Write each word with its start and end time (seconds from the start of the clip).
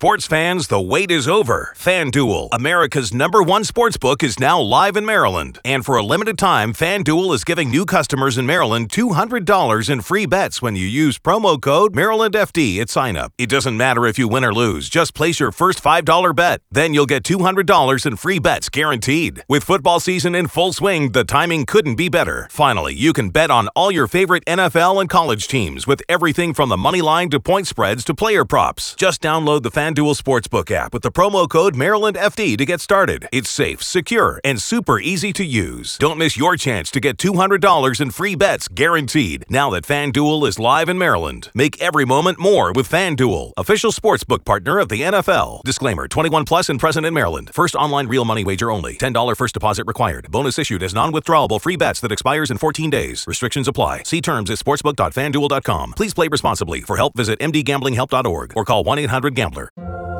Sports 0.00 0.26
fans, 0.26 0.68
the 0.68 0.80
wait 0.80 1.10
is 1.10 1.28
over. 1.28 1.74
FanDuel, 1.76 2.48
America's 2.52 3.12
number 3.12 3.42
one 3.42 3.64
sports 3.64 3.98
book, 3.98 4.22
is 4.22 4.40
now 4.40 4.58
live 4.58 4.96
in 4.96 5.04
Maryland. 5.04 5.58
And 5.62 5.84
for 5.84 5.98
a 5.98 6.02
limited 6.02 6.38
time, 6.38 6.72
FanDuel 6.72 7.34
is 7.34 7.44
giving 7.44 7.68
new 7.68 7.84
customers 7.84 8.38
in 8.38 8.46
Maryland 8.46 8.88
$200 8.88 9.90
in 9.90 10.00
free 10.00 10.24
bets 10.24 10.62
when 10.62 10.74
you 10.74 10.86
use 10.86 11.18
promo 11.18 11.60
code 11.60 11.92
MarylandFD 11.92 12.80
at 12.80 12.88
signup. 12.88 13.32
It 13.36 13.50
doesn't 13.50 13.76
matter 13.76 14.06
if 14.06 14.18
you 14.18 14.26
win 14.26 14.42
or 14.42 14.54
lose, 14.54 14.88
just 14.88 15.12
place 15.12 15.38
your 15.38 15.52
first 15.52 15.84
$5 15.84 16.34
bet. 16.34 16.62
Then 16.70 16.94
you'll 16.94 17.04
get 17.04 17.22
$200 17.22 18.06
in 18.06 18.16
free 18.16 18.38
bets 18.38 18.70
guaranteed. 18.70 19.44
With 19.50 19.64
football 19.64 20.00
season 20.00 20.34
in 20.34 20.48
full 20.48 20.72
swing, 20.72 21.12
the 21.12 21.24
timing 21.24 21.66
couldn't 21.66 21.96
be 21.96 22.08
better. 22.08 22.48
Finally, 22.50 22.94
you 22.94 23.12
can 23.12 23.28
bet 23.28 23.50
on 23.50 23.68
all 23.76 23.90
your 23.90 24.06
favorite 24.06 24.46
NFL 24.46 24.98
and 24.98 25.10
college 25.10 25.46
teams 25.46 25.86
with 25.86 26.02
everything 26.08 26.54
from 26.54 26.70
the 26.70 26.78
money 26.78 27.02
line 27.02 27.28
to 27.28 27.38
point 27.38 27.66
spreads 27.66 28.02
to 28.04 28.14
player 28.14 28.46
props. 28.46 28.94
Just 28.94 29.20
download 29.20 29.62
the 29.62 29.70
FanDuel 29.70 29.89
Sportsbook 29.98 30.70
app 30.70 30.92
with 30.94 31.02
the 31.02 31.10
promo 31.10 31.48
code 31.48 31.74
MarylandFD 31.74 32.56
to 32.56 32.64
get 32.64 32.80
started. 32.80 33.28
It's 33.32 33.50
safe, 33.50 33.82
secure, 33.82 34.40
and 34.44 34.60
super 34.60 35.00
easy 35.00 35.32
to 35.32 35.44
use. 35.44 35.98
Don't 35.98 36.18
miss 36.18 36.36
your 36.36 36.56
chance 36.56 36.90
to 36.92 37.00
get 37.00 37.16
$200 37.16 38.00
in 38.00 38.10
free 38.10 38.34
bets 38.34 38.68
guaranteed 38.68 39.44
now 39.48 39.70
that 39.70 39.84
FanDuel 39.84 40.46
is 40.46 40.58
live 40.58 40.88
in 40.88 40.96
Maryland. 40.96 41.50
Make 41.54 41.80
every 41.82 42.04
moment 42.04 42.38
more 42.38 42.72
with 42.72 42.88
FanDuel, 42.88 43.52
official 43.56 43.90
sportsbook 43.90 44.44
partner 44.44 44.78
of 44.78 44.88
the 44.88 45.02
NFL. 45.02 45.62
Disclaimer 45.64 46.06
21 46.06 46.44
plus 46.44 46.68
and 46.68 46.78
present 46.78 47.04
in 47.04 47.12
Maryland. 47.12 47.50
First 47.52 47.74
online 47.74 48.06
real 48.06 48.24
money 48.24 48.44
wager 48.44 48.70
only. 48.70 48.94
$10 48.96 49.36
first 49.36 49.54
deposit 49.54 49.86
required. 49.86 50.30
Bonus 50.30 50.58
issued 50.58 50.82
as 50.82 50.94
non 50.94 51.12
withdrawable 51.12 51.60
free 51.60 51.76
bets 51.76 52.00
that 52.00 52.12
expires 52.12 52.50
in 52.50 52.58
14 52.58 52.90
days. 52.90 53.24
Restrictions 53.26 53.66
apply. 53.66 54.04
See 54.04 54.20
terms 54.20 54.50
at 54.50 54.58
sportsbook.fanduel.com. 54.58 55.94
Please 55.96 56.14
play 56.14 56.28
responsibly. 56.28 56.80
For 56.82 56.96
help, 56.96 57.16
visit 57.16 57.38
mdgamblinghelp.org 57.40 58.52
or 58.56 58.64
call 58.64 58.84
1 58.84 58.98
800 58.98 59.34
Gambler. 59.34 59.70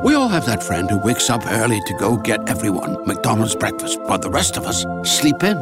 We 0.03 0.15
all 0.15 0.29
have 0.29 0.47
that 0.47 0.63
friend 0.63 0.89
who 0.89 0.97
wakes 0.97 1.29
up 1.29 1.45
early 1.45 1.79
to 1.85 1.93
go 1.93 2.17
get 2.17 2.49
everyone 2.49 3.05
McDonald's 3.05 3.55
breakfast, 3.55 3.99
while 4.01 4.17
the 4.17 4.31
rest 4.31 4.57
of 4.57 4.65
us 4.65 4.83
sleep 5.03 5.43
in. 5.43 5.57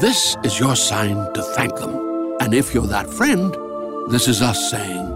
This 0.00 0.36
is 0.44 0.60
your 0.60 0.76
sign 0.76 1.16
to 1.34 1.42
thank 1.42 1.74
them. 1.76 2.36
And 2.40 2.54
if 2.54 2.72
you're 2.72 2.86
that 2.86 3.10
friend, 3.10 3.56
this 4.10 4.28
is 4.28 4.42
us 4.42 4.70
saying 4.70 5.06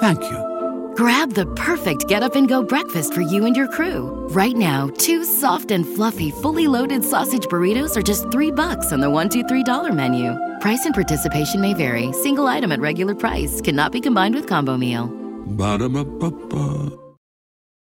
thank 0.00 0.22
you. 0.22 0.92
Grab 0.96 1.34
the 1.34 1.46
perfect 1.54 2.08
get 2.08 2.22
up 2.22 2.34
and 2.34 2.48
go 2.48 2.62
breakfast 2.62 3.12
for 3.12 3.20
you 3.20 3.44
and 3.44 3.56
your 3.56 3.68
crew. 3.68 4.26
Right 4.30 4.56
now, 4.56 4.88
two 4.96 5.24
soft 5.24 5.70
and 5.70 5.86
fluffy, 5.86 6.30
fully 6.30 6.66
loaded 6.66 7.04
sausage 7.04 7.44
burritos 7.44 7.96
are 7.96 8.02
just 8.02 8.30
three 8.30 8.50
bucks 8.50 8.92
on 8.92 9.00
the 9.00 9.10
one, 9.10 9.28
two, 9.28 9.44
three 9.44 9.64
dollar 9.64 9.92
menu. 9.92 10.34
Price 10.60 10.86
and 10.86 10.94
participation 10.94 11.60
may 11.60 11.74
vary. 11.74 12.12
Single 12.12 12.46
item 12.46 12.72
at 12.72 12.80
regular 12.80 13.14
price 13.14 13.60
cannot 13.60 13.92
be 13.92 14.00
combined 14.00 14.34
with 14.34 14.46
combo 14.46 14.76
meal. 14.76 15.08
Ba-da-ba-ba-ba. 15.46 17.09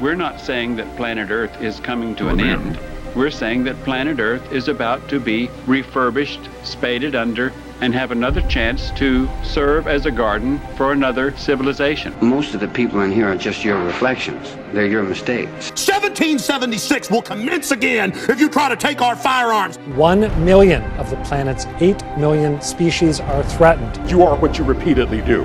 We're 0.00 0.14
not 0.14 0.40
saying 0.40 0.76
that 0.76 0.96
planet 0.96 1.30
Earth 1.30 1.60
is 1.60 1.78
coming 1.78 2.16
to 2.16 2.28
an 2.28 2.40
end. 2.40 2.80
We're 3.14 3.30
saying 3.30 3.64
that 3.64 3.76
planet 3.84 4.18
Earth 4.18 4.50
is 4.50 4.68
about 4.68 5.06
to 5.10 5.20
be 5.20 5.50
refurbished, 5.66 6.40
spaded 6.62 7.14
under, 7.14 7.52
and 7.82 7.92
have 7.92 8.10
another 8.10 8.40
chance 8.48 8.90
to 8.92 9.28
serve 9.42 9.86
as 9.86 10.06
a 10.06 10.10
garden 10.10 10.58
for 10.76 10.92
another 10.92 11.36
civilization. 11.36 12.14
Most 12.22 12.54
of 12.54 12.60
the 12.60 12.68
people 12.68 13.02
in 13.02 13.12
here 13.12 13.28
are 13.28 13.36
just 13.36 13.62
your 13.62 13.84
reflections. 13.84 14.56
They're 14.72 14.86
your 14.86 15.02
mistakes. 15.02 15.68
1776 15.68 17.10
will 17.10 17.20
commence 17.20 17.70
again 17.70 18.12
if 18.12 18.40
you 18.40 18.48
try 18.48 18.70
to 18.70 18.76
take 18.76 19.02
our 19.02 19.16
firearms. 19.16 19.76
One 19.96 20.20
million 20.42 20.82
of 20.92 21.10
the 21.10 21.16
planet's 21.16 21.66
eight 21.80 22.02
million 22.16 22.58
species 22.62 23.20
are 23.20 23.42
threatened. 23.42 24.10
You 24.10 24.22
are 24.22 24.34
what 24.34 24.56
you 24.56 24.64
repeatedly 24.64 25.20
do. 25.20 25.42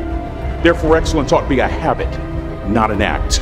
Therefore, 0.64 0.96
excellence 0.96 1.34
ought 1.34 1.42
to 1.42 1.50
be 1.50 1.60
a 1.60 1.68
habit, 1.68 2.10
not 2.70 2.90
an 2.90 3.02
act. 3.02 3.42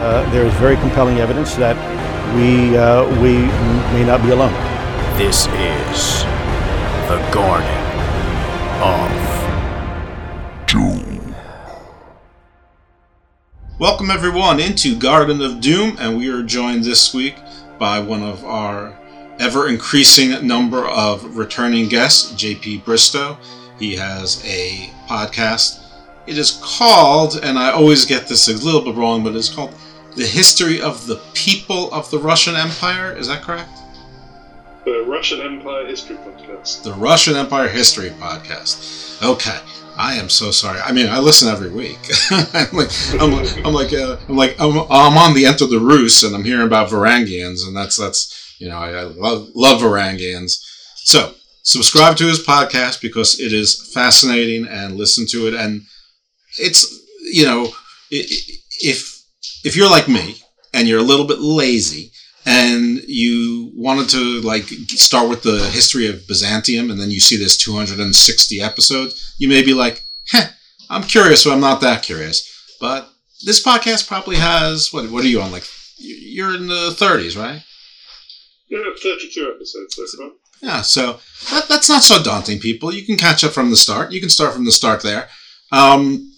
Uh, 0.00 0.28
there 0.30 0.46
is 0.46 0.54
very 0.54 0.76
compelling 0.76 1.18
evidence 1.18 1.56
that 1.56 1.76
we, 2.34 2.74
uh, 2.74 3.04
we 3.20 3.34
may 3.92 4.02
not 4.02 4.22
be 4.22 4.30
alone. 4.30 4.50
This 5.18 5.46
is 5.48 6.22
the 7.06 7.18
Garden 7.30 7.68
of 8.80 9.10
Doom. 10.66 11.34
Welcome 13.78 14.10
everyone 14.10 14.58
into 14.58 14.98
Garden 14.98 15.42
of 15.42 15.60
Doom, 15.60 15.98
and 16.00 16.16
we 16.16 16.30
are 16.30 16.42
joined 16.42 16.82
this 16.82 17.12
week 17.12 17.34
by 17.78 18.00
one 18.00 18.22
of 18.22 18.42
our 18.46 18.98
ever 19.38 19.68
increasing 19.68 20.46
number 20.46 20.86
of 20.88 21.36
returning 21.36 21.90
guests, 21.90 22.32
JP 22.42 22.86
Bristow. 22.86 23.36
He 23.78 23.96
has 23.96 24.42
a 24.46 24.90
podcast. 25.06 25.84
It 26.26 26.38
is 26.38 26.58
called, 26.64 27.38
and 27.42 27.58
I 27.58 27.72
always 27.72 28.06
get 28.06 28.28
this 28.28 28.48
a 28.48 28.54
little 28.64 28.80
bit 28.80 28.94
wrong, 28.94 29.22
but 29.22 29.36
it's 29.36 29.50
called 29.50 29.74
The 30.16 30.26
History 30.26 30.80
of 30.80 31.06
the 31.06 31.20
People 31.34 31.92
of 31.92 32.10
the 32.10 32.18
Russian 32.18 32.56
Empire. 32.56 33.16
Is 33.16 33.28
that 33.28 33.42
correct? 33.42 33.70
The 34.84 35.04
Russian 35.06 35.40
Empire 35.40 35.86
History 35.86 36.16
Podcast. 36.16 36.82
The 36.82 36.94
Russian 36.94 37.36
Empire 37.36 37.68
History 37.68 38.10
Podcast. 38.10 39.22
Okay. 39.22 39.58
I 39.96 40.14
am 40.14 40.28
so 40.28 40.50
sorry. 40.50 40.80
I 40.80 40.92
mean, 40.92 41.08
I 41.08 41.18
listen 41.18 41.48
every 41.48 41.70
week. 41.70 41.98
I'm 42.30 42.68
like, 42.72 42.90
I'm 43.20 43.32
like, 43.32 43.66
I'm 43.66 43.72
like, 43.74 43.92
uh, 43.92 44.16
I'm 44.28 44.36
like, 44.36 44.56
I'm, 44.58 44.78
I'm 44.90 45.18
on 45.18 45.34
the 45.34 45.46
Enter 45.46 45.66
the 45.66 45.78
Rus, 45.78 46.22
and 46.22 46.34
I'm 46.34 46.44
hearing 46.44 46.66
about 46.66 46.88
Varangians, 46.88 47.66
and 47.66 47.76
that's 47.76 47.96
that's 47.96 48.56
you 48.58 48.68
know, 48.68 48.78
I, 48.78 48.90
I 48.90 49.02
love 49.02 49.50
love 49.54 49.82
Varangians. 49.82 50.60
So 50.96 51.34
subscribe 51.62 52.16
to 52.16 52.24
his 52.24 52.44
podcast 52.44 53.02
because 53.02 53.38
it 53.38 53.52
is 53.52 53.92
fascinating, 53.92 54.66
and 54.66 54.96
listen 54.96 55.26
to 55.28 55.48
it. 55.48 55.54
And 55.54 55.82
it's 56.58 56.98
you 57.30 57.44
know, 57.44 57.68
if 58.10 59.19
if 59.64 59.76
you're 59.76 59.90
like 59.90 60.08
me 60.08 60.36
and 60.72 60.88
you're 60.88 61.00
a 61.00 61.02
little 61.10 61.26
bit 61.26 61.40
lazy 61.40 62.12
and 62.46 63.02
you 63.06 63.70
wanted 63.74 64.08
to 64.10 64.40
like 64.40 64.64
start 64.64 65.28
with 65.28 65.42
the 65.42 65.68
history 65.70 66.06
of 66.06 66.26
Byzantium 66.26 66.90
and 66.90 67.00
then 67.00 67.10
you 67.10 67.20
see 67.20 67.36
this 67.36 67.56
260 67.56 68.60
episodes, 68.60 69.34
you 69.38 69.48
may 69.48 69.62
be 69.62 69.74
like, 69.74 70.02
"Heh, 70.32 70.48
I'm 70.88 71.02
curious, 71.02 71.44
but 71.44 71.52
I'm 71.52 71.60
not 71.60 71.80
that 71.82 72.02
curious." 72.02 72.46
But 72.80 73.08
this 73.44 73.62
podcast 73.62 74.08
probably 74.08 74.36
has 74.36 74.92
what? 74.92 75.10
What 75.10 75.24
are 75.24 75.28
you 75.28 75.40
on? 75.40 75.52
Like, 75.52 75.64
you're 75.98 76.54
in 76.54 76.66
the 76.66 76.94
30s, 76.96 77.36
right? 77.36 77.62
Yeah, 78.68 78.78
32 79.02 79.52
episodes 79.54 79.96
so 79.96 80.06
far. 80.18 80.30
Yeah, 80.62 80.82
so 80.82 81.20
that, 81.50 81.68
that's 81.68 81.88
not 81.88 82.02
so 82.02 82.22
daunting, 82.22 82.58
people. 82.58 82.92
You 82.92 83.04
can 83.04 83.16
catch 83.16 83.44
up 83.44 83.52
from 83.52 83.70
the 83.70 83.76
start. 83.76 84.12
You 84.12 84.20
can 84.20 84.28
start 84.28 84.54
from 84.54 84.64
the 84.64 84.72
start 84.72 85.02
there. 85.02 85.28
Um, 85.72 86.32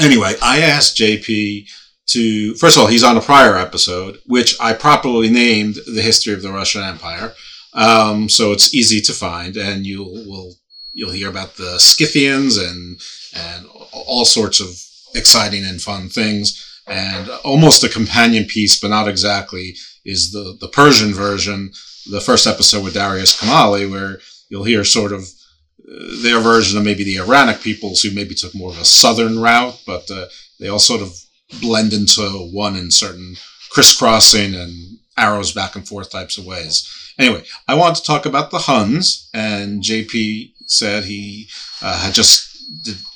anyway, 0.00 0.34
I 0.42 0.60
asked 0.60 0.96
JP 0.96 1.68
to 2.08 2.54
first 2.54 2.76
of 2.76 2.82
all, 2.82 2.88
he's 2.88 3.04
on 3.04 3.16
a 3.16 3.20
prior 3.20 3.56
episode, 3.56 4.20
which 4.26 4.56
I 4.60 4.72
properly 4.72 5.30
named 5.30 5.76
"The 5.86 6.02
History 6.02 6.34
of 6.34 6.42
the 6.42 6.52
Russian 6.52 6.82
Empire," 6.82 7.34
Um, 7.72 8.28
so 8.28 8.52
it's 8.52 8.74
easy 8.74 9.00
to 9.02 9.12
find, 9.12 9.56
and 9.56 9.86
you'll 9.86 10.12
will 10.26 10.54
you'll 10.92 11.12
hear 11.12 11.28
about 11.28 11.56
the 11.56 11.78
Scythians 11.78 12.56
and 12.56 13.00
and 13.34 13.66
all 13.92 14.24
sorts 14.24 14.60
of 14.60 14.68
exciting 15.14 15.64
and 15.64 15.80
fun 15.80 16.08
things. 16.08 16.64
And 16.86 17.28
almost 17.44 17.84
a 17.84 17.88
companion 17.88 18.46
piece, 18.46 18.80
but 18.80 18.88
not 18.88 19.08
exactly, 19.08 19.76
is 20.04 20.32
the 20.32 20.56
the 20.60 20.68
Persian 20.68 21.12
version, 21.12 21.72
the 22.10 22.20
first 22.20 22.46
episode 22.46 22.82
with 22.82 22.94
Darius 22.94 23.38
Kamali, 23.38 23.88
where 23.90 24.18
you'll 24.48 24.64
hear 24.64 24.84
sort 24.84 25.12
of 25.12 25.22
uh, 25.22 26.22
their 26.22 26.40
version 26.40 26.78
of 26.78 26.84
maybe 26.84 27.04
the 27.04 27.20
Iranic 27.20 27.60
peoples 27.60 28.00
who 28.00 28.10
maybe 28.10 28.34
took 28.34 28.54
more 28.54 28.70
of 28.70 28.80
a 28.80 28.86
southern 28.86 29.38
route, 29.38 29.78
but 29.86 30.10
uh, 30.10 30.26
they 30.58 30.68
all 30.68 30.78
sort 30.78 31.02
of 31.02 31.14
blend 31.60 31.92
into 31.92 32.22
one 32.52 32.76
in 32.76 32.90
certain 32.90 33.36
crisscrossing 33.70 34.54
and 34.54 34.98
arrows 35.16 35.52
back 35.52 35.74
and 35.74 35.86
forth 35.86 36.10
types 36.10 36.38
of 36.38 36.46
ways. 36.46 36.88
Anyway, 37.18 37.42
I 37.66 37.74
want 37.74 37.96
to 37.96 38.02
talk 38.02 38.26
about 38.26 38.50
the 38.50 38.58
Huns, 38.58 39.28
and 39.34 39.82
JP 39.82 40.52
said 40.66 41.04
he 41.04 41.48
uh, 41.82 42.00
had 42.00 42.14
just 42.14 42.46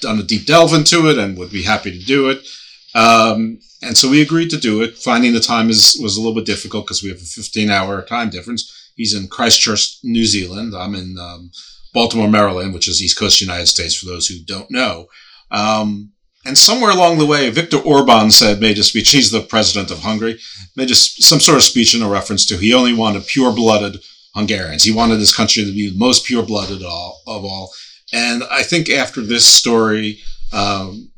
done 0.00 0.18
a 0.18 0.22
deep 0.22 0.46
delve 0.46 0.74
into 0.74 1.08
it 1.08 1.18
and 1.18 1.36
would 1.38 1.52
be 1.52 1.62
happy 1.62 1.90
to 1.96 2.04
do 2.04 2.30
it. 2.30 2.46
Um, 2.94 3.60
and 3.82 3.96
so 3.96 4.10
we 4.10 4.22
agreed 4.22 4.50
to 4.50 4.56
do 4.56 4.82
it. 4.82 4.98
Finding 4.98 5.32
the 5.32 5.40
time 5.40 5.70
is 5.70 5.98
was 6.02 6.16
a 6.16 6.20
little 6.20 6.34
bit 6.34 6.46
difficult 6.46 6.86
because 6.86 7.02
we 7.02 7.08
have 7.08 7.18
a 7.18 7.24
15 7.24 7.70
hour 7.70 8.02
time 8.02 8.30
difference. 8.30 8.90
He's 8.96 9.14
in 9.14 9.28
Christchurch, 9.28 9.98
New 10.02 10.24
Zealand. 10.24 10.74
I'm 10.76 10.94
in 10.94 11.16
um, 11.18 11.50
Baltimore, 11.94 12.28
Maryland, 12.28 12.74
which 12.74 12.88
is 12.88 13.02
East 13.02 13.18
Coast 13.18 13.40
United 13.40 13.66
States 13.66 13.94
for 13.94 14.06
those 14.06 14.26
who 14.26 14.42
don't 14.44 14.70
know. 14.70 15.06
Um, 15.50 16.12
and 16.44 16.58
somewhere 16.58 16.90
along 16.90 17.18
the 17.18 17.26
way, 17.26 17.48
Viktor 17.50 17.78
Orban 17.78 18.30
said, 18.30 18.60
made 18.60 18.78
a 18.78 18.82
speech. 18.82 19.10
He's 19.10 19.30
the 19.30 19.40
president 19.40 19.90
of 19.90 20.00
Hungary, 20.00 20.38
made 20.76 20.88
just 20.88 21.22
some 21.22 21.40
sort 21.40 21.58
of 21.58 21.62
speech 21.62 21.94
in 21.94 22.02
a 22.02 22.08
reference 22.08 22.44
to 22.46 22.56
he 22.56 22.74
only 22.74 22.94
wanted 22.94 23.26
pure 23.26 23.52
blooded 23.52 24.02
Hungarians. 24.34 24.82
He 24.82 24.92
wanted 24.92 25.18
his 25.18 25.34
country 25.34 25.64
to 25.64 25.72
be 25.72 25.90
the 25.90 25.98
most 25.98 26.24
pure 26.24 26.42
blooded 26.42 26.82
of 26.82 27.22
all. 27.26 27.72
And 28.12 28.42
I 28.50 28.62
think 28.62 28.90
after 28.90 29.20
this 29.20 29.46
story, 29.46 30.18
um, 30.52 31.10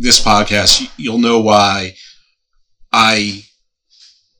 this 0.00 0.20
podcast, 0.20 0.90
you'll 0.96 1.18
know 1.18 1.40
why 1.40 1.94
I 2.92 3.44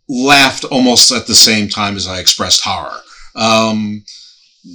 laughed 0.08 0.64
almost 0.64 1.12
at 1.12 1.26
the 1.26 1.34
same 1.34 1.68
time 1.68 1.96
as 1.96 2.08
I 2.08 2.18
expressed 2.18 2.62
horror. 2.64 3.00
Um, 3.36 4.04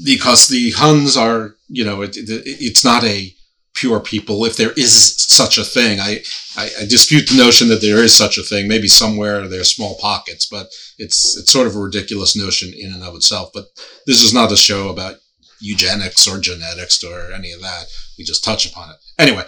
because 0.04 0.48
the 0.48 0.72
Huns 0.72 1.18
are, 1.18 1.56
you 1.68 1.84
know, 1.84 2.02
it, 2.02 2.16
it, 2.18 2.30
it's 2.46 2.84
not 2.84 3.04
a 3.04 3.34
pure 3.80 4.00
people, 4.00 4.46
if 4.46 4.58
there 4.58 4.74
is 4.74 5.16
such 5.18 5.58
a 5.58 5.64
thing. 5.64 6.00
I, 6.00 6.22
I, 6.58 6.70
I, 6.82 6.86
dispute 6.86 7.30
the 7.30 7.38
notion 7.38 7.70
that 7.70 7.82
there 7.82 8.04
is 8.04 8.14
such 8.14 8.38
a 8.38 8.44
thing. 8.44 8.68
Maybe 8.68 8.88
somewhere 8.88 9.48
there 9.48 9.62
are 9.62 9.76
small 9.76 9.96
pockets, 10.00 10.46
but 10.46 10.68
it's 10.98 11.38
it's 11.38 11.52
sort 11.52 11.68
of 11.68 11.76
a 11.76 11.80
ridiculous 11.80 12.36
notion 12.36 12.74
in 12.78 12.92
and 12.94 13.04
of 13.04 13.16
itself. 13.16 13.52
But 13.54 13.66
this 14.06 14.22
is 14.22 14.34
not 14.34 14.52
a 14.52 14.58
show 14.58 14.90
about 14.90 15.16
eugenics 15.62 16.28
or 16.28 16.40
genetics 16.40 17.04
or 17.04 17.32
any 17.32 17.52
of 17.54 17.62
that. 17.62 17.86
We 18.18 18.26
just 18.26 18.44
touch 18.44 18.70
upon 18.70 18.90
it. 18.90 18.98
Anyway, 19.18 19.46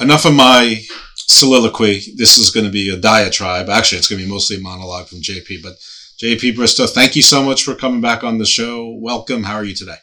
enough 0.00 0.26
of 0.26 0.34
my 0.34 0.82
soliloquy. 1.16 2.02
This 2.16 2.36
is 2.36 2.50
going 2.50 2.66
to 2.66 2.72
be 2.72 2.90
a 2.90 2.96
diatribe. 2.96 3.68
Actually, 3.68 3.98
it's 3.98 4.08
going 4.08 4.20
to 4.20 4.26
be 4.26 4.30
mostly 4.30 4.56
a 4.56 4.60
monologue 4.60 5.06
from 5.06 5.20
JP. 5.20 5.62
But 5.62 5.76
JP 6.22 6.56
Bristow, 6.56 6.86
thank 6.86 7.16
you 7.16 7.22
so 7.22 7.42
much 7.42 7.62
for 7.62 7.74
coming 7.74 8.00
back 8.00 8.22
on 8.22 8.38
the 8.38 8.46
show. 8.46 8.96
Welcome. 9.00 9.44
How 9.44 9.54
are 9.54 9.64
you 9.64 9.74
today? 9.74 9.96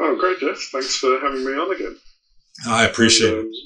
Oh, 0.00 0.16
great, 0.18 0.40
Jeff. 0.40 0.58
Thanks 0.72 0.96
for 0.96 1.20
having 1.20 1.44
me 1.44 1.52
on 1.52 1.74
again. 1.74 1.96
I 2.66 2.84
appreciate 2.86 3.34
and, 3.34 3.46
it. 3.46 3.56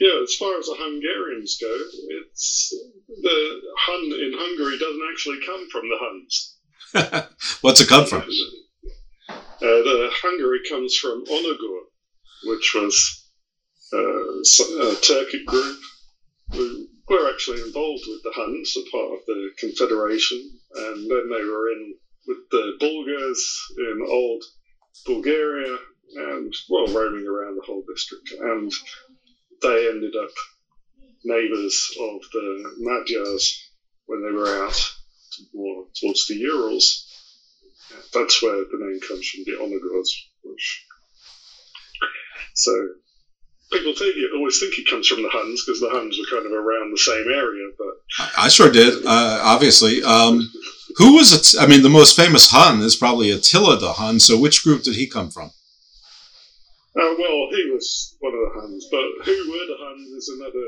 Yeah, 0.00 0.22
as 0.22 0.34
far 0.34 0.58
as 0.58 0.66
the 0.66 0.76
Hungarians 0.76 1.56
go, 1.60 1.72
it's 2.20 2.74
the 3.08 3.60
Hun 3.78 4.04
in 4.04 4.32
Hungary 4.36 4.78
doesn't 4.78 5.08
actually 5.10 5.40
come 5.46 5.68
from 5.70 5.88
the 5.88 5.98
Huns. 6.00 6.58
What's 7.60 7.80
it 7.80 7.88
come 7.88 8.06
from? 8.06 8.22
Uh, 9.30 9.34
the 9.60 10.10
Hungary 10.12 10.60
comes 10.68 10.96
from 10.96 11.24
Onagur, 11.26 11.80
which 12.44 12.74
was 12.74 13.30
uh, 13.92 13.98
a 13.98 14.94
Turkic 15.00 15.44
group 15.46 15.80
who 16.52 16.86
were 17.08 17.30
actually 17.32 17.62
involved 17.62 18.04
with 18.06 18.22
the 18.24 18.32
Huns, 18.34 18.76
a 18.76 18.90
part 18.90 19.12
of 19.12 19.26
the 19.26 19.50
Confederation, 19.58 20.38
and 20.74 21.10
then 21.10 21.30
they 21.30 21.44
were 21.44 21.70
in 21.70 21.94
with 22.26 22.48
the 22.50 22.72
Bulgars 22.80 23.66
in 23.78 24.06
old 24.08 24.44
Bulgaria 25.06 25.78
and 26.14 26.54
well, 26.68 26.86
roaming 26.86 27.26
around 27.26 27.56
the 27.56 27.66
whole 27.66 27.82
district. 27.88 28.32
And 28.32 28.72
they 29.62 29.88
ended 29.88 30.14
up 30.16 30.30
neighbours 31.24 31.90
of 32.00 32.20
the 32.32 32.74
Magyars 32.78 33.70
when 34.06 34.22
they 34.22 34.32
were 34.32 34.64
out 34.64 34.90
more 35.52 35.86
towards 36.00 36.26
the 36.26 36.36
Urals. 36.36 37.10
That's 38.12 38.42
where 38.42 38.56
the 38.56 38.78
name 38.78 39.00
comes 39.00 39.28
from, 39.28 39.44
the 39.44 39.52
Onagurs, 39.52 40.08
which 40.42 40.84
so 42.54 42.72
people 43.72 43.94
think 43.94 44.16
you 44.16 44.32
always 44.36 44.58
think 44.60 44.78
it 44.78 44.88
comes 44.88 45.08
from 45.08 45.22
the 45.22 45.28
Huns 45.30 45.64
because 45.64 45.80
the 45.80 45.90
Huns 45.90 46.18
were 46.18 46.36
kind 46.36 46.46
of 46.46 46.52
around 46.52 46.92
the 46.92 46.98
same 46.98 47.26
area. 47.32 47.68
But 47.76 48.28
I 48.38 48.48
sure 48.48 48.70
did, 48.70 49.04
uh, 49.04 49.40
obviously. 49.42 50.02
Um, 50.02 50.50
who 50.96 51.16
was 51.16 51.32
it? 51.32 51.60
I 51.60 51.66
mean, 51.66 51.82
the 51.82 51.88
most 51.88 52.16
famous 52.16 52.50
Hun 52.50 52.80
is 52.80 52.96
probably 52.96 53.30
Attila 53.30 53.78
the 53.78 53.94
Hun. 53.94 54.20
So, 54.20 54.38
which 54.38 54.62
group 54.62 54.82
did 54.82 54.94
he 54.94 55.08
come 55.08 55.30
from? 55.30 55.50
Uh, 56.96 57.14
well, 57.18 57.48
he 57.50 57.70
was 57.72 58.16
one 58.20 58.32
of 58.32 58.40
the 58.40 58.60
Huns, 58.60 58.86
but 58.90 59.26
who 59.26 59.50
were 59.50 59.66
the 59.66 59.76
Huns 59.80 60.08
is 60.12 60.28
another 60.38 60.66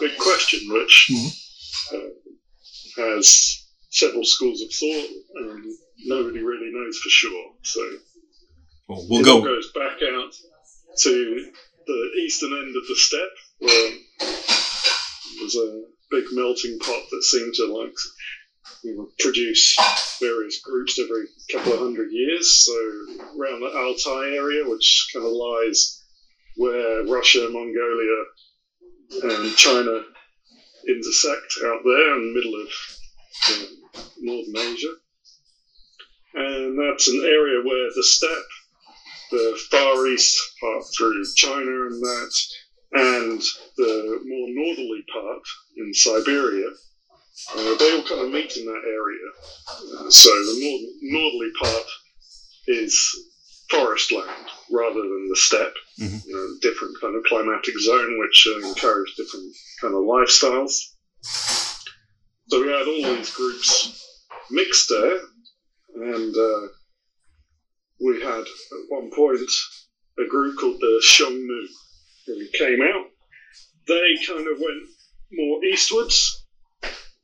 big 0.00 0.18
question, 0.18 0.60
which 0.72 1.10
mm-hmm. 1.12 1.96
uh, 1.96 3.04
has 3.04 3.66
several 3.90 4.24
schools 4.24 4.62
of 4.62 4.72
thought, 4.72 5.10
and 5.34 5.64
nobody 6.06 6.42
really 6.42 6.70
knows 6.72 6.98
for 6.98 7.10
sure. 7.10 7.52
So, 7.62 7.80
well, 8.88 9.06
we'll 9.08 9.20
it 9.20 9.24
go. 9.24 9.42
goes 9.42 9.70
back 9.72 9.98
out 10.02 10.32
to 11.02 11.50
the 11.86 12.10
eastern 12.24 12.52
end 12.52 12.74
of 12.74 12.86
the 12.88 12.96
steppe, 12.96 13.36
where 13.58 13.92
there's 15.38 15.56
a 15.56 15.82
big 16.10 16.24
melting 16.32 16.78
pot 16.78 17.02
that 17.10 17.22
seemed 17.22 17.54
to 17.54 17.66
like 17.66 17.94
you 18.82 18.96
know, 18.96 19.08
produce 19.18 19.76
various 20.20 20.60
groups 20.60 20.98
every 20.98 21.26
couple 21.50 21.72
of 21.72 21.78
hundred 21.80 22.10
years. 22.10 22.64
So 22.64 22.72
around 23.38 23.60
the 23.60 23.72
Altai 23.74 24.34
area, 24.34 24.68
which 24.68 25.10
kind 25.12 25.24
of 25.24 25.32
lies 25.32 26.02
where 26.56 27.04
Russia, 27.04 27.48
Mongolia, 27.50 28.24
and 29.22 29.56
China 29.56 30.02
intersect 30.88 31.58
out 31.64 31.80
there 31.84 32.14
in 32.14 32.22
the 32.22 32.34
middle 32.34 32.62
of 32.62 32.68
northern 34.18 34.72
Asia. 34.72 34.92
And 36.34 36.78
that's 36.78 37.08
an 37.08 37.22
area 37.24 37.60
where 37.64 37.88
the 37.94 38.02
steppe, 38.02 38.30
the 39.30 39.58
Far 39.70 40.06
East 40.06 40.38
part 40.60 40.84
through 40.96 41.24
China 41.34 41.86
and 41.86 42.02
that, 42.02 42.32
and 42.92 43.42
the 43.76 44.20
more 44.24 44.48
northerly 44.50 45.04
part 45.12 45.42
in 45.76 45.92
Siberia 45.92 46.68
uh, 47.54 47.76
they 47.76 47.92
all 47.94 48.02
kind 48.02 48.22
of 48.22 48.32
meet 48.32 48.56
in 48.56 48.66
that 48.66 48.82
area. 48.84 49.28
Uh, 49.68 50.10
so 50.10 50.30
the 50.30 50.58
north- 50.62 50.96
northerly 51.02 51.52
part 51.60 51.86
is 52.66 53.28
forest 53.70 54.12
land 54.12 54.46
rather 54.70 55.00
than 55.00 55.28
the 55.28 55.36
steppe. 55.36 55.74
Mm-hmm. 56.00 56.28
You 56.28 56.34
know, 56.34 56.58
different 56.60 56.94
kind 57.00 57.16
of 57.16 57.24
climatic 57.24 57.78
zone 57.78 58.18
which 58.18 58.48
uh, 58.50 58.66
encourage 58.68 59.14
different 59.16 59.54
kind 59.80 59.94
of 59.94 60.00
lifestyles. 60.00 60.72
So 62.48 62.62
we 62.62 62.68
had 62.68 62.86
all 62.86 63.16
these 63.16 63.34
groups 63.34 64.02
mixed 64.50 64.88
there, 64.88 65.18
and 65.94 66.36
uh, 66.36 66.68
we 68.00 68.22
had 68.22 68.40
at 68.40 68.88
one 68.88 69.10
point 69.10 69.50
a 70.18 70.28
group 70.28 70.58
called 70.58 70.80
the 70.80 71.02
Xiongnu 71.04 71.66
who 72.26 72.46
came 72.56 72.80
out. 72.82 73.06
They 73.88 74.26
kind 74.26 74.46
of 74.48 74.58
went 74.58 74.88
more 75.32 75.64
eastwards 75.64 76.45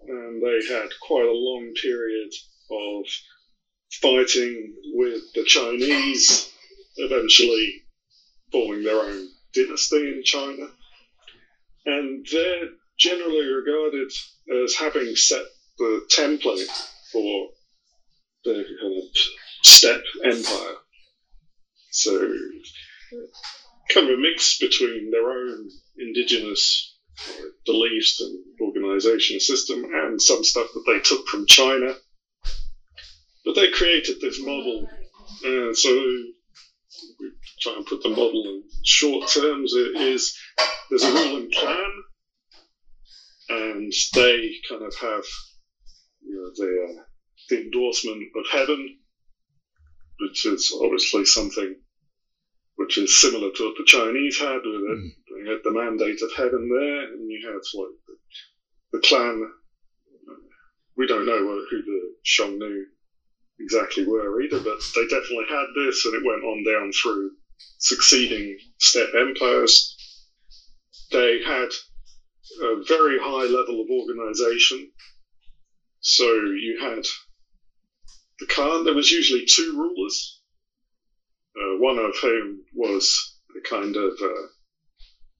and 0.07 0.43
they 0.43 0.75
had 0.75 0.89
quite 1.01 1.25
a 1.25 1.33
long 1.33 1.73
period 1.81 2.33
of 2.71 3.05
fighting 4.01 4.75
with 4.95 5.21
the 5.35 5.45
Chinese, 5.45 6.51
eventually 6.97 7.83
forming 8.51 8.83
their 8.83 9.01
own 9.01 9.29
dynasty 9.55 9.97
in 9.97 10.23
China. 10.25 10.67
And 11.85 12.27
they're 12.31 12.69
generally 12.99 13.47
regarded 13.47 14.11
as 14.65 14.75
having 14.75 15.15
set 15.17 15.43
the 15.79 16.07
template 16.11 16.71
for 17.13 17.49
the 18.45 18.65
kind 18.81 18.97
of 18.99 19.05
steppe 19.63 20.05
empire. 20.25 20.77
So, 21.91 22.19
kind 23.91 24.09
of 24.09 24.19
a 24.19 24.23
mix 24.23 24.59
between 24.59 25.11
their 25.11 25.29
own 25.29 25.69
indigenous 25.99 26.92
beliefs 27.67 28.21
and 28.21 28.45
organization 28.61 29.41
system 29.41 29.85
and 29.85 30.21
some 30.21 30.43
stuff 30.45 30.69
that 30.75 30.85
they 30.87 31.01
took 31.01 31.27
from 31.27 31.47
China. 31.47 31.95
But 33.45 33.55
they 33.55 33.71
created 33.71 34.21
this 34.21 34.41
model, 34.41 34.89
and 35.45 35.77
so 35.77 35.91
we 35.91 37.33
try 37.61 37.75
and 37.77 37.87
put 37.87 38.03
the 38.03 38.11
model 38.11 38.45
in 38.47 38.63
short 38.85 39.29
terms. 39.29 39.73
It 39.75 39.97
is 40.01 40.37
there's 40.89 41.03
a 41.03 41.13
ruling 41.13 41.51
clan, 41.53 42.03
and 43.49 43.93
they 44.15 44.53
kind 44.69 44.83
of 44.83 44.95
have 45.01 45.25
you 46.21 46.37
know 46.37 46.51
the, 46.55 46.99
uh, 47.01 47.03
the 47.49 47.63
endorsement 47.63 48.23
of 48.37 48.45
heaven 48.53 48.99
which 50.23 50.47
is 50.47 50.73
obviously 50.83 51.25
something 51.25 51.77
which 52.77 52.99
is 52.99 53.21
similar 53.21 53.51
to 53.51 53.65
what 53.65 53.75
the 53.77 53.85
Chinese 53.85 54.39
had 54.39 54.61
with 54.65 54.83
it. 54.83 54.99
Mm. 54.99 55.11
They 55.29 55.51
had 55.51 55.59
the 55.65 55.71
mandate 55.71 56.23
of 56.23 56.33
heaven 56.33 56.69
there, 56.69 57.03
and 57.13 57.31
you 57.31 57.41
had 57.47 57.55
like 57.55 57.97
the, 58.07 58.15
the 58.93 58.99
clan. 59.01 59.43
We 60.97 61.07
don't 61.07 61.27
know 61.27 61.39
who 61.71 61.83
the 61.83 62.15
Xiongnu 62.27 62.83
exactly 63.59 64.05
were 64.05 64.41
either, 64.43 64.59
but 64.61 64.79
they 64.95 65.05
definitely 65.05 65.47
had 65.49 65.67
this, 65.75 66.05
and 66.05 66.15
it 66.15 66.27
went 66.27 66.43
on 66.43 66.65
down 66.65 66.93
through 66.93 67.33
succeeding 67.79 68.57
steppe 68.79 69.15
empires. 69.15 69.97
They 71.11 71.41
had 71.43 71.69
a 72.61 72.83
very 72.87 73.19
high 73.19 73.47
level 73.47 73.81
of 73.81 73.89
organization. 73.91 74.91
So 76.01 76.25
you 76.25 76.79
had 76.81 77.07
the 78.39 78.47
Khan, 78.47 78.85
there 78.85 78.95
was 78.95 79.11
usually 79.11 79.45
two 79.45 79.73
rulers, 79.77 80.41
uh, 81.57 81.77
one 81.79 81.99
of 81.99 82.17
whom 82.21 82.63
was 82.73 83.37
a 83.57 83.61
kind 83.61 83.97
of 83.97 84.13
uh, 84.23 84.47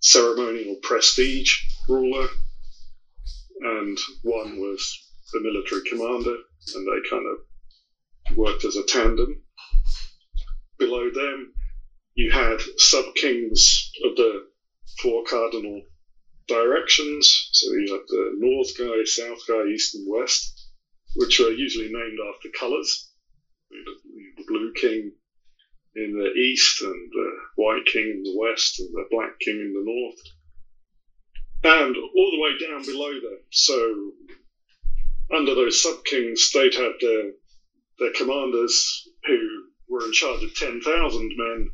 ceremonial 0.01 0.77
prestige 0.83 1.53
ruler, 1.89 2.27
and 3.61 3.99
one 4.23 4.59
was 4.59 4.99
the 5.33 5.41
military 5.41 5.83
commander, 5.89 6.37
and 6.75 6.87
they 6.87 7.09
kind 7.09 7.27
of 7.27 8.37
worked 8.37 8.65
as 8.65 8.77
a 8.77 8.85
tandem. 8.85 9.41
Below 10.79 11.11
them, 11.11 11.53
you 12.15 12.31
had 12.31 12.61
sub 12.77 13.15
kings 13.15 13.91
of 14.05 14.17
the 14.17 14.47
four 15.01 15.23
cardinal 15.25 15.83
directions. 16.47 17.49
So 17.53 17.71
you 17.73 17.93
had 17.93 18.03
the 18.09 18.31
north 18.35 18.77
guy, 18.77 19.05
south 19.05 19.39
guy, 19.47 19.65
east 19.73 19.95
and 19.95 20.07
west, 20.09 20.69
which 21.15 21.41
are 21.41 21.53
usually 21.53 21.89
named 21.91 22.19
after 22.35 22.49
colours. 22.59 23.09
The 23.71 24.45
blue 24.47 24.73
king 24.75 25.13
in 25.95 26.13
the 26.13 26.33
east, 26.33 26.83
and 26.83 27.11
the 27.13 27.31
white 27.57 27.87
king 27.87 28.09
in 28.09 28.23
the 28.23 28.37
west, 28.39 28.81
and 28.81 28.89
the 28.93 29.05
black 29.11 29.39
king 29.41 29.61
in 29.61 29.73
the 29.73 29.83
north. 29.85 30.21
And 31.65 31.97
all 31.97 32.31
the 32.31 32.41
way 32.41 32.59
down 32.59 32.85
below 32.85 33.13
them. 33.13 33.39
So 33.51 34.13
under 35.33 35.55
those 35.55 35.81
sub 35.81 36.05
kings, 36.05 36.51
they'd 36.53 36.75
have 36.75 36.93
their, 37.01 37.33
their 37.99 38.13
commanders 38.13 39.09
who 39.27 39.65
were 39.89 40.05
in 40.05 40.13
charge 40.13 40.43
of 40.43 40.55
10,000 40.55 41.33
men 41.37 41.69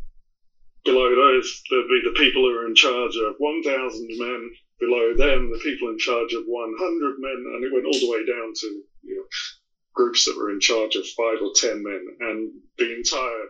below 0.89 1.15
those, 1.15 1.63
there'd 1.71 1.89
be 1.89 2.01
the 2.03 2.17
people 2.17 2.43
who 2.43 2.57
are 2.57 2.67
in 2.67 2.75
charge 2.75 3.17
of 3.17 3.35
1,000 3.39 4.09
men. 4.17 4.51
Below 4.81 5.13
them, 5.17 5.51
the 5.51 5.59
people 5.59 5.89
in 5.89 5.99
charge 5.99 6.33
of 6.35 6.45
100 6.47 7.15
men, 7.19 7.45
and 7.53 7.65
it 7.65 7.73
went 7.73 7.85
all 7.85 7.99
the 7.99 8.11
way 8.11 8.25
down 8.25 8.53
to 8.55 8.67
you 9.03 9.17
know, 9.17 9.25
groups 9.93 10.25
that 10.25 10.37
were 10.37 10.51
in 10.51 10.61
charge 10.61 10.95
of 10.95 11.05
five 11.17 11.43
or 11.43 11.51
10 11.53 11.83
men. 11.83 12.07
And 12.21 12.53
the 12.79 12.95
entire 12.95 13.47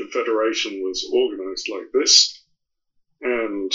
confederation 0.00 0.82
was 0.82 1.04
organized 1.12 1.68
like 1.70 1.92
this. 1.92 2.44
And 3.20 3.72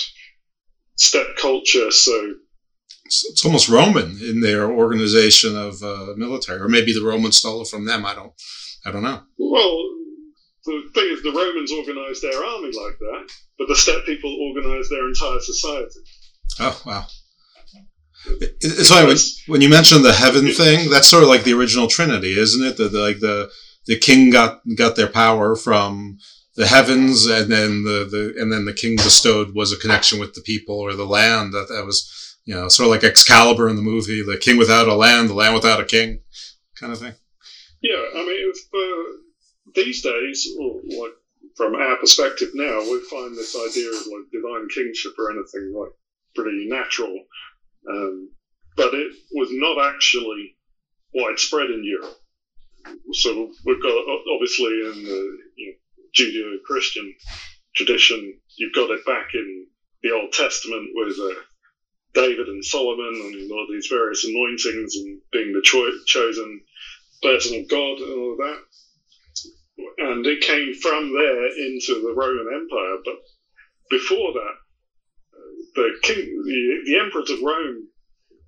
steppe 0.96 1.36
culture, 1.38 1.92
so 1.92 2.36
it's, 3.06 3.26
it's, 3.30 3.46
almost 3.46 3.68
Roman 3.68 4.18
in 4.22 4.40
their 4.40 4.72
organization 4.72 5.58
of 5.58 5.84
uh, 5.84 6.14
military, 6.16 6.62
or 6.62 6.70
maybe 6.70 6.94
the 6.94 7.06
Romans 7.06 7.38
stole 7.38 7.62
it 7.62 7.68
from 7.68 7.86
them. 7.86 8.06
I 8.06 8.16
don't, 8.16 8.32
I 8.86 8.92
don't 8.92 9.04
know. 9.04 9.22
Well, 9.38 9.84
the 10.66 10.90
thing 10.94 11.10
is, 11.12 11.22
the 11.24 11.32
Romans 11.32 11.72
organized 11.72 12.22
their 12.22 12.44
army 12.44 12.68
like 12.68 12.98
that, 13.00 13.30
but 13.58 13.68
the 13.68 13.76
steppe 13.76 14.06
people 14.06 14.34
organized 14.56 14.90
their 14.90 15.08
entire 15.08 15.40
society. 15.42 16.00
Oh 16.60 16.82
wow! 16.86 17.06
So 18.62 19.08
when, 19.08 19.18
when 19.48 19.62
you 19.62 19.70
mentioned 19.70 20.06
the 20.06 20.14
heaven 20.14 20.48
thing, 20.48 20.90
that's 20.90 21.10
sort 21.10 21.24
of 21.24 21.30
like 21.30 21.44
the 21.44 21.54
original 21.54 21.88
Trinity, 21.88 22.40
isn't 22.40 22.64
it? 22.64 22.78
The, 22.78 22.88
the 22.88 23.00
like 23.00 23.20
the 23.20 23.50
the 23.86 23.98
king 23.98 24.30
got 24.30 24.62
got 24.78 24.96
their 24.96 25.08
power 25.08 25.56
from 25.56 26.18
the 26.56 26.68
heavens, 26.68 27.26
and 27.26 27.52
then 27.52 27.84
the, 27.84 28.08
the 28.10 28.42
and 28.42 28.52
then 28.52 28.66
the 28.66 28.74
king 28.74 28.96
bestowed 28.96 29.56
was 29.56 29.72
a 29.72 29.78
connection 29.78 30.20
with 30.20 30.34
the 30.34 30.42
people 30.42 30.80
or 30.80 30.94
the 30.94 31.06
land. 31.06 31.54
That 31.54 31.68
that 31.70 31.86
was 31.86 32.38
you 32.46 32.54
know 32.54 32.70
sort 32.70 32.88
of 32.88 32.92
like 32.92 33.04
Excalibur 33.04 33.70
in 33.70 33.76
the 33.76 33.82
movie, 33.82 34.24
the 34.24 34.38
king 34.38 34.58
without 34.58 34.88
a 34.88 34.96
land, 34.96 35.30
the 35.30 35.34
land 35.34 35.56
without 35.56 35.82
a 35.82 35.86
king, 35.86 36.22
kind 36.80 36.94
of 36.94 37.00
thing. 37.00 37.14
Yeah, 37.82 38.02
I 38.16 38.26
mean, 38.26 38.52
if, 38.54 38.58
uh, 38.74 39.18
these 39.76 40.02
days, 40.02 40.48
like 40.98 41.14
from 41.58 41.76
our 41.76 41.98
perspective 41.98 42.50
now, 42.54 42.80
we 42.80 43.02
find 43.10 43.36
this 43.36 43.56
idea 43.56 43.90
of 43.90 44.08
like 44.08 44.32
divine 44.32 44.68
kingship 44.74 45.14
or 45.18 45.32
anything 45.32 45.74
like 45.76 45.92
pretty 46.36 46.68
natural, 46.68 47.14
um, 47.90 48.30
but 48.78 48.94
it 48.94 49.14
was 49.34 49.50
not 49.52 49.94
actually 49.94 50.56
widespread 51.14 51.70
in 51.70 51.84
Europe. 51.84 52.18
So 53.14 53.50
we've 53.66 53.82
got 53.82 53.96
obviously 54.34 54.72
in 54.86 55.04
the 55.04 55.38
you 55.56 55.68
know, 55.68 55.74
Judeo-Christian 56.18 57.14
tradition, 57.76 58.34
you've 58.58 58.74
got 58.74 58.90
it 58.92 59.06
back 59.06 59.28
in 59.34 59.66
the 60.04 60.12
Old 60.12 60.32
Testament 60.32 60.90
with 60.94 61.18
uh, 61.20 61.40
David 62.14 62.48
and 62.48 62.64
Solomon 62.64 63.14
and 63.16 63.52
all 63.52 63.66
these 63.72 63.88
various 63.90 64.24
anointings 64.24 64.96
and 64.96 65.20
being 65.32 65.54
the 65.54 65.62
cho- 65.64 65.92
chosen 66.06 66.62
person 67.22 67.60
of 67.60 67.70
God 67.70 68.00
and 68.00 68.12
all 68.12 68.32
of 68.34 68.38
that 68.38 68.58
and 69.98 70.26
it 70.26 70.42
came 70.42 70.74
from 70.74 71.14
there 71.14 71.48
into 71.48 72.02
the 72.02 72.14
Roman 72.16 72.54
Empire. 72.54 72.98
But 73.04 73.16
before 73.90 74.34
that, 74.34 74.54
the 75.76 75.90
king, 76.04 76.44
the, 76.46 76.82
the 76.86 77.00
emperors 77.00 77.30
of 77.30 77.42
Rome, 77.42 77.88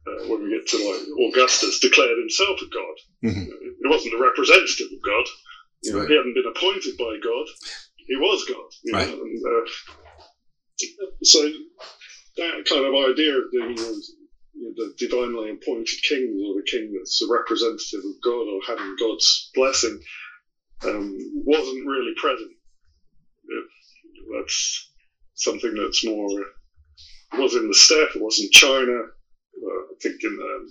uh, 0.08 0.28
when 0.28 0.44
we 0.44 0.50
get 0.50 0.68
to 0.68 0.78
like 0.78 1.30
Augustus, 1.30 1.80
declared 1.80 2.18
himself 2.18 2.60
a 2.62 2.66
god. 2.66 3.32
Mm-hmm. 3.32 3.65
He 3.86 3.94
wasn't 3.94 4.16
a 4.16 4.24
representative 4.24 4.88
of 4.92 5.02
God. 5.06 5.26
You 5.84 5.94
know, 5.94 6.00
right. 6.00 6.10
He 6.10 6.16
hadn't 6.16 6.34
been 6.34 6.50
appointed 6.50 6.98
by 6.98 7.14
God. 7.22 7.46
He 7.98 8.16
was 8.16 8.46
God. 8.50 8.98
right. 8.98 9.08
Know, 9.08 9.22
and, 9.22 9.44
uh, 9.46 9.70
so 11.22 11.40
that 12.38 12.66
kind 12.68 12.86
of 12.86 13.12
idea 13.12 13.38
of 13.38 13.44
the, 13.52 14.04
you 14.54 14.74
know, 14.74 14.74
the 14.76 14.94
divinely 14.98 15.52
appointed 15.52 16.02
king 16.02 16.42
or 16.44 16.56
the 16.60 16.66
king 16.66 16.94
that's 16.98 17.22
a 17.22 17.32
representative 17.32 18.02
of 18.04 18.22
God 18.24 18.48
or 18.50 18.60
having 18.68 18.96
God's 19.00 19.52
blessing 19.54 20.00
um, 20.84 21.16
wasn't 21.46 21.86
really 21.86 22.14
present. 22.18 22.52
It, 23.48 23.66
that's 24.34 24.92
something 25.36 25.76
that's 25.76 26.04
more 26.04 26.30
was 27.38 27.54
in 27.54 27.68
the 27.68 27.74
steppe, 27.74 28.16
it 28.16 28.22
was 28.22 28.40
in 28.40 28.50
China, 28.52 28.98
uh, 28.98 29.82
I 29.92 29.96
think 30.02 30.24
in 30.24 30.40
um, 30.42 30.68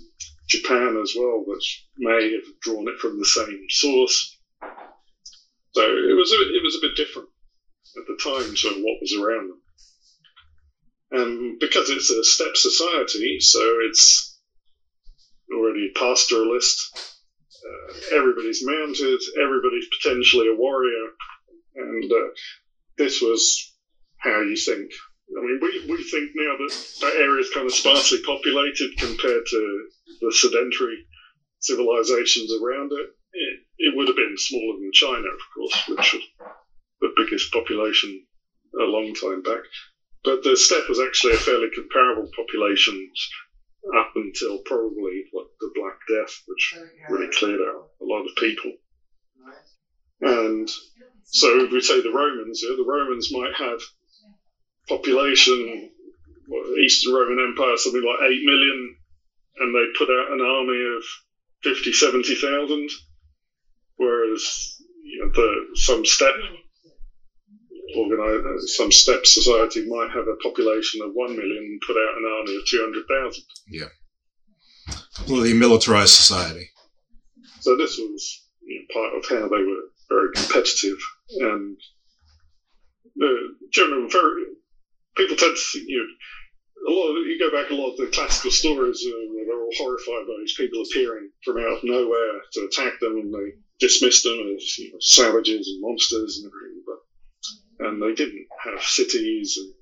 Japan 0.48 0.98
as 1.02 1.14
well, 1.16 1.42
which 1.46 1.86
may 1.96 2.32
have 2.32 2.60
drawn 2.60 2.88
it 2.88 2.98
from 2.98 3.18
the 3.18 3.24
same 3.24 3.66
source. 3.70 4.38
So 5.72 5.82
it 5.82 6.16
was 6.16 6.32
a, 6.32 6.40
it 6.40 6.62
was 6.62 6.76
a 6.76 6.80
bit 6.80 6.96
different 6.96 7.28
at 7.96 8.04
the 8.06 8.16
time 8.22 8.54
to 8.54 8.82
what 8.82 9.00
was 9.00 9.14
around 9.14 9.48
them. 9.48 9.60
And 11.10 11.58
because 11.58 11.90
it's 11.90 12.10
a 12.10 12.24
steppe 12.24 12.56
society, 12.56 13.38
so 13.40 13.60
it's 13.88 14.36
already 15.52 15.92
pastoralist, 15.94 16.76
uh, 16.96 18.16
everybody's 18.16 18.64
mounted, 18.64 19.20
everybody's 19.40 19.86
potentially 20.00 20.48
a 20.48 20.54
warrior, 20.54 21.08
and 21.76 22.12
uh, 22.12 22.28
this 22.98 23.20
was 23.20 23.72
how 24.18 24.40
you 24.40 24.56
think. 24.56 24.90
I 25.30 25.40
mean, 25.40 25.58
we, 25.60 25.84
we 25.88 26.02
think 26.02 26.30
now 26.34 26.54
that 26.56 26.72
that 27.00 27.16
area 27.16 27.40
is 27.40 27.50
kind 27.50 27.66
of 27.66 27.72
sparsely 27.72 28.20
populated 28.22 28.96
compared 28.98 29.46
to 29.46 29.86
the 30.20 30.32
sedentary 30.32 31.04
civilizations 31.60 32.52
around 32.52 32.92
it. 32.92 33.08
It, 33.32 33.58
it 33.78 33.96
would 33.96 34.06
have 34.06 34.16
been 34.16 34.36
smaller 34.36 34.76
than 34.78 34.92
China, 34.92 35.26
of 35.26 35.40
course, 35.54 35.88
which 35.88 36.12
was 36.12 36.22
the 37.00 37.12
biggest 37.16 37.50
population 37.52 38.22
a 38.80 38.84
long 38.84 39.14
time 39.14 39.42
back. 39.42 39.62
But 40.24 40.42
the 40.42 40.56
steppe 40.56 40.88
was 40.88 41.00
actually 41.00 41.34
a 41.34 41.36
fairly 41.38 41.68
comparable 41.74 42.28
population 42.36 43.10
up 43.96 44.12
until 44.14 44.58
probably 44.64 45.24
what 45.32 45.46
the 45.60 45.70
Black 45.74 45.96
Death, 46.08 46.32
which 46.46 46.74
oh, 46.76 47.12
really 47.12 47.30
cleared 47.32 47.60
out 47.60 47.88
a 48.00 48.04
lot 48.04 48.24
of 48.24 48.34
people. 48.36 48.72
And 50.20 50.68
so 51.24 51.64
if 51.64 51.70
we 51.72 51.80
say 51.80 52.00
the 52.00 52.10
Romans, 52.10 52.62
yeah, 52.62 52.74
the 52.76 52.84
Romans 52.84 53.30
might 53.32 53.54
have 53.54 53.80
population, 54.88 55.90
Eastern 56.82 57.14
Roman 57.14 57.44
Empire, 57.48 57.76
something 57.76 58.02
like 58.02 58.30
8 58.30 58.44
million, 58.44 58.96
and 59.58 59.74
they 59.74 59.98
put 59.98 60.10
out 60.10 60.32
an 60.32 60.40
army 60.40 60.96
of 60.96 61.02
50, 61.62 61.92
70,000, 61.92 62.90
whereas 63.96 64.76
you 65.02 65.20
know, 65.20 65.30
the, 65.32 65.76
some 65.76 66.04
steppe 66.04 66.34
organize, 67.96 68.44
uh, 68.44 68.66
some 68.66 68.90
steppe 68.90 69.26
society 69.26 69.86
might 69.88 70.10
have 70.10 70.26
a 70.26 70.36
population 70.42 71.00
of 71.02 71.10
1 71.12 71.36
million 71.36 71.58
and 71.58 71.80
put 71.86 71.96
out 71.96 72.18
an 72.18 72.24
army 72.38 72.56
of 72.56 72.66
200,000. 72.66 73.42
Yeah. 73.68 73.86
Completely 75.14 75.54
militarized 75.54 76.12
society. 76.14 76.68
So 77.60 77.76
this 77.76 77.96
was 77.96 78.42
you 78.62 78.80
know, 78.80 79.00
part 79.00 79.16
of 79.16 79.24
how 79.28 79.48
they 79.48 79.62
were 79.62 79.84
very 80.08 80.28
competitive 80.34 80.98
and 81.40 81.76
the 83.16 83.54
general 83.72 84.08
very 84.08 84.44
people 85.16 85.37
tend 85.37 85.56
to 85.56 85.78
you 85.78 85.99
know 85.99 86.11
a 86.87 86.92
lot 86.92 87.16
of 87.16 87.26
you 87.26 87.38
go 87.38 87.50
back 87.50 87.71
a 87.71 87.75
lot 87.75 87.92
of 87.92 87.97
the 87.97 88.06
classical 88.06 88.50
stories 88.50 89.04
uh, 89.06 89.44
they're 89.47 89.62
all 89.62 89.71
horrified 89.76 90.26
by 90.26 90.35
these 90.40 90.54
people 90.56 90.83
appearing 90.83 91.30
from 91.44 91.59
out 91.59 91.78
of 91.78 91.85
nowhere 91.85 92.40
to 92.52 92.64
attack 92.64 92.92
them 93.00 93.16
and 93.16 93.33
they 93.33 93.52
dismiss 93.78 94.23
them 94.23 94.54
as 94.54 94.78
you 94.78 94.90
know, 94.90 94.99
savages 95.00 95.68
and 95.68 95.80
monsters 95.80 96.38
and 96.38 96.50
everything, 96.50 96.83
but 96.87 97.87
and 97.87 98.00
they 98.00 98.12
didn't 98.12 98.47
have 98.62 98.83
cities 98.83 99.59
and 99.59 99.73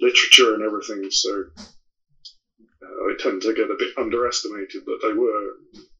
literature 0.00 0.54
and 0.54 0.62
everything, 0.62 1.10
so 1.10 1.44
uh, 1.58 3.08
they 3.08 3.14
tend 3.18 3.42
to 3.42 3.54
get 3.54 3.70
a 3.70 3.76
bit 3.78 3.96
underestimated. 3.96 4.82
But 4.84 4.98
they 5.02 5.12
were 5.12 5.54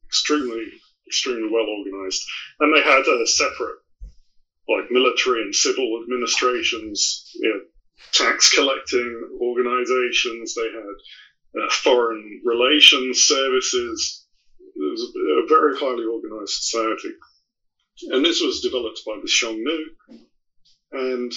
extremely, 0.07 0.67
extremely 1.07 1.50
well 1.50 1.67
organized, 1.67 2.23
and 2.61 2.75
they 2.75 2.83
had 2.83 3.02
a 3.09 3.26
separate, 3.26 3.78
like 4.69 4.90
military 4.90 5.43
and 5.43 5.55
civil 5.55 6.00
administrations, 6.02 7.31
you 7.37 7.49
know, 7.49 7.61
tax 8.12 8.52
collecting 8.55 9.38
organizations. 9.40 10.55
They 10.55 10.71
had 10.71 11.62
uh, 11.62 11.71
foreign 11.71 12.40
relations 12.45 13.25
services. 13.25 14.26
It 14.61 14.90
was 14.90 15.02
a, 15.02 15.49
very 15.49 15.76
highly 15.76 16.05
organized 16.05 16.52
society. 16.52 17.14
And 18.11 18.25
this 18.25 18.40
was 18.40 18.61
developed 18.61 19.00
by 19.07 19.19
the 19.21 19.28
Xiongnu. 19.28 19.85
And 20.93 21.33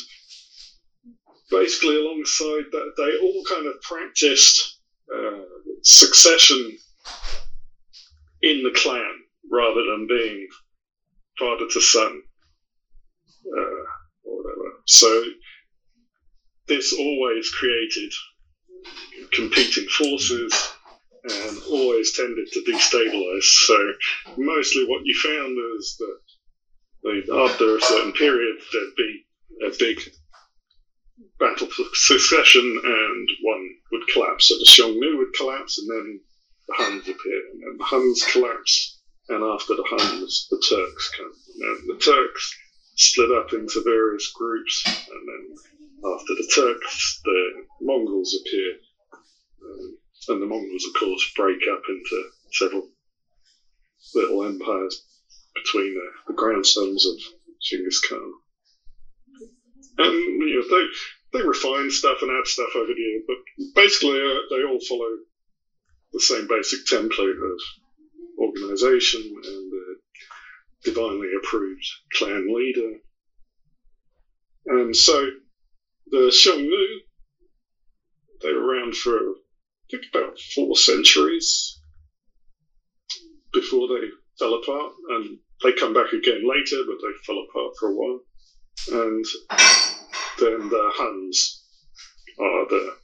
basically, 1.50 1.98
alongside 1.98 2.66
that, 2.72 2.94
they 2.98 3.18
all 3.20 3.44
kind 3.50 3.68
of 3.68 3.82
practiced 3.82 4.80
uh, 5.14 5.40
succession 5.84 6.78
in 8.42 8.64
the 8.64 8.72
clan 8.76 9.12
rather 9.52 9.84
than 9.84 10.08
being 10.08 10.48
father 11.38 11.66
to 11.72 11.82
son 11.82 12.22
uh, 13.46 13.84
or 14.24 14.44
whatever. 14.44 14.82
So 14.86 15.24
this 16.72 16.94
always 16.98 17.50
created 17.50 18.14
competing 19.34 19.88
forces 19.90 20.54
and 21.24 21.58
always 21.70 22.16
tended 22.16 22.48
to 22.54 22.62
destabilize. 22.62 23.44
So 23.44 23.78
mostly 24.38 24.86
what 24.86 25.02
you 25.04 25.14
found 25.16 25.58
is 25.78 26.00
that 26.00 27.44
after 27.44 27.76
a 27.76 27.82
certain 27.82 28.14
period 28.14 28.56
there'd 28.72 28.96
be 28.96 29.26
a 29.66 29.70
big 29.78 30.00
battle 31.40 31.68
for 31.68 31.84
succession 31.94 32.64
and 32.64 33.30
one 33.42 33.70
would 33.92 34.08
collapse. 34.08 34.48
So 34.48 34.56
the 34.56 34.66
Xiongnu 34.66 35.18
would 35.18 35.34
collapse 35.34 35.78
and 35.78 35.90
then 35.90 36.20
the 36.70 36.76
Huns 36.76 37.02
appear 37.02 37.42
and 37.52 37.62
then 37.64 37.78
the 37.80 37.84
Huns 37.84 38.24
collapse 38.32 39.02
and 39.28 39.44
after 39.44 39.76
the 39.76 39.84
Huns 39.88 40.48
the 40.50 40.64
Turks 40.70 41.12
come. 41.18 41.34
And 41.60 41.90
the 41.90 42.00
Turks 42.00 42.56
split 42.96 43.32
up 43.32 43.52
into 43.52 43.82
various 43.84 44.32
groups 44.32 44.84
and 44.86 45.28
then 45.28 45.56
after 46.06 46.34
the 46.36 46.52
Turks, 46.54 47.22
the 47.24 47.66
Mongols 47.82 48.40
appear. 48.42 48.74
Um, 49.64 49.98
and 50.30 50.42
the 50.42 50.46
Mongols, 50.46 50.86
of 50.86 51.00
course, 51.00 51.32
break 51.36 51.60
up 51.72 51.82
into 51.88 52.30
several 52.52 52.90
little 54.16 54.44
empires 54.44 55.04
between 55.56 55.94
the, 55.94 56.10
the 56.28 56.34
grandsons 56.34 57.06
of 57.06 57.16
Genghis 57.62 58.00
Khan. 58.02 58.34
And 59.98 60.14
you 60.14 60.56
know, 60.70 60.78
they 60.78 60.86
they 61.34 61.46
refine 61.46 61.90
stuff 61.90 62.18
and 62.22 62.32
add 62.32 62.48
stuff 62.48 62.70
over 62.76 62.88
the 62.94 63.00
years, 63.00 63.24
but 63.28 63.38
basically 63.76 64.20
uh, 64.20 64.40
they 64.50 64.64
all 64.64 64.80
follow 64.88 65.18
the 66.12 66.20
same 66.20 66.48
basic 66.48 66.86
template 66.86 67.38
of 67.38 67.60
organization 68.38 69.22
and 69.22 69.74
uh, 69.74 69.94
divinely 70.84 71.28
approved 71.38 71.86
clan 72.14 72.54
leader. 72.54 72.98
And 74.66 74.96
so 74.96 75.30
the 76.12 76.30
Xiongnu, 76.30 76.86
they 78.42 78.52
were 78.52 78.66
around 78.66 78.96
for, 78.96 79.18
I 79.18 79.34
think, 79.90 80.04
about 80.14 80.38
four 80.54 80.76
centuries 80.76 81.80
before 83.54 83.88
they 83.88 84.08
fell 84.38 84.54
apart. 84.56 84.92
And 85.10 85.38
they 85.64 85.74
come 85.74 85.94
back 85.94 86.12
again 86.14 86.48
later, 86.48 86.84
but 86.86 86.98
they 87.02 87.14
fell 87.26 87.44
apart 87.50 87.74
for 87.80 87.90
a 87.90 87.94
while. 87.94 88.20
And 88.92 89.26
then 90.40 90.70
the 90.70 90.92
Huns 90.96 91.64
are 92.40 92.68
the 92.68 92.96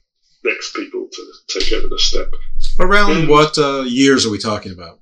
next 0.44 0.74
people 0.74 1.08
to 1.10 1.32
take 1.48 1.72
over 1.72 1.88
the 1.88 1.98
steppe. 1.98 2.32
Around 2.78 3.12
and 3.12 3.28
what 3.28 3.56
uh, 3.58 3.82
years 3.82 4.26
are 4.26 4.30
we 4.30 4.38
talking 4.38 4.72
about? 4.72 5.00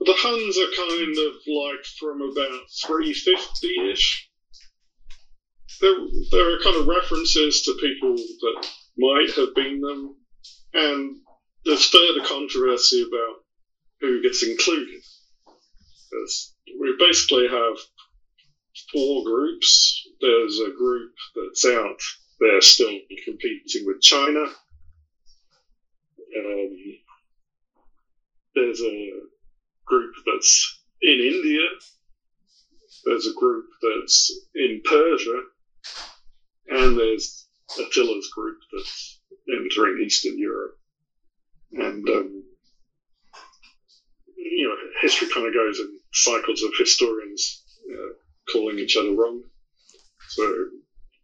The 0.00 0.14
Huns 0.16 0.56
are 0.56 0.70
kind 0.74 1.18
of 1.18 1.34
like 1.46 1.84
from 1.98 2.22
about 2.22 2.60
350 2.86 3.90
ish 3.92 4.29
there, 5.80 5.94
there 6.30 6.54
are 6.54 6.62
kind 6.62 6.76
of 6.76 6.86
references 6.86 7.62
to 7.62 7.72
people 7.80 8.14
that 8.14 8.68
might 8.98 9.30
have 9.36 9.54
been 9.54 9.80
them, 9.80 10.16
and 10.74 11.16
there's 11.64 11.86
further 11.86 12.24
controversy 12.24 13.02
about 13.02 13.36
who 14.00 14.22
gets 14.22 14.42
included. 14.42 15.00
Because 16.10 16.54
we 16.78 16.94
basically 16.98 17.48
have 17.48 17.76
four 18.92 19.24
groups. 19.24 20.06
There's 20.20 20.60
a 20.60 20.70
group 20.76 21.12
that's 21.34 21.64
out 21.66 22.00
there 22.40 22.60
still 22.60 22.98
competing 23.24 23.86
with 23.86 24.00
China. 24.00 24.44
Um, 26.36 26.76
there's 28.54 28.80
a 28.80 29.10
group 29.86 30.12
that's 30.26 30.82
in 31.02 31.20
India. 31.20 31.66
There's 33.04 33.26
a 33.26 33.34
group 33.34 33.66
that's 33.82 34.32
in 34.54 34.82
Persia 34.84 35.42
and 36.68 36.96
there's 36.96 37.46
Attila's 37.78 38.28
group 38.34 38.58
that's 38.72 39.20
entering 39.48 40.02
Eastern 40.04 40.38
Europe. 40.38 40.76
And, 41.72 42.08
um, 42.08 42.42
you 44.36 44.68
know, 44.68 44.74
history 45.00 45.28
kind 45.32 45.46
of 45.46 45.54
goes 45.54 45.78
in 45.78 45.98
cycles 46.12 46.62
of 46.62 46.72
historians 46.76 47.62
uh, 47.92 48.12
calling 48.52 48.78
each 48.78 48.96
other 48.96 49.12
wrong. 49.14 49.42
So 50.28 50.42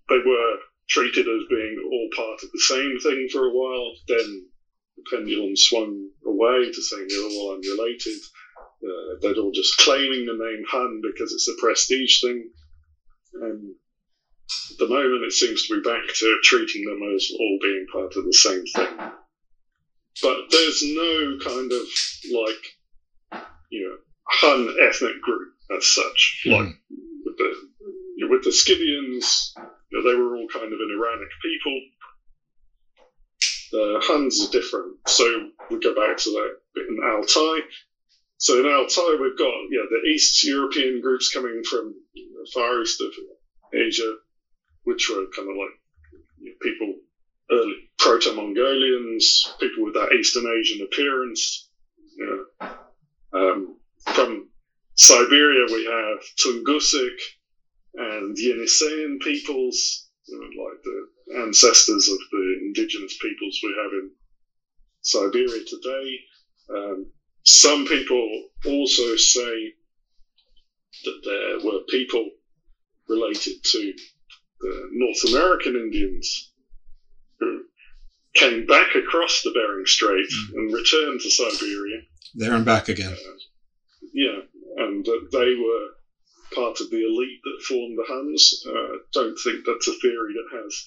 they 0.09 0.19
were 0.25 0.57
treated 0.88 1.27
as 1.27 1.49
being 1.49 1.77
all 1.85 2.09
part 2.14 2.42
of 2.42 2.51
the 2.53 2.61
same 2.61 2.99
thing 3.03 3.29
for 3.33 3.45
a 3.45 3.51
while. 3.51 3.92
Then 4.09 4.47
the 4.97 5.03
pendulum 5.11 5.57
swung 5.57 6.11
away 6.25 6.71
to 6.71 6.83
saying 6.83 7.07
they're 7.09 7.23
all 7.23 7.55
unrelated. 7.55 8.21
Uh, 8.85 9.16
they're 9.21 9.42
all 9.42 9.53
just 9.53 9.77
claiming 9.79 10.27
the 10.27 10.33
name 10.33 10.64
Hun 10.69 11.01
because 11.03 11.33
it's 11.33 11.49
a 11.49 11.61
prestige 11.61 12.21
thing. 12.21 12.51
And 13.35 13.75
at 14.71 14.79
the 14.79 14.87
moment, 14.87 15.25
it 15.25 15.33
seems 15.33 15.67
to 15.67 15.75
be 15.75 15.89
back 15.89 16.03
to 16.07 16.39
treating 16.43 16.85
them 16.85 17.01
as 17.15 17.31
all 17.39 17.59
being 17.61 17.87
part 17.93 18.15
of 18.17 18.25
the 18.25 18.33
same 18.33 18.65
thing. 18.75 19.11
But 20.23 20.37
there's 20.51 20.83
no 20.83 21.39
kind 21.43 21.73
of 21.73 21.83
like, 22.33 23.43
you 23.71 23.89
know, 23.89 23.97
Hun 24.29 24.77
ethnic 24.83 25.21
group 25.21 25.53
as 25.77 25.87
such. 25.87 26.43
Mm. 26.47 26.53
Like 26.53 26.75
with 27.25 27.37
the 27.39 27.55
you 28.17 28.27
know, 28.27 28.31
with 28.31 28.45
the 28.45 28.53
Scythians, 28.53 29.53
you 29.91 29.99
know, 30.03 30.09
they 30.09 30.17
were 30.17 30.37
all 30.37 30.47
kind 30.53 30.73
of 30.73 30.81
an 30.81 30.99
Iranic 30.99 31.29
people. 31.43 31.81
The 33.73 34.01
Huns 34.03 34.47
are 34.47 34.51
different. 34.51 34.97
So 35.07 35.51
we 35.71 35.81
go 35.81 35.95
back 35.95 36.17
to 36.19 36.31
that 36.31 36.57
bit 36.75 36.87
in 36.89 36.99
Altai. 37.05 37.61
So 38.39 38.61
in 38.61 38.67
Altai, 38.67 39.17
we've 39.21 39.39
got 39.39 39.55
yeah 39.71 39.87
the 39.91 40.09
East 40.09 40.45
European 40.45 41.01
groups 41.01 41.33
coming 41.33 41.63
from 41.69 41.95
the 42.15 42.51
far 42.55 42.81
east 42.81 43.01
of 43.01 43.13
Asia, 43.75 44.15
which 44.87 45.11
were 45.11 45.27
kind 45.35 45.51
of 45.51 45.57
like 45.57 45.75
you 46.38 46.49
know, 46.49 46.57
people, 46.62 46.94
early 47.51 47.90
Proto 47.99 48.35
Mongolians, 48.35 49.53
people 49.61 49.85
with 49.85 49.94
that 49.94 50.12
Eastern 50.12 50.46
Asian 50.46 50.87
appearance. 50.87 51.68
You 52.16 52.46
know. 52.61 52.68
um, 53.33 53.77
from 54.14 54.49
Siberia, 54.94 55.66
we 55.66 55.85
have 55.85 56.18
Tungusic 56.40 57.18
and 57.94 58.37
Yeniseian 58.37 59.20
peoples, 59.20 60.09
you 60.27 60.38
know, 60.38 60.64
like 60.64 60.83
the 60.83 61.42
ancestors 61.42 62.09
of 62.09 62.18
the 62.31 62.59
indigenous 62.62 63.18
peoples 63.20 63.61
we 63.62 63.75
have 63.83 63.92
in 63.92 64.11
Siberia 65.03 65.64
today. 65.66 66.18
Um, 66.70 67.07
some 67.42 67.87
people 67.87 68.44
also 68.64 69.16
say 69.16 69.72
that 71.05 71.20
there 71.25 71.70
were 71.72 71.81
people 71.88 72.31
related 73.09 73.62
to 73.62 73.94
the 74.61 74.88
North 74.92 75.25
American 75.29 75.77
Indians 75.77 76.51
who 77.38 77.64
came 78.35 78.66
back 78.66 78.95
across 78.95 79.42
the 79.42 79.53
Bering 79.53 79.87
Strait 79.87 80.29
mm. 80.29 80.55
and 80.55 80.73
returned 80.73 81.21
to 81.21 81.31
Siberia. 81.31 82.03
There 82.35 82.55
and 82.55 82.64
back 82.64 82.88
again. 82.88 83.12
Uh, 83.12 83.38
yeah, 84.12 84.40
and 84.77 85.05
they 85.33 85.55
were 85.55 85.88
part 86.55 86.81
of 86.81 86.90
the 86.90 87.05
elite 87.05 87.40
that 87.45 87.64
formed 87.66 87.99
the 87.99 88.05
Huns. 88.07 88.64
Uh, 88.66 88.99
don't 89.12 89.37
think 89.42 89.64
that's 89.66 89.88
a 89.88 89.99
theory 90.01 90.35
that 90.35 90.62
has 90.62 90.85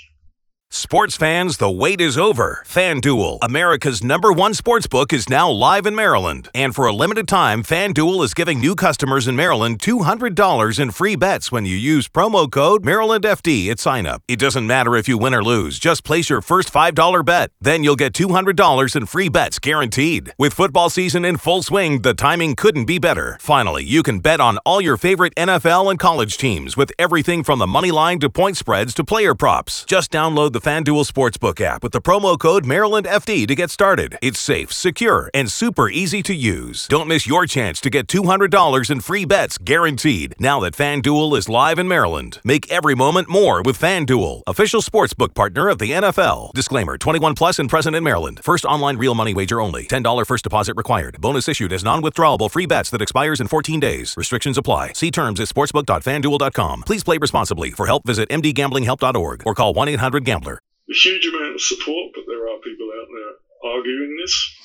Sports 0.72 1.16
fans, 1.18 1.58
the 1.58 1.72
wait 1.72 2.00
is 2.00 2.16
over. 2.16 2.62
FanDuel, 2.64 3.40
America's 3.42 4.04
number 4.04 4.32
one 4.32 4.54
sports 4.54 4.86
book, 4.86 5.12
is 5.12 5.28
now 5.28 5.50
live 5.50 5.88
in 5.88 5.96
Maryland. 5.96 6.48
And 6.54 6.76
for 6.76 6.86
a 6.86 6.94
limited 6.94 7.28
time, 7.28 7.64
FanDuel 7.64 8.24
is 8.24 8.36
giving 8.36 8.60
new 8.60 8.76
customers 8.76 9.28
in 9.28 9.36
Maryland 9.36 9.80
$200 9.80 10.80
in 10.80 10.92
free 10.92 11.16
bets 11.16 11.52
when 11.52 11.66
you 11.66 11.76
use 11.76 12.08
promo 12.08 12.50
code 12.50 12.84
MarylandFD 12.84 13.72
at 13.72 13.80
sign 13.80 14.06
up. 14.06 14.22
It 14.28 14.38
doesn't 14.38 14.68
matter 14.68 14.96
if 14.96 15.08
you 15.08 15.18
win 15.18 15.34
or 15.34 15.44
lose, 15.44 15.80
just 15.80 16.04
place 16.04 16.30
your 16.30 16.40
first 16.40 16.72
$5 16.72 17.26
bet. 17.26 17.50
Then 17.60 17.84
you'll 17.84 17.96
get 17.96 18.14
$200 18.14 18.96
in 18.96 19.06
free 19.08 19.28
bets 19.28 19.58
guaranteed. 19.58 20.34
With 20.38 20.54
football 20.54 20.92
season 20.92 21.26
in 21.26 21.38
full 21.38 21.64
swing, 21.64 22.04
the 22.04 22.14
timing 22.14 22.56
couldn't 22.56 22.86
be 22.86 23.00
better. 23.00 23.40
Finally, 23.42 23.86
you 23.86 24.04
can 24.04 24.20
bet 24.20 24.40
on 24.40 24.60
all 24.60 24.82
your 24.82 24.98
favorite 24.98 25.34
NFL 25.34 25.90
and 25.90 25.98
college 25.98 26.38
teams 26.38 26.78
with 26.78 26.92
everything 27.00 27.44
from 27.44 27.58
the 27.58 27.66
money 27.66 27.90
line 27.90 28.20
to 28.20 28.30
point 28.30 28.56
spreads 28.56 28.94
to 28.94 29.04
player 29.04 29.34
props. 29.34 29.84
Just 29.86 30.12
download 30.12 30.54
the 30.54 30.59
FanDuel 30.60 31.10
Sportsbook 31.10 31.62
app 31.62 31.84
with 31.84 31.92
the 31.92 32.02
promo 32.02 32.38
code 32.38 32.66
MarylandFD 32.66 33.48
to 33.48 33.56
get 33.56 33.70
started. 33.70 34.18
It's 34.22 34.40
safe, 34.40 34.74
secure, 34.74 35.30
and 35.34 35.50
super 35.50 35.90
easy 35.90 36.22
to 36.24 36.34
use. 36.34 36.88
Don't 36.88 37.08
miss 37.08 37.28
your 37.28 37.46
chance 37.46 37.80
to 37.82 37.90
get 37.90 38.08
$200 38.08 38.90
in 38.90 39.00
free 39.02 39.26
bets 39.26 39.58
guaranteed 39.58 40.36
now 40.40 40.60
that 40.62 40.74
FanDuel 40.74 41.38
is 41.38 41.50
live 41.50 41.80
in 41.80 41.88
Maryland. 41.88 42.40
Make 42.44 42.72
every 42.72 42.96
moment 42.96 43.30
more 43.30 43.62
with 43.62 43.80
FanDuel, 43.80 44.44
official 44.48 44.82
sportsbook 44.82 45.34
partner 45.34 45.70
of 45.70 45.78
the 45.78 45.92
NFL. 45.92 46.54
Disclaimer 46.54 46.98
21 46.98 47.36
plus 47.36 47.60
and 47.60 47.70
present 47.70 47.96
in 47.96 48.04
Maryland. 48.04 48.40
First 48.44 48.66
online 48.66 48.98
real 48.98 49.16
money 49.16 49.34
wager 49.34 49.62
only. 49.62 49.86
$10 49.86 50.26
first 50.26 50.44
deposit 50.44 50.76
required. 50.76 51.22
Bonus 51.22 51.48
issued 51.48 51.72
as 51.74 51.84
non 51.84 52.02
withdrawable 52.02 52.50
free 52.50 52.66
bets 52.66 52.90
that 52.90 53.02
expires 53.02 53.40
in 53.40 53.48
14 53.48 53.80
days. 53.80 54.16
Restrictions 54.18 54.58
apply. 54.58 54.94
See 54.94 55.12
terms 55.12 55.40
at 55.40 55.48
sportsbook.fanduel.com. 55.48 56.84
Please 56.84 57.04
play 57.04 57.18
responsibly. 57.18 57.72
For 57.72 57.86
help, 57.86 58.06
visit 58.06 58.30
mdgamblinghelp.org 58.30 59.44
or 59.46 59.54
call 59.54 59.74
1 59.74 59.88
800 59.90 60.26
Gambler. 60.26 60.49
A 60.90 60.94
huge 60.94 61.26
amount 61.26 61.56
of 61.56 61.62
support, 61.62 62.12
but 62.16 62.24
there 62.28 62.48
are 62.50 62.58
people 62.64 62.90
out 63.00 63.08
there 63.14 63.72
arguing 63.72 64.18
this. 64.20 64.56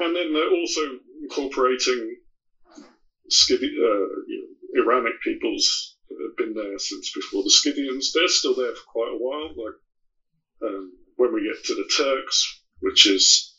And 0.00 0.14
then 0.14 0.32
they're 0.32 0.50
also 0.50 0.80
incorporating 1.22 2.16
Skid- 3.30 3.62
uh, 3.62 4.06
you 4.26 4.56
know, 4.74 4.82
Iranic 4.82 5.14
peoples 5.22 5.96
that 6.08 6.18
have 6.20 6.36
been 6.36 6.54
there 6.54 6.78
since 6.78 7.10
before 7.12 7.42
the 7.42 7.50
Scythians. 7.50 8.12
They're 8.12 8.28
still 8.28 8.54
there 8.54 8.74
for 8.74 8.84
quite 8.92 9.12
a 9.12 9.16
while. 9.16 9.48
Like 9.56 9.74
um, 10.62 10.92
when 11.16 11.32
we 11.32 11.50
get 11.50 11.64
to 11.64 11.74
the 11.74 11.88
Turks, 11.96 12.60
which 12.80 13.06
is 13.06 13.54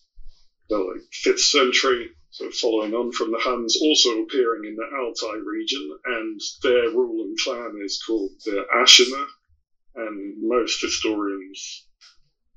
the 0.70 0.78
like 0.78 1.02
fifth 1.12 1.40
century, 1.40 2.10
so 2.30 2.52
following 2.52 2.94
on 2.94 3.12
from 3.12 3.32
the 3.32 3.40
Huns, 3.40 3.78
also 3.82 4.22
appearing 4.22 4.66
in 4.66 4.76
the 4.76 4.86
Altai 5.00 5.38
region, 5.44 5.98
and 6.06 6.40
their 6.62 6.90
ruling 6.90 7.36
clan 7.44 7.80
is 7.84 8.04
called 8.06 8.32
the 8.46 8.66
Ashina, 8.76 9.26
and 9.96 10.36
most 10.42 10.82
historians 10.82 11.86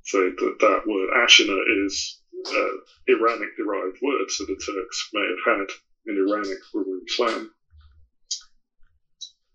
say 0.04 0.18
that 0.18 0.56
that 0.60 0.80
word 0.86 1.10
Ashina 1.16 1.86
is 1.86 2.18
uh, 2.46 2.76
Iranic 3.08 3.56
derived 3.56 3.98
word, 4.02 4.30
so 4.30 4.44
the 4.44 4.54
Turks 4.54 5.08
may 5.12 5.26
have 5.26 5.58
had 5.58 5.66
an 6.06 6.16
Iranic 6.16 6.58
ruling 6.72 7.04
clan. 7.14 7.48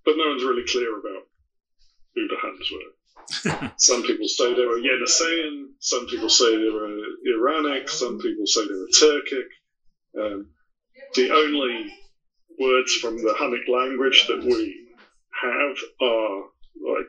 But 0.06 0.16
no 0.18 0.28
one's 0.28 0.44
really 0.44 0.66
clear 0.68 0.98
about 0.98 1.24
who 2.16 2.28
the 2.28 2.36
Huns 2.38 2.70
were. 2.72 3.72
some 3.78 4.04
people 4.04 4.28
say 4.28 4.54
they 4.54 4.66
were 4.66 4.78
Yeniseian, 4.78 5.68
some 5.80 6.06
people 6.08 6.30
say 6.30 6.50
they 6.52 6.70
were 6.70 6.98
Iranic, 7.38 7.90
some 7.90 8.20
people 8.20 8.46
say 8.46 8.62
they 8.62 8.74
were 8.74 8.88
Turkic. 8.94 9.48
Um, 10.20 10.50
the 11.16 11.32
only 11.32 11.94
words 12.60 12.94
from 12.96 13.18
the 13.18 13.34
Hunnic 13.34 13.68
language 13.68 14.28
that 14.28 14.44
we 14.44 14.88
have 15.42 15.76
are 16.02 16.42
like 16.76 17.08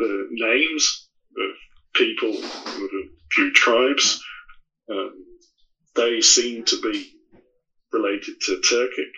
the 0.00 0.26
names 0.30 1.08
of 1.38 1.50
people 1.94 2.30
with 2.30 2.90
a 2.90 3.04
few 3.32 3.52
tribes. 3.52 4.20
Um, 4.90 5.12
they 5.94 6.20
seem 6.20 6.64
to 6.64 6.80
be 6.80 7.12
related 7.92 8.34
to 8.42 8.60
Turkic. 8.60 9.12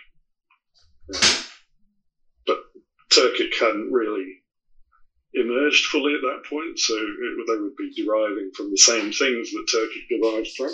Um, 1.15 1.43
but 2.45 2.57
Turkic 3.11 3.53
hadn't 3.59 3.91
really 3.91 4.25
emerged 5.33 5.85
fully 5.85 6.13
at 6.13 6.21
that 6.21 6.43
point, 6.49 6.77
so 6.77 6.93
it, 6.93 7.45
they 7.47 7.55
would 7.61 7.75
be 7.75 7.91
deriving 7.95 8.51
from 8.55 8.69
the 8.69 8.77
same 8.77 9.11
things 9.11 9.51
that 9.51 9.65
Turkic 9.73 10.19
derived 10.21 10.49
from. 10.57 10.69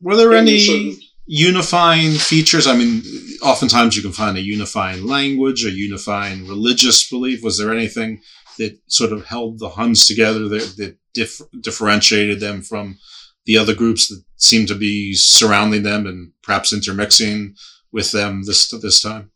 Were 0.00 0.16
there 0.16 0.32
And 0.32 0.48
any 0.48 0.58
so- 0.60 1.06
unifying 1.32 2.10
features? 2.14 2.66
I 2.66 2.76
mean, 2.76 3.02
oftentimes 3.40 3.96
you 3.96 4.02
can 4.02 4.12
find 4.12 4.36
a 4.36 4.42
unifying 4.42 5.06
language, 5.06 5.64
a 5.64 5.70
unifying 5.70 6.48
religious 6.48 7.08
belief. 7.08 7.44
Was 7.44 7.56
there 7.56 7.72
anything 7.72 8.20
that 8.58 8.76
sort 8.88 9.12
of 9.12 9.26
held 9.26 9.60
the 9.60 9.68
Huns 9.68 10.06
together 10.06 10.48
that, 10.48 10.74
that 10.76 10.98
dif- 11.14 11.40
differentiated 11.60 12.40
them 12.40 12.62
from 12.62 12.98
the 13.46 13.56
other 13.56 13.76
groups 13.76 14.08
that 14.08 14.24
seemed 14.36 14.66
to 14.68 14.74
be 14.74 15.14
surrounding 15.14 15.84
them 15.84 16.04
and 16.04 16.32
perhaps 16.42 16.72
intermixing 16.72 17.54
with 17.92 18.10
them 18.10 18.42
this 18.44 18.68
this 18.82 19.00
time? 19.00 19.30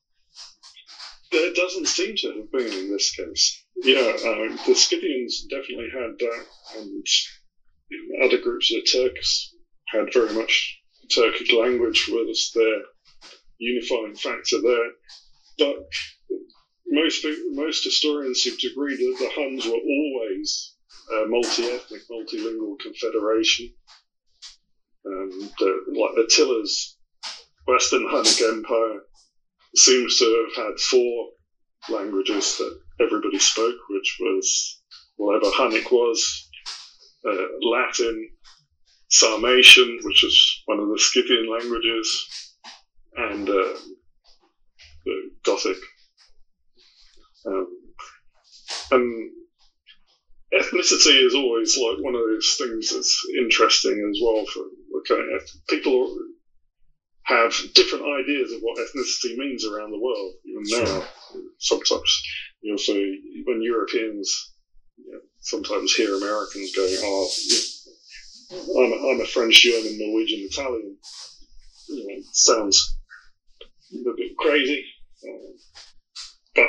There 1.31 1.53
doesn't 1.55 1.87
seem 1.87 2.17
to 2.17 2.27
have 2.29 2.53
been 2.53 2.73
in 2.73 2.91
this 2.91 3.15
case. 3.15 3.65
Yeah, 3.77 4.01
uh, 4.01 4.57
the 4.67 4.75
Scythians 4.75 5.47
definitely 5.49 5.91
had 5.93 6.19
that, 6.19 6.45
and 6.77 7.07
other 8.25 8.41
groups 8.41 8.73
of 8.75 8.83
Turks 8.91 9.55
had 9.89 10.13
very 10.13 10.33
much 10.33 10.81
Turkic 11.09 11.53
language 11.53 12.09
was 12.09 12.51
their 12.55 12.83
unifying 13.59 14.15
factor 14.15 14.61
there. 14.61 14.91
But 15.59 15.77
most 16.87 17.27
most 17.53 17.85
historians 17.85 18.41
seem 18.43 18.57
to 18.59 18.69
agree 18.69 18.97
that 18.97 19.17
the 19.19 19.31
Huns 19.33 19.67
were 19.67 19.73
always 19.73 20.75
a 21.13 21.27
multi-ethnic, 21.27 22.03
multilingual 22.11 22.79
confederation. 22.81 23.71
And 25.05 25.51
uh, 25.61 25.67
like 25.93 26.17
Attila's 26.25 26.97
Western 27.67 28.07
Hunnic 28.07 28.41
Empire 28.49 29.01
seems 29.77 30.19
to 30.19 30.49
have 30.57 30.67
had 30.67 30.79
four 30.79 31.29
languages 31.91 32.57
that 32.59 32.79
everybody 33.01 33.39
spoke, 33.39 33.77
which 33.91 34.17
was 34.21 34.81
whatever 35.17 35.51
Hunnic 35.51 35.91
was, 35.91 36.49
uh, 37.29 37.47
Latin, 37.61 38.31
Sarmatian, 39.15 39.99
which 40.03 40.25
is 40.25 40.63
one 40.67 40.81
of 40.81 40.89
the 40.89 40.99
Scythian 40.99 41.49
languages, 41.49 42.27
and 43.17 43.49
uh, 43.49 43.79
the 45.05 45.31
Gothic. 45.45 45.77
Um, 47.47 47.67
and 48.91 49.31
ethnicity 50.53 51.25
is 51.25 51.35
always 51.35 51.77
like 51.77 52.03
one 52.03 52.15
of 52.17 52.23
those 52.23 52.57
things 52.59 52.93
that's 52.93 53.25
interesting 53.39 54.11
as 54.11 54.19
well 54.21 54.45
for 54.47 54.63
looking 54.91 55.39
at. 55.39 55.49
People 55.69 56.13
have 57.23 57.55
different 57.75 58.05
ideas 58.21 58.51
of 58.53 58.61
what 58.63 58.79
ethnicity 58.79 59.37
means 59.37 59.65
around 59.65 59.93
the 59.93 60.01
world. 60.01 60.33
Even 60.45 60.85
now, 60.85 61.05
sometimes 61.59 62.23
you'll 62.63 62.79
see 62.79 63.43
when 63.45 63.63
Europeans 63.63 64.55
you 64.97 65.13
know, 65.13 65.21
sometimes 65.41 65.95
hear 65.95 66.15
Americans 66.15 66.75
going, 66.75 66.97
"Oh, 67.01 67.29
you 67.43 67.55
know, 67.55 67.61
I'm, 68.51 68.93
a, 68.93 69.11
I'm 69.11 69.21
a 69.21 69.25
French, 69.25 69.63
German, 69.63 69.99
Norwegian, 69.99 70.47
Italian." 70.51 70.97
You 71.89 71.97
know, 71.97 72.15
it 72.15 72.25
sounds 72.33 72.99
a 73.93 74.13
bit 74.17 74.37
crazy, 74.37 74.85
uh, 75.23 75.53
but 76.55 76.69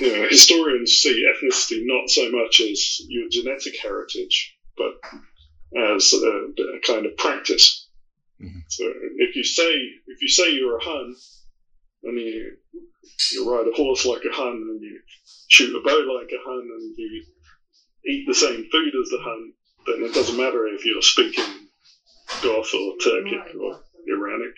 you 0.00 0.16
know, 0.16 0.28
historians 0.28 0.92
see 0.92 1.26
ethnicity 1.26 1.80
not 1.82 2.08
so 2.08 2.30
much 2.30 2.60
as 2.60 3.00
your 3.08 3.28
genetic 3.30 3.76
heritage, 3.80 4.56
but 4.76 4.94
as 5.78 6.12
a, 6.12 6.26
a 6.26 6.80
kind 6.84 7.06
of 7.06 7.16
practice. 7.16 7.88
So 8.68 8.84
if 9.18 9.36
you 9.36 9.44
say 9.44 9.72
if 10.06 10.20
you 10.20 10.28
say 10.28 10.52
you're 10.52 10.78
a 10.78 10.82
Hun, 10.82 11.14
and 12.04 12.18
you 12.18 12.56
you 13.32 13.50
ride 13.50 13.68
a 13.68 13.76
horse 13.76 14.04
like 14.04 14.24
a 14.24 14.34
Hun, 14.34 14.54
and 14.54 14.82
you 14.82 15.00
shoot 15.48 15.76
a 15.76 15.80
bow 15.80 16.18
like 16.18 16.30
a 16.32 16.42
Hun, 16.44 16.68
and 16.76 16.94
you 16.96 17.24
eat 18.06 18.24
the 18.26 18.34
same 18.34 18.68
food 18.72 18.92
as 19.00 19.10
the 19.10 19.18
Hun, 19.20 19.52
then 19.86 20.04
it 20.04 20.14
doesn't 20.14 20.36
matter 20.36 20.66
if 20.68 20.84
you're 20.84 21.02
speaking 21.02 21.68
Goth 22.42 22.74
or 22.74 22.94
Turkic 22.98 23.54
or 23.60 23.80
Iranic. 24.08 24.54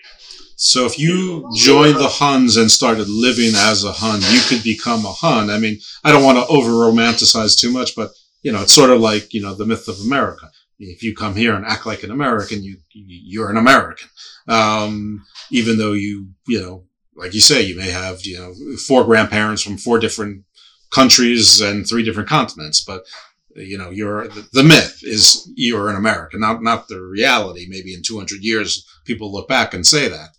So 0.56 0.86
if 0.86 0.98
you 0.98 1.48
joined 1.54 1.96
the 1.96 2.08
Huns 2.08 2.56
and 2.56 2.70
started 2.70 3.08
living 3.08 3.52
as 3.54 3.84
a 3.84 3.92
Hun, 3.92 4.20
you 4.32 4.40
could 4.48 4.62
become 4.62 5.04
a 5.04 5.12
Hun. 5.12 5.50
I 5.50 5.58
mean, 5.58 5.78
I 6.04 6.12
don't 6.12 6.24
want 6.24 6.38
to 6.38 6.46
over 6.46 6.70
romanticize 6.70 7.58
too 7.58 7.72
much, 7.72 7.96
but 7.96 8.10
you 8.42 8.52
know, 8.52 8.62
it's 8.62 8.74
sort 8.74 8.90
of 8.90 9.00
like, 9.00 9.32
you 9.34 9.42
know, 9.42 9.54
the 9.54 9.66
myth 9.66 9.88
of 9.88 10.00
America. 10.00 10.50
If 10.78 11.02
you 11.02 11.14
come 11.14 11.34
here 11.34 11.54
and 11.54 11.64
act 11.64 11.86
like 11.86 12.02
an 12.02 12.10
American, 12.10 12.62
you, 12.62 12.76
you're 12.92 13.50
an 13.50 13.56
American. 13.56 14.08
Um, 14.48 15.24
even 15.50 15.78
though 15.78 15.92
you, 15.92 16.28
you 16.46 16.60
know, 16.60 16.84
like 17.16 17.32
you 17.32 17.40
say, 17.40 17.62
you 17.62 17.76
may 17.76 17.90
have, 17.90 18.24
you 18.24 18.38
know, 18.38 18.76
four 18.86 19.04
grandparents 19.04 19.62
from 19.62 19.78
four 19.78 19.98
different 19.98 20.44
countries 20.90 21.60
and 21.60 21.86
three 21.86 22.02
different 22.02 22.28
continents, 22.28 22.80
but 22.82 23.04
you 23.54 23.78
know, 23.78 23.90
you're 23.90 24.28
the 24.28 24.64
myth 24.64 25.00
is 25.02 25.50
you're 25.54 25.88
an 25.88 25.96
American, 25.96 26.40
not 26.40 26.62
not 26.62 26.88
the 26.88 27.00
reality. 27.00 27.66
Maybe 27.68 27.94
in 27.94 28.02
200 28.02 28.42
years, 28.42 28.86
people 29.04 29.32
look 29.32 29.48
back 29.48 29.74
and 29.74 29.86
say 29.86 30.08
that. 30.08 30.30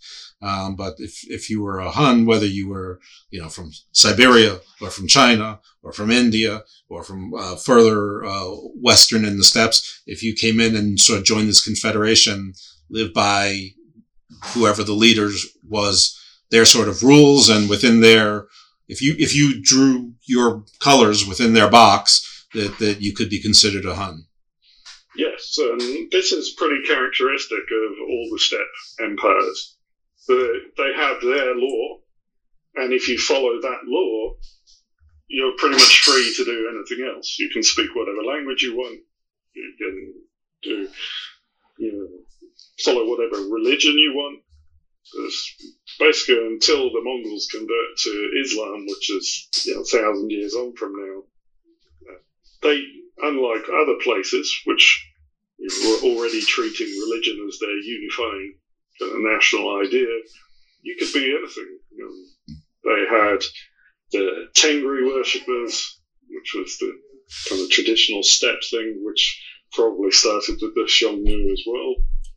Um, 0.41 0.75
but 0.75 0.95
if, 0.99 1.27
if 1.29 1.49
you 1.49 1.61
were 1.61 1.79
a 1.79 1.89
Hun, 1.89 2.25
whether 2.25 2.45
you 2.45 2.67
were, 2.67 2.99
you 3.31 3.41
know, 3.41 3.49
from 3.49 3.71
Siberia 3.93 4.59
or 4.81 4.89
from 4.89 5.07
China 5.07 5.59
or 5.81 5.91
from 5.91 6.11
India 6.11 6.63
or 6.89 7.03
from 7.03 7.33
uh, 7.33 7.55
further 7.55 8.23
uh, 8.23 8.51
western 8.79 9.25
in 9.25 9.37
the 9.37 9.43
steppes, 9.43 10.03
if 10.05 10.21
you 10.21 10.35
came 10.35 10.59
in 10.59 10.75
and 10.75 10.99
sort 10.99 11.19
of 11.19 11.25
joined 11.25 11.47
this 11.47 11.63
confederation, 11.63 12.53
lived 12.89 13.13
by 13.13 13.69
whoever 14.53 14.83
the 14.83 14.93
leaders 14.93 15.47
was, 15.67 16.19
their 16.51 16.65
sort 16.65 16.89
of 16.89 17.01
rules 17.01 17.49
and 17.49 17.69
within 17.69 18.01
their, 18.01 18.47
if 18.87 19.01
you 19.01 19.15
if 19.17 19.35
you 19.35 19.59
drew 19.63 20.13
your 20.27 20.63
colors 20.79 21.27
within 21.27 21.53
their 21.53 21.71
box, 21.71 22.34
that 22.55 22.77
that 22.79 23.01
you 23.01 23.13
could 23.13 23.29
be 23.29 23.41
considered 23.41 23.85
a 23.85 23.95
Hun. 23.95 24.25
Yes, 25.15 25.55
and 25.59 26.11
this 26.11 26.31
is 26.31 26.55
pretty 26.57 26.85
characteristic 26.85 27.59
of 27.59 27.91
all 28.09 28.29
the 28.31 28.39
steppe 28.39 28.75
empires. 28.99 29.77
The, 30.27 30.71
they 30.77 30.93
have 30.95 31.21
their 31.21 31.55
law, 31.55 31.99
and 32.75 32.91
if 32.91 33.07
you 33.07 33.17
follow 33.17 33.61
that 33.61 33.81
law, 33.85 34.35
you're 35.27 35.55
pretty 35.57 35.75
much 35.75 36.01
free 36.01 36.33
to 36.37 36.45
do 36.45 36.69
anything 36.73 37.07
else. 37.07 37.37
You 37.39 37.49
can 37.49 37.63
speak 37.63 37.95
whatever 37.95 38.23
language 38.23 38.63
you 38.63 38.75
want. 38.75 38.99
You 39.53 39.73
can 39.77 40.13
do, 40.63 40.89
you 41.77 41.91
know, 41.93 42.07
follow 42.83 43.07
whatever 43.09 43.47
religion 43.47 43.93
you 43.93 44.13
want. 44.13 44.41
It's 45.13 45.55
basically, 45.99 46.45
until 46.47 46.89
the 46.91 47.01
Mongols 47.01 47.47
convert 47.51 47.97
to 48.03 48.31
Islam, 48.43 48.85
which 48.87 49.11
is 49.11 49.47
you 49.65 49.75
know, 49.75 49.81
a 49.81 49.85
thousand 49.85 50.31
years 50.31 50.55
on 50.55 50.75
from 50.75 50.93
now, 50.97 51.23
they, 52.65 52.81
unlike 53.21 53.63
other 53.69 53.95
places, 54.03 54.53
which 54.65 55.05
were 55.59 56.09
already 56.09 56.41
treating 56.41 56.87
religion 56.87 57.45
as 57.47 57.57
their 57.59 57.77
unifying 57.77 58.55
of 59.01 59.09
national 59.15 59.81
idea, 59.81 60.07
you 60.81 60.95
could 60.97 61.13
be 61.13 61.35
anything. 61.37 61.79
You 61.91 62.03
know, 62.03 62.55
they 62.83 63.01
had 63.09 63.43
the 64.11 64.47
Tengri 64.53 65.05
worshippers, 65.05 65.99
which 66.29 66.55
was 66.55 66.77
the 66.79 66.91
kind 67.49 67.61
of 67.61 67.69
traditional 67.69 68.23
steppe 68.23 68.63
thing, 68.69 69.01
which 69.03 69.41
probably 69.73 70.11
started 70.11 70.59
with 70.61 70.73
the 70.75 70.87
Xiongnu 70.87 71.51
as 71.51 71.63
well. 71.65 71.95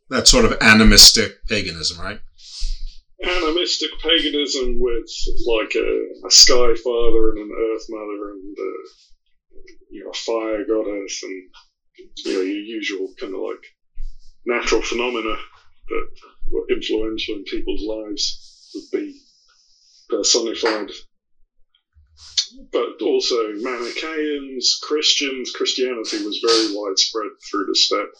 That 0.09 0.27
sort 0.27 0.45
of 0.45 0.57
animistic 0.61 1.45
paganism, 1.47 1.99
right? 1.99 2.19
Animistic 3.23 3.91
paganism 4.01 4.79
with 4.79 5.09
like 5.45 5.75
a, 5.75 6.27
a 6.27 6.31
sky 6.31 6.73
father 6.83 7.31
and 7.31 7.39
an 7.39 7.51
earth 7.51 7.85
mother 7.89 8.31
and 8.31 8.57
uh, 8.57 8.89
you 9.89 10.03
know, 10.03 10.11
fire 10.13 10.65
goddess 10.65 11.23
and 11.23 11.49
you 12.25 12.33
know, 12.33 12.41
your 12.41 12.43
usual 12.43 13.13
kind 13.19 13.33
of 13.33 13.41
like 13.41 13.63
natural 14.45 14.81
phenomena 14.81 15.35
that 15.89 16.07
were 16.51 16.65
influential 16.69 17.35
in 17.35 17.43
people's 17.43 17.83
lives 17.83 18.71
would 18.75 18.99
be 18.99 19.19
personified. 20.09 20.89
But 22.71 23.01
also 23.01 23.53
Manichaeans, 23.57 24.79
Christians, 24.83 25.51
Christianity 25.51 26.25
was 26.25 26.43
very 26.45 26.75
widespread 26.75 27.29
through 27.49 27.67
the 27.67 27.75
steppe. 27.75 28.13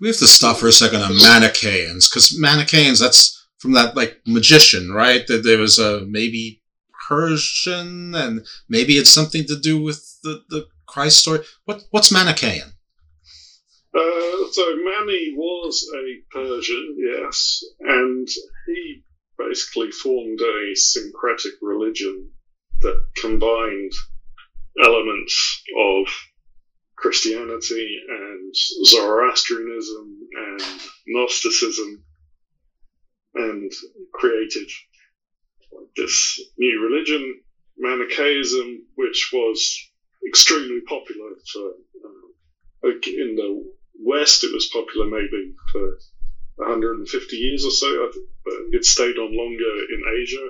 We 0.00 0.08
have 0.08 0.16
to 0.18 0.26
stop 0.26 0.56
for 0.56 0.66
a 0.66 0.72
second 0.72 1.02
on 1.02 1.16
Manichaeans, 1.16 2.08
because 2.08 2.36
Manichaeans, 2.38 2.98
that's 2.98 3.46
from 3.58 3.72
that 3.72 3.96
like 3.96 4.20
magician, 4.26 4.92
right? 4.92 5.24
That 5.28 5.44
there 5.44 5.58
was 5.58 5.78
a 5.78 6.04
maybe 6.06 6.62
Persian, 7.08 8.14
and 8.14 8.46
maybe 8.68 8.94
it's 8.94 9.10
something 9.10 9.44
to 9.46 9.58
do 9.58 9.80
with 9.80 10.18
the, 10.22 10.42
the 10.48 10.66
Christ 10.86 11.18
story. 11.18 11.40
What 11.64 11.84
what's 11.90 12.12
Manichaean? 12.12 12.72
Uh, 13.94 14.50
so 14.50 14.76
Mani 14.84 15.34
was 15.36 15.88
a 15.94 16.36
Persian, 16.36 16.96
yes, 16.98 17.62
and 17.80 18.28
he 18.66 19.02
basically 19.38 19.90
formed 19.90 20.40
a 20.40 20.74
syncretic 20.74 21.54
religion 21.60 22.30
that 22.80 23.06
combined 23.16 23.92
elements 24.82 25.62
of 25.78 26.06
Christianity 26.96 27.98
and 28.08 28.54
Zoroastrianism 28.86 30.18
and 30.36 30.62
Gnosticism 31.06 32.04
and 33.34 33.72
created 34.12 34.70
this 35.96 36.40
new 36.58 36.80
religion, 36.80 37.40
Manichaeism, 37.78 38.86
which 38.94 39.30
was 39.32 39.76
extremely 40.26 40.80
popular 40.88 41.30
for, 41.52 41.70
uh, 42.04 42.88
in 43.06 43.34
the 43.34 43.72
West, 44.00 44.44
it 44.44 44.52
was 44.52 44.68
popular 44.72 45.06
maybe 45.06 45.52
for 45.72 45.98
150 46.56 47.36
years 47.36 47.64
or 47.64 47.70
so, 47.70 48.10
but 48.44 48.54
it 48.72 48.84
stayed 48.84 49.18
on 49.18 49.36
longer 49.36 49.76
in 49.90 50.02
Asia, 50.20 50.48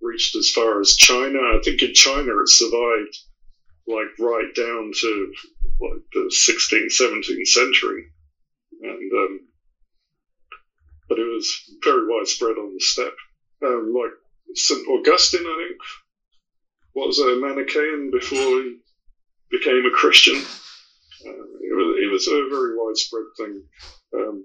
reached 0.00 0.36
as 0.36 0.50
far 0.50 0.80
as 0.80 0.96
China. 0.96 1.38
I 1.38 1.58
think 1.62 1.82
in 1.82 1.94
China 1.94 2.32
it 2.40 2.48
survived 2.48 3.18
like 3.86 4.08
right 4.18 4.54
down 4.54 4.92
to 5.00 5.32
like 5.80 6.02
the 6.12 6.30
16th, 6.30 6.92
17th 7.00 7.46
century, 7.46 8.04
and 8.80 9.12
um, 9.12 9.40
but 11.08 11.18
it 11.18 11.24
was 11.24 11.52
very 11.82 12.06
widespread 12.06 12.56
on 12.56 12.72
the 12.72 12.80
steppe. 12.80 13.14
Um, 13.64 13.92
like 13.94 14.10
St. 14.54 14.86
Augustine, 14.88 15.46
I 15.46 15.68
think, 15.68 15.80
was 16.94 17.18
a 17.18 17.36
Manichaean 17.36 18.10
before 18.12 18.38
he 18.38 18.78
became 19.50 19.84
a 19.86 19.90
Christian. 19.90 20.36
Uh, 20.36 21.30
it, 21.30 21.74
was, 21.76 21.96
it 22.02 22.12
was 22.12 22.28
a 22.28 22.48
very 22.50 22.76
widespread 22.76 23.24
thing. 23.38 23.64
Um, 24.14 24.44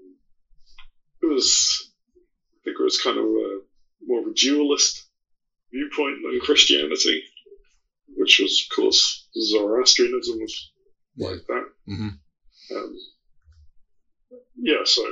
it 1.22 1.26
was, 1.26 1.92
I 2.16 2.58
think 2.64 2.76
it 2.78 2.84
was 2.84 3.00
kind 3.00 3.18
of 3.18 3.24
a, 3.24 3.60
more 4.06 4.20
of 4.20 4.28
a 4.28 4.34
dualist 4.34 5.08
viewpoint 5.72 6.18
than 6.22 6.40
Christianity, 6.40 7.22
which 8.16 8.40
was, 8.40 8.66
of 8.70 8.76
course, 8.76 9.28
Zoroastrianism 9.36 10.38
was 10.38 10.72
like 11.18 11.46
that. 11.48 11.64
Mm-hmm. 11.88 12.76
Um, 12.76 12.96
yeah, 14.56 14.84
so 14.84 15.02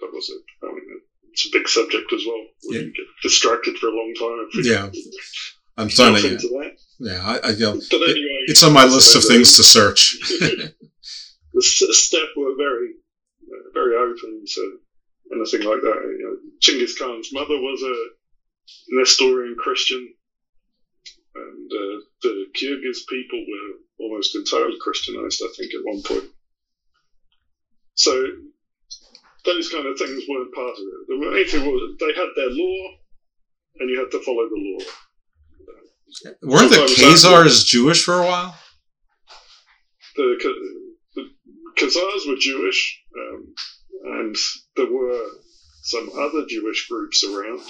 that 0.00 0.12
was 0.12 0.28
it. 0.28 0.42
I 0.62 0.72
mean, 0.72 1.00
it's 1.36 1.46
a 1.46 1.52
big 1.58 1.68
subject 1.68 2.10
as 2.14 2.22
well. 2.26 2.42
We 2.70 2.76
Yeah. 2.76 2.80
can 2.84 2.92
get 2.96 3.06
distracted 3.22 3.76
for 3.76 3.88
a 3.88 3.94
long 3.94 4.14
time. 4.18 4.48
Yeah. 4.64 4.90
I'm 5.76 5.90
starting 5.90 6.22
to. 6.22 6.28
into. 6.32 6.70
Yeah, 6.98 7.20
I, 7.22 7.48
I, 7.48 7.50
you 7.50 7.60
know, 7.66 7.72
anyway, 7.72 8.40
it's 8.48 8.62
on 8.62 8.72
my 8.72 8.86
list 8.86 9.14
of 9.14 9.22
things 9.22 9.54
to 9.56 9.62
search. 9.62 10.16
the 10.40 10.72
s- 11.58 11.82
steppe 11.92 12.32
were 12.38 12.54
very, 12.56 12.88
uh, 13.52 13.68
very 13.74 13.96
open 13.96 14.44
to 14.54 14.78
anything 15.34 15.68
like 15.68 15.82
that. 15.82 16.00
You 16.18 16.24
know, 16.24 16.36
Genghis 16.62 16.98
Khan's 16.98 17.30
mother 17.34 17.58
was 17.60 17.82
a 17.82 18.96
Nestorian 18.96 19.56
Christian, 19.58 20.08
and 21.34 21.70
uh, 21.70 22.00
the 22.22 22.46
Kyrgyz 22.56 23.00
people 23.10 23.44
were 23.46 23.74
almost 24.06 24.34
entirely 24.34 24.78
Christianized, 24.80 25.42
I 25.44 25.52
think, 25.58 25.74
at 25.74 25.84
one 25.84 26.02
point. 26.02 26.30
So 27.94 28.24
those 29.46 29.70
kind 29.70 29.86
of 29.86 29.96
things 29.98 30.22
weren't 30.28 30.54
part 30.54 30.74
of 30.74 30.84
it. 30.84 31.06
The 31.08 31.16
main 31.16 31.46
thing 31.46 31.64
was 31.64 31.96
they 31.98 32.12
had 32.14 32.28
their 32.36 32.50
law, 32.50 32.78
and 33.78 33.90
you 33.90 33.98
had 34.00 34.10
to 34.10 34.22
follow 34.22 34.48
the 34.48 34.58
law. 34.58 34.84
Weren't 36.42 36.70
the 36.70 36.76
Khazars 36.76 37.64
Jewish 37.66 38.04
for 38.04 38.14
a 38.14 38.26
while? 38.26 38.56
the, 40.16 40.54
the 41.14 41.28
Khazars 41.78 42.28
were 42.28 42.36
Jewish, 42.38 43.02
um, 43.18 43.54
and 44.04 44.36
there 44.76 44.90
were 44.90 45.26
some 45.82 46.10
other 46.18 46.46
Jewish 46.48 46.88
groups 46.88 47.24
around. 47.24 47.60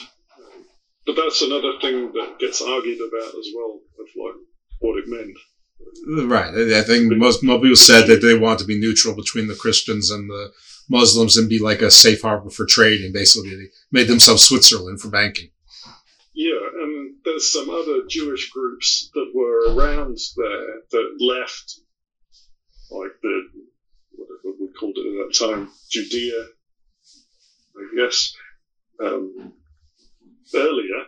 But 1.07 1.17
that's 1.17 1.43
another 1.43 1.79
thing 1.81 2.12
that 2.12 2.39
gets 2.41 2.61
argued 2.61 2.99
about 2.99 3.29
as 3.29 3.49
well, 3.55 3.81
of 4.01 4.07
like 4.17 4.35
what 4.81 4.99
it 4.99 5.05
meant. 5.07 5.37
Right. 6.29 6.53
I 6.53 6.81
I 6.81 6.83
think 6.83 7.12
most, 7.17 7.45
most 7.45 7.62
people 7.62 7.77
said 7.77 8.07
that 8.07 8.23
they 8.23 8.37
want 8.37 8.59
to 8.61 8.65
be 8.65 8.79
neutral 8.79 9.15
between 9.15 9.47
the 9.47 9.55
Christians 9.55 10.11
and 10.11 10.29
the 10.29 10.53
Muslims 10.88 11.37
and 11.37 11.49
be 11.49 11.59
like 11.59 11.83
a 11.83 11.90
safe 11.90 12.22
harbor 12.22 12.51
for 12.51 12.66
trade, 12.66 13.01
and 13.01 13.12
Basically, 13.12 13.51
they 13.57 13.70
made 13.90 14.09
themselves 14.09 14.44
Switzerland 14.44 15.01
for 15.01 15.09
banking. 15.09 15.51
Yeah, 16.35 16.61
and 16.83 17.14
there's 17.25 17.53
some 17.53 17.70
other 17.70 18.03
Jewish 18.09 18.51
groups 18.51 19.11
that 19.14 19.33
were 19.35 19.75
around 19.75 20.18
there 20.37 20.81
that 20.90 21.16
left, 21.18 21.81
like 22.90 23.12
the 23.22 23.42
whatever 24.12 24.57
we 24.61 24.68
called 24.79 24.96
it 24.96 25.07
at 25.07 25.29
that 25.29 25.46
time, 25.46 25.70
Judea, 25.90 26.44
I 27.77 27.96
guess, 27.96 28.35
um, 29.03 29.55
earlier, 30.55 31.05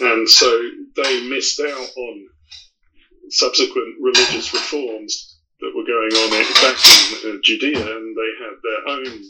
and 0.00 0.28
so 0.28 0.70
they 0.96 1.28
missed 1.28 1.60
out 1.60 1.88
on 1.96 2.26
subsequent 3.28 3.96
religious 4.00 4.52
reforms 4.52 5.40
that 5.62 5.72
were 5.74 5.86
going 5.86 6.12
on 6.12 6.28
back 6.60 6.78
in 7.24 7.30
uh, 7.30 7.40
Judea, 7.42 7.78
and 7.78 8.16
they 8.18 8.30
had 8.42 8.56
their 8.60 8.82
own 8.98 9.22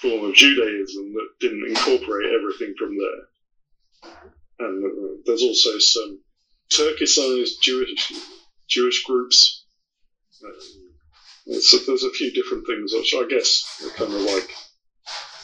form 0.00 0.30
of 0.30 0.36
Judaism 0.36 1.12
that 1.14 1.28
didn't 1.40 1.68
incorporate 1.68 2.32
everything 2.32 2.74
from 2.78 2.96
there 2.96 3.30
and 4.60 4.84
uh, 4.84 5.22
there's 5.24 5.42
also 5.42 5.78
some 5.78 6.20
Turkicized 6.72 7.60
Jewish 7.62 8.12
Jewish 8.68 9.04
groups. 9.04 9.64
Um, 10.44 11.60
so 11.60 11.78
there's 11.78 12.04
a 12.04 12.12
few 12.12 12.32
different 12.32 12.66
things, 12.66 12.92
which 12.94 13.14
I 13.14 13.26
guess 13.28 13.64
are 13.84 13.96
kind 13.96 14.12
of 14.12 14.20
like 14.20 14.50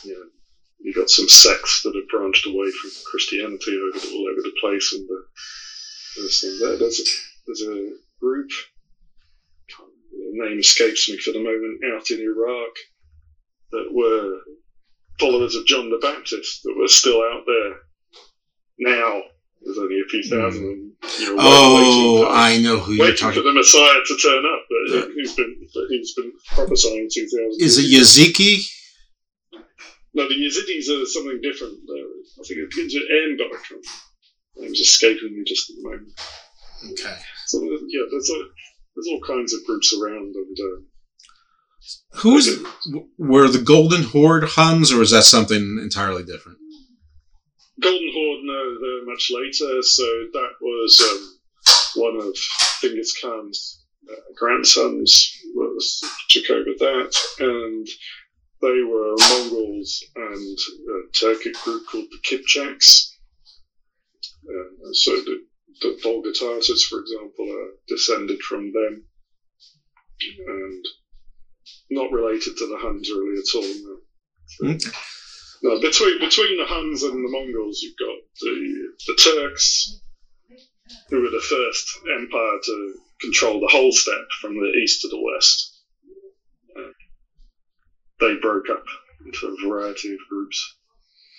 you 0.05 0.13
know, 0.13 0.27
you 0.79 0.95
got 0.95 1.11
some 1.11 1.29
sects 1.29 1.83
that 1.83 1.95
have 1.95 2.09
branched 2.09 2.47
away 2.47 2.71
from 2.71 2.91
Christianity 3.11 3.77
over 3.77 3.99
the, 3.99 4.15
all 4.15 4.29
over 4.31 4.43
the 4.43 4.55
place, 4.61 4.93
and 4.93 5.09
uh, 5.11 5.23
there's, 6.17 6.45
there, 6.61 6.77
there's, 6.79 7.01
a, 7.01 7.05
there's 7.47 7.63
a 7.63 7.91
group, 8.21 8.51
the 10.33 10.49
name 10.49 10.59
escapes 10.59 11.09
me 11.09 11.19
for 11.19 11.33
the 11.33 11.39
moment, 11.39 11.81
out 11.95 12.11
in 12.11 12.21
Iraq 12.21 12.73
that 13.73 13.89
were 13.93 14.41
followers 15.19 15.55
of 15.55 15.67
John 15.67 15.91
the 15.91 15.99
Baptist 16.01 16.63
that 16.65 16.77
were 16.77 16.89
still 16.89 17.21
out 17.23 17.45
there 17.47 17.75
now. 18.79 19.23
There's 19.63 19.79
only 19.79 19.99
a 20.01 20.09
few 20.09 20.23
thousand. 20.23 20.95
Mm. 21.03 21.21
You 21.21 21.37
know, 21.37 21.43
Oh, 21.43 22.21
waiting, 22.21 22.37
I 22.37 22.59
know 22.59 22.79
who 22.79 22.93
you're 22.93 23.07
waiting 23.07 23.17
talking 23.17 23.43
for 23.43 23.49
the 23.49 23.55
Messiah 23.55 24.01
to 24.07 24.17
turn 24.23 24.45
up, 24.45 24.63
but 24.69 25.11
he's 25.17 25.35
been 25.35 25.69
he's 25.89 26.15
been 26.15 26.33
prophesying 26.55 27.09
two 27.13 27.25
thousand. 27.27 27.57
Is 27.59 27.79
it 27.79 27.91
Yaziki? 27.91 28.63
No, 30.15 30.29
the 30.29 30.35
Yazidis 30.35 30.89
are 30.91 31.07
something 31.07 31.41
different. 31.43 31.79
Though. 31.87 32.09
I 32.41 32.43
think 32.47 32.61
it 32.61 32.71
begins 32.71 32.95
with 32.95 33.05
N, 33.11 33.37
but 33.39 33.59
I 33.59 33.63
can't. 33.67 33.87
Name's 34.57 34.81
escaping 34.81 35.37
me 35.37 35.43
just 35.45 35.71
at 35.71 35.77
the 35.77 35.83
moment. 35.83 36.13
Okay. 36.93 37.17
So 37.47 37.63
yeah, 37.89 38.03
there's 38.11 38.31
a, 38.31 38.41
there's 38.97 39.09
all 39.13 39.21
kinds 39.27 39.53
of 39.53 39.65
groups 39.65 39.95
around, 39.95 40.35
and 40.35 40.57
uh, 40.59 40.81
Who's 42.15 42.49
it, 42.49 42.67
were 43.19 43.49
the 43.49 43.61
Golden 43.61 44.03
Horde 44.03 44.45
Huns, 44.45 44.91
or 44.91 45.03
is 45.03 45.11
that 45.11 45.25
something 45.25 45.79
entirely 45.81 46.25
different? 46.25 46.59
Golden 47.81 48.11
Horde, 48.13 48.45
no, 48.45 48.81
they're 48.81 49.07
much 49.07 49.31
later. 49.31 49.83
So 49.83 50.05
that 50.33 50.53
was 50.61 51.01
um, 51.01 52.03
one 52.03 52.17
of 52.17 52.35
Genghis 52.81 53.21
Khan's 53.21 53.85
uh, 54.11 54.15
grandsons 54.37 55.33
was 55.55 56.03
took 56.31 56.51
over 56.51 56.71
that, 56.79 57.15
and 57.39 57.87
they 58.63 58.83
were 58.83 59.15
Mongols 59.19 60.03
and 60.17 60.59
a 60.89 61.13
Turkic 61.13 61.63
group 61.63 61.87
called 61.87 62.07
the 62.11 62.19
Kipchaks. 62.25 63.13
Uh, 64.49 64.93
so 64.93 65.13
the, 65.13 65.45
the 65.81 65.99
Volga 66.03 66.33
Tatars, 66.33 66.85
for 66.85 67.01
example, 67.01 67.51
are 67.51 67.71
descended 67.89 68.41
from 68.43 68.73
them, 68.73 69.05
and 70.47 70.85
not 71.91 72.11
related 72.11 72.57
to 72.57 72.67
the 72.67 72.77
Huns 72.77 73.11
really 73.11 73.39
at 73.39 73.55
all. 73.55 73.99
No. 74.61 74.71
Okay. 74.71 74.91
No, 75.63 75.81
between 75.81 76.19
between 76.21 76.59
the 76.59 76.67
Huns 76.67 77.03
and 77.03 77.13
the 77.13 77.31
Mongols, 77.31 77.81
you've 77.83 77.97
got 77.97 78.17
the 78.41 78.89
the 79.07 79.15
Turks, 79.15 80.01
who 81.09 81.23
were 81.23 81.31
the 81.31 81.41
first 81.41 81.99
empire 82.15 82.59
to 82.65 82.95
control 83.21 83.61
the 83.61 83.69
whole 83.71 83.93
steppe 83.93 84.31
from 84.41 84.55
the 84.55 84.73
east 84.83 85.01
to 85.03 85.09
the 85.09 85.21
west. 85.21 85.83
Uh, 86.77 86.93
they 88.21 88.35
broke 88.41 88.69
up 88.71 88.85
into 89.25 89.47
a 89.47 89.67
variety 89.67 90.13
of 90.13 90.19
groups. 90.29 90.77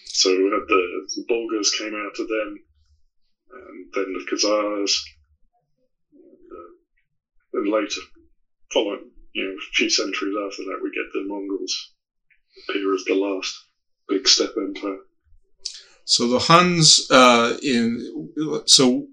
So 0.05 0.29
we 0.29 0.45
had 0.45 0.67
the, 0.67 1.07
the 1.15 1.25
Bulgars 1.27 1.71
came 1.77 1.93
out 1.93 2.15
to 2.15 2.25
them, 2.25 2.57
and 3.51 3.87
then 3.93 4.13
the 4.13 4.25
Khazars, 4.29 4.93
and, 6.13 6.51
uh, 6.51 6.71
then 7.53 7.71
later, 7.71 8.01
following 8.71 9.11
you 9.33 9.43
know 9.43 9.51
a 9.51 9.73
few 9.73 9.89
centuries 9.89 10.35
after 10.45 10.63
that, 10.63 10.79
we 10.81 10.89
get 10.91 11.11
the 11.13 11.27
Mongols 11.27 11.93
appear 12.69 12.93
as 12.93 13.03
the 13.05 13.15
last 13.15 13.55
big 14.07 14.27
steppe 14.27 14.55
empire. 14.57 14.99
So 16.05 16.27
the 16.27 16.39
Huns 16.39 17.05
uh, 17.11 17.57
in 17.61 18.31
so 18.65 19.07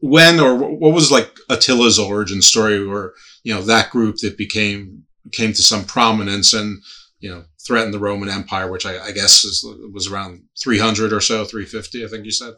when 0.00 0.40
or 0.40 0.54
what 0.56 0.92
was 0.92 1.10
like 1.10 1.34
Attila's 1.48 1.98
origin 1.98 2.42
story, 2.42 2.84
or 2.84 3.14
you 3.42 3.54
know 3.54 3.62
that 3.62 3.90
group 3.90 4.16
that 4.18 4.36
became 4.36 5.04
came 5.32 5.52
to 5.52 5.62
some 5.62 5.84
prominence 5.84 6.52
and 6.52 6.82
you 7.20 7.30
know 7.30 7.44
threatened 7.66 7.94
the 7.94 7.98
Roman 7.98 8.28
Empire, 8.28 8.70
which 8.70 8.84
I, 8.84 8.98
I 9.02 9.12
guess 9.12 9.44
is, 9.44 9.64
was 9.92 10.08
around 10.08 10.42
300 10.62 11.12
or 11.12 11.20
so, 11.20 11.44
350, 11.44 12.04
I 12.04 12.08
think 12.08 12.24
you 12.24 12.30
said. 12.30 12.54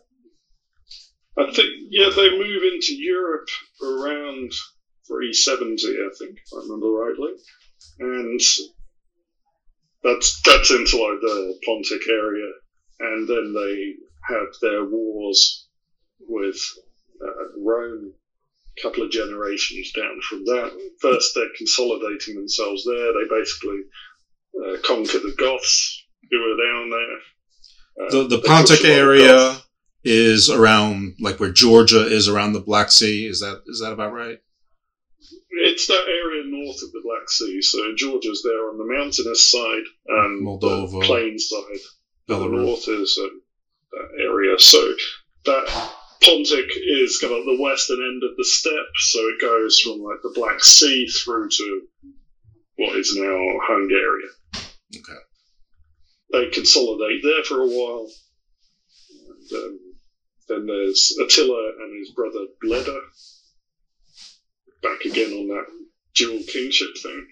I 1.38 1.52
think 1.52 1.68
yeah, 1.90 2.10
they 2.14 2.30
move 2.30 2.62
into 2.62 2.94
Europe 2.94 3.48
around 3.82 4.52
370, 5.06 5.86
I 5.88 6.10
think, 6.18 6.38
if 6.38 6.52
I 6.54 6.62
remember 6.62 6.88
rightly, 6.88 7.32
and 8.00 8.40
that's 10.02 10.40
that's 10.42 10.70
into 10.70 10.96
like 10.96 11.20
the 11.20 11.58
Pontic 11.66 12.08
area, 12.08 12.50
and 13.00 13.28
then 13.28 13.52
they 13.54 13.94
have 14.28 14.48
their 14.62 14.84
wars 14.84 15.66
with 16.20 16.58
uh, 17.22 17.60
Rome. 17.62 18.12
A 18.78 18.82
couple 18.82 19.04
of 19.04 19.10
generations 19.10 19.90
down 19.92 20.20
from 20.28 20.44
that. 20.44 20.70
First, 21.00 21.32
they're 21.34 21.46
consolidating 21.56 22.34
themselves 22.34 22.84
there. 22.84 23.12
They 23.14 23.26
basically 23.30 23.80
uh, 24.62 24.76
conquer 24.84 25.18
the 25.18 25.34
Goths 25.38 26.04
who 26.30 26.38
are 26.38 26.56
down 26.62 26.90
there. 26.90 28.06
Uh, 28.06 28.10
The 28.10 28.36
the 28.36 28.42
Pontic 28.42 28.70
lot 28.70 28.80
of 28.80 28.84
area. 28.84 29.56
Is 30.06 30.48
around 30.48 31.16
like 31.18 31.40
where 31.40 31.50
Georgia 31.50 32.06
is 32.06 32.28
around 32.28 32.52
the 32.52 32.60
Black 32.60 32.92
Sea. 32.92 33.26
Is 33.26 33.40
that 33.40 33.62
is 33.66 33.80
that 33.80 33.92
about 33.92 34.12
right? 34.12 34.38
It's 35.50 35.88
that 35.88 36.06
area 36.08 36.44
north 36.46 36.80
of 36.82 36.92
the 36.92 37.02
Black 37.02 37.28
Sea. 37.28 37.60
So 37.60 37.78
Georgia's 37.96 38.42
there 38.42 38.68
on 38.68 38.78
the 38.78 38.84
mountainous 38.84 39.50
side 39.50 39.82
and 40.06 40.46
Moldova, 40.46 41.00
the 41.00 41.06
plain 41.06 41.38
side. 41.38 41.80
And 42.28 42.40
the 42.40 42.48
north 42.48 42.88
is 42.88 43.18
um, 43.20 43.42
that 43.92 44.22
area. 44.22 44.58
So 44.58 44.94
that 45.44 45.66
Pontic 46.22 46.70
is 46.76 47.18
kind 47.18 47.32
of 47.32 47.44
the 47.44 47.58
western 47.60 47.98
end 47.98 48.22
of 48.22 48.36
the 48.36 48.44
steppe. 48.44 48.96
So 48.98 49.18
it 49.18 49.40
goes 49.40 49.80
from 49.80 49.98
like 50.02 50.22
the 50.22 50.32
Black 50.34 50.62
Sea 50.62 51.08
through 51.08 51.48
to 51.48 51.82
what 52.76 52.96
is 52.96 53.16
now 53.16 53.58
Hungary. 53.62 54.22
Okay. 54.94 55.20
They 56.32 56.50
consolidate 56.50 57.22
there 57.22 57.42
for 57.44 57.62
a 57.62 57.66
while. 57.66 58.08
And, 59.28 59.52
um, 59.52 59.85
then 60.48 60.66
there's 60.66 61.12
Attila 61.22 61.72
and 61.80 61.98
his 61.98 62.10
brother 62.10 62.46
Bleda. 62.64 62.98
Back 64.82 65.04
again 65.04 65.32
on 65.32 65.48
that 65.48 65.66
dual 66.14 66.42
kingship 66.46 66.96
thing. 67.02 67.26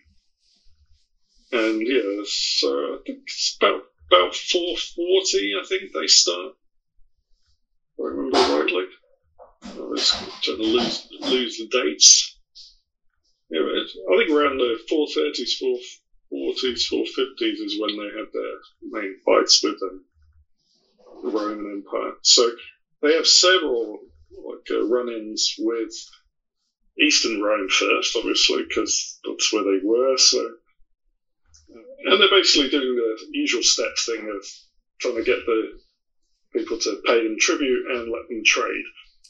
And 1.53 1.87
yeah, 1.87 2.23
so 2.25 2.69
I 2.69 2.97
think 3.07 3.21
it's 3.27 3.57
about 3.61 3.83
about 4.09 4.35
440, 4.35 5.55
I 5.61 5.67
think 5.67 5.93
they 5.93 6.07
start. 6.07 6.53
If 7.97 8.05
I 8.05 8.09
remember 8.09 8.39
rightly. 8.39 8.85
I 9.63 9.81
was 9.81 10.11
trying 10.43 10.59
to 10.59 10.63
lose, 10.63 11.09
lose 11.21 11.57
the 11.57 11.67
dates. 11.71 12.39
Yeah, 13.51 13.61
I 13.61 14.17
think 14.17 14.31
around 14.31 14.59
the 14.59 14.79
430s, 14.91 15.63
440s, 16.33 16.91
450s 16.93 17.65
is 17.65 17.81
when 17.81 17.97
they 17.97 18.11
had 18.19 18.29
their 18.33 18.57
main 18.83 19.17
fights 19.25 19.63
with 19.63 19.79
them, 19.81 20.05
the 21.23 21.31
Roman 21.31 21.83
Empire. 21.85 22.13
So 22.23 22.51
they 23.05 23.15
have 23.15 23.27
several 23.27 23.99
like 24.31 24.67
uh, 24.71 24.87
run-ins 24.87 25.55
with 25.59 25.93
Eastern 27.01 27.41
Rome 27.41 27.69
first, 27.69 28.17
obviously, 28.17 28.65
because 28.69 29.19
that's 29.25 29.53
where 29.53 29.65
they 29.65 29.85
were. 29.85 30.17
So, 30.17 30.39
and 32.07 32.21
they're 32.21 32.31
basically 32.31 32.71
doing 32.71 32.95
the 32.95 33.27
usual 33.33 33.63
steppe 33.63 33.99
thing 34.07 34.29
of 34.35 34.47
trying 35.01 35.17
to 35.17 35.25
get 35.25 35.45
the 35.45 35.79
people 36.55 36.79
to 36.79 37.03
pay 37.05 37.23
them 37.23 37.37
tribute 37.39 37.87
and 37.91 38.13
let 38.13 38.29
them 38.29 38.43
trade. 38.45 38.85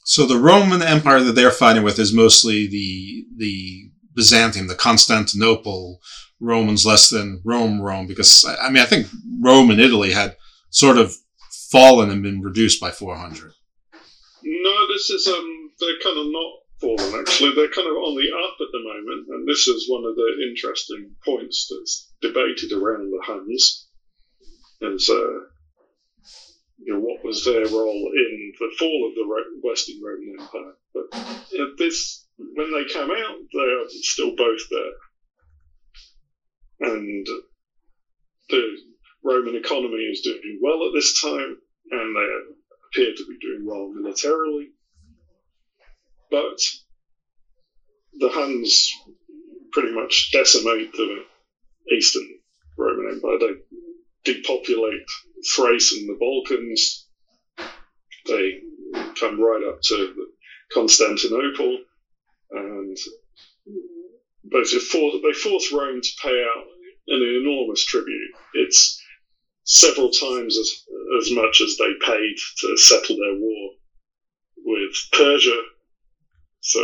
So 0.05 0.27
the 0.27 0.39
Roman 0.39 0.83
Empire 0.83 1.21
that 1.21 1.33
they're 1.33 1.51
fighting 1.51 1.83
with 1.83 1.99
is 1.99 2.13
mostly 2.13 2.67
the 2.67 3.27
the 3.37 3.91
Byzantium, 4.15 4.69
the 4.69 4.75
Constantinople 4.75 6.01
Romans, 6.39 6.87
less 6.87 7.09
than 7.09 7.41
Rome, 7.45 7.81
Rome. 7.81 8.07
Because 8.07 8.45
I 8.45 8.67
I 8.67 8.71
mean, 8.71 8.83
I 8.83 8.87
think 8.87 9.09
Rome 9.41 9.71
and 9.71 9.81
Italy 9.81 10.13
had 10.13 10.37
sort 10.71 10.99
of 10.99 11.17
fallen 11.71 12.11
and 12.11 12.23
been 12.23 12.43
reduced 12.43 12.81
by 12.81 12.91
400. 12.91 13.53
This 14.94 15.11
is 15.11 15.26
um, 15.26 15.70
they're 15.80 15.98
kind 16.04 16.16
of 16.16 16.26
not 16.30 16.52
fallen 16.80 17.18
actually. 17.18 17.52
They're 17.52 17.74
kind 17.74 17.88
of 17.88 17.96
on 17.96 18.14
the 18.14 18.30
up 18.30 18.54
at 18.61 18.70
the 18.70 18.78
moment, 18.78 19.26
and 19.28 19.48
this 19.48 19.66
is 19.66 19.90
one 19.90 20.04
of 20.04 20.14
the 20.14 20.46
interesting 20.48 21.11
points 21.24 21.66
that's 21.68 22.12
debated 22.20 22.70
around 22.70 23.11
the 23.11 23.20
Huns. 23.26 23.88
Is 24.83 25.11
uh, 25.11 25.50
you 26.78 26.94
know, 26.94 27.00
what 27.00 27.24
was 27.24 27.44
their 27.44 27.66
role 27.66 28.12
in 28.14 28.52
the 28.61 28.70
fall 28.78 29.09
of 29.09 29.16
the 29.16 29.26
Western 29.64 30.00
Roman 30.00 30.37
Empire? 30.38 30.76
But 30.94 31.76
this, 31.76 32.28
when 32.38 32.70
they 32.70 32.85
come 32.85 33.11
out, 33.11 33.37
they're 33.52 33.88
still 33.88 34.37
both 34.37 34.62
there, 34.70 34.94
and 36.92 37.26
the 38.48 38.76
Roman 39.24 39.57
economy 39.57 40.04
is 40.04 40.20
doing 40.20 40.61
well 40.62 40.87
at 40.87 40.94
this 40.94 41.20
time, 41.20 41.57
and 41.90 42.16
they 42.16 42.28
appear 42.87 43.12
to 43.12 43.26
be 43.26 43.38
doing 43.40 43.66
well 43.66 43.88
militarily. 43.88 44.70
But 46.35 46.59
the 48.18 48.29
Huns 48.29 48.92
pretty 49.70 49.92
much 49.92 50.33
decimate 50.33 50.92
the 50.92 51.25
Eastern 51.93 52.28
Roman 52.76 53.12
Empire. 53.14 53.39
They 53.39 54.32
depopulate 54.32 55.07
Thrace 55.55 55.93
and 55.93 56.09
the 56.09 56.16
Balkans. 56.18 57.07
They 58.26 58.62
come 59.14 59.41
right 59.41 59.62
up 59.68 59.80
to 59.82 60.26
Constantinople 60.72 61.78
and 62.51 62.99
force, 64.51 65.14
they 65.22 65.32
force 65.32 65.72
Rome 65.72 66.01
to 66.01 66.11
pay 66.20 66.43
out 66.43 66.64
an 67.09 67.22
enormous 67.22 67.85
tribute. 67.85 68.32
It's 68.55 69.01
several 69.62 70.11
times 70.11 70.59
as, 70.59 70.70
as 71.20 71.30
much 71.30 71.61
as 71.61 71.76
they 71.76 71.93
paid 72.05 72.35
to 72.59 72.76
settle 72.76 73.16
their 73.16 73.35
war 73.39 73.70
with 74.64 74.93
Persia. 75.12 75.62
So 76.65 76.81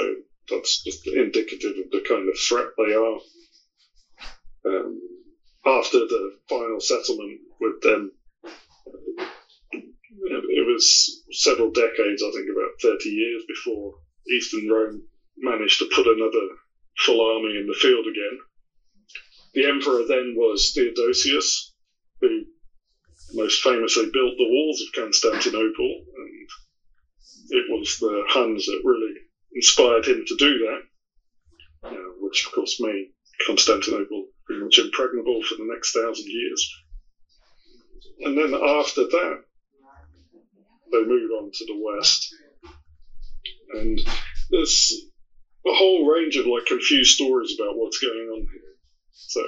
that's 0.49 0.83
just 0.83 1.07
indicative 1.07 1.75
of 1.79 1.91
the 1.91 2.05
kind 2.07 2.29
of 2.29 2.37
threat 2.39 2.69
they 2.77 2.93
are. 2.93 3.19
Um, 4.67 5.01
after 5.65 6.01
the 6.01 6.37
final 6.49 6.81
settlement 6.81 7.41
with 7.59 7.81
them, 7.81 8.13
it 9.73 10.67
was 10.67 11.23
several 11.33 11.71
decades, 11.71 12.23
I 12.23 12.31
think 12.31 12.49
about 12.51 12.81
30 12.83 13.09
years 13.09 13.43
before 13.49 13.95
Eastern 14.31 14.69
Rome 14.69 15.03
managed 15.39 15.79
to 15.79 15.89
put 15.95 16.07
another 16.07 16.47
full 16.99 17.27
army 17.27 17.57
in 17.57 17.67
the 17.67 17.73
field 17.73 18.07
again. 18.07 18.39
The 19.55 19.67
emperor 19.67 20.05
then 20.07 20.35
was 20.37 20.73
Theodosius, 20.75 21.73
who 22.21 22.45
most 23.33 23.63
famously 23.63 24.11
built 24.13 24.35
the 24.37 24.47
walls 24.47 24.83
of 24.83 24.93
Constantinople, 24.93 26.05
and 26.17 26.49
it 27.49 27.65
was 27.71 27.97
the 27.99 28.25
Huns 28.29 28.67
that 28.67 28.81
really 28.85 29.15
inspired 29.55 30.07
him 30.07 30.25
to 30.27 30.37
do 30.37 30.59
that, 30.59 31.91
which 32.19 32.47
of 32.47 32.53
course 32.53 32.81
made 32.81 33.11
Constantinople 33.47 34.27
pretty 34.47 34.63
much 34.63 34.79
impregnable 34.79 35.43
for 35.43 35.55
the 35.57 35.69
next 35.73 35.93
thousand 35.93 36.27
years. 36.27 36.71
And 38.21 38.37
then 38.37 38.55
after 38.55 39.05
that, 39.05 39.45
they 40.93 41.03
moved 41.03 41.33
on 41.33 41.51
to 41.53 41.65
the 41.67 41.79
west, 41.79 42.35
and 43.75 44.01
there's 44.51 44.93
a 45.67 45.73
whole 45.73 46.07
range 46.07 46.37
of 46.37 46.47
like 46.47 46.67
confused 46.67 47.15
stories 47.15 47.55
about 47.59 47.77
what's 47.77 47.99
going 47.99 48.29
on 48.35 48.41
here. 48.41 48.77
So 49.13 49.43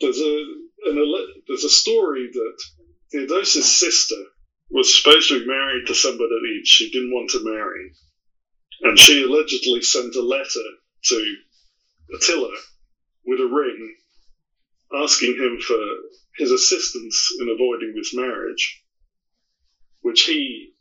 there's 0.00 0.18
a 0.18 0.44
an, 0.86 1.14
there's 1.46 1.64
a 1.64 1.70
story 1.70 2.30
that 2.32 2.62
Theodosius' 3.12 3.78
sister 3.78 4.16
was 4.70 5.00
supposed 5.00 5.28
to 5.28 5.40
be 5.40 5.46
married 5.46 5.86
to 5.86 5.94
somebody 5.94 6.62
she 6.64 6.90
didn't 6.90 7.12
want 7.12 7.30
to 7.30 7.44
marry, 7.44 7.92
and 8.84 8.98
she 8.98 9.24
allegedly 9.24 9.82
sent 9.82 10.14
a 10.14 10.22
letter 10.22 10.68
to 11.04 11.36
Attila 12.14 12.54
with 13.24 13.40
a 13.40 13.46
ring 13.46 13.96
asking 14.94 15.36
him 15.36 15.58
for 15.60 15.78
his 16.36 16.52
assistance 16.52 17.36
in 17.40 17.48
avoiding 17.48 17.94
this 17.96 18.14
marriage, 18.14 18.84
which 20.02 20.22
he 20.22 20.74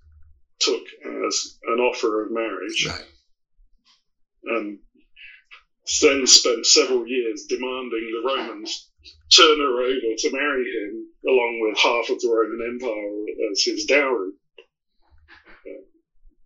took 0.59 0.83
as 1.27 1.57
an 1.63 1.79
offer 1.79 2.25
of 2.25 2.31
marriage. 2.31 2.87
Right. 2.87 3.05
And 4.43 4.79
then 6.01 6.27
spent 6.27 6.65
several 6.65 7.07
years 7.07 7.45
demanding 7.47 7.89
the 7.89 8.35
Romans 8.35 8.91
turn 9.35 9.59
her 9.59 9.81
over 9.81 10.15
to 10.17 10.31
marry 10.31 10.65
him, 10.65 11.07
along 11.27 11.59
with 11.61 11.77
half 11.79 12.09
of 12.09 12.21
the 12.21 12.29
Roman 12.29 12.73
Empire 12.73 13.51
as 13.51 13.63
his 13.63 13.85
dowry, 13.85 14.31
uh, 14.59 15.83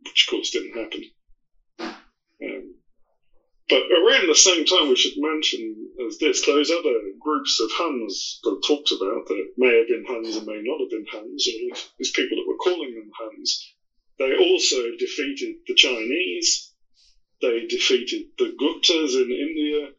which 0.04 0.28
of 0.28 0.32
course 0.32 0.52
didn't 0.52 0.78
happen. 0.78 1.04
But 3.70 3.84
around 3.92 4.28
the 4.28 4.36
same 4.36 4.64
time, 4.64 4.88
we 4.88 4.96
should 4.96 5.18
mention 5.18 5.90
as 6.08 6.18
this, 6.20 6.46
those 6.46 6.72
other 6.72 7.12
groups 7.20 7.60
of 7.60 7.70
Huns 7.72 8.40
that 8.44 8.64
talked 8.66 8.92
about 8.92 9.28
that 9.28 9.52
may 9.58 9.78
have 9.78 9.88
been 9.88 10.06
Huns 10.08 10.38
and 10.38 10.46
may 10.46 10.62
not 10.62 10.80
have 10.80 10.90
been 10.90 11.06
Huns, 11.12 11.48
or 11.48 11.76
these 11.98 12.12
people 12.12 12.38
that 12.38 12.48
were 12.48 12.56
calling 12.56 12.94
them 12.96 13.12
Huns, 13.20 13.74
they 14.20 14.36
also 14.36 14.78
defeated 14.98 15.56
the 15.68 15.76
Chinese, 15.76 16.74
they 17.42 17.66
defeated 17.68 18.28
the 18.38 18.56
Guptas 18.60 19.16
in 19.16 19.32
India, 19.32 19.90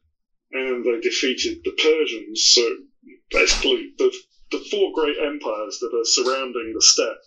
and 0.52 0.84
they 0.84 0.98
defeated 1.00 1.58
the 1.62 1.72
Persians. 1.72 2.42
So 2.42 2.68
basically, 3.30 3.92
the, 3.98 4.10
the 4.50 4.64
four 4.70 4.92
great 4.94 5.16
empires 5.18 5.78
that 5.80 5.94
are 5.94 6.04
surrounding 6.04 6.72
the 6.74 6.80
steppe 6.80 7.22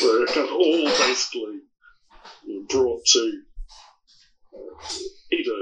were 0.00 0.26
kind 0.26 0.48
of 0.48 0.54
all 0.54 0.84
basically 0.84 1.58
brought 2.68 3.04
to 3.04 3.42
uh, 4.54 4.84
either 5.32 5.56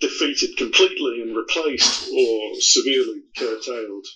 defeated 0.00 0.56
completely 0.56 1.22
and 1.22 1.36
replaced 1.36 2.10
or 2.10 2.54
severely 2.58 3.22
curtailed. 3.36 4.06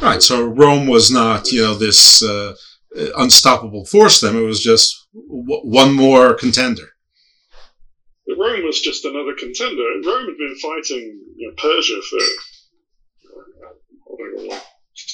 Right. 0.00 0.22
So 0.22 0.44
Rome 0.44 0.86
was 0.86 1.10
not, 1.10 1.50
you 1.50 1.62
know, 1.62 1.74
this 1.74 2.22
uh, 2.22 2.54
unstoppable 3.16 3.84
force. 3.86 4.20
Then 4.20 4.36
it 4.36 4.42
was 4.42 4.62
just 4.62 5.08
w- 5.14 5.62
one 5.62 5.94
more 5.94 6.34
contender. 6.34 6.88
Rome 8.28 8.64
was 8.64 8.80
just 8.80 9.04
another 9.04 9.34
contender. 9.38 9.82
Rome 10.06 10.26
had 10.26 10.38
been 10.38 10.56
fighting 10.62 11.20
you 11.36 11.48
know, 11.48 11.54
Persia 11.56 12.00
for 12.08 12.18
uh, 14.54 14.60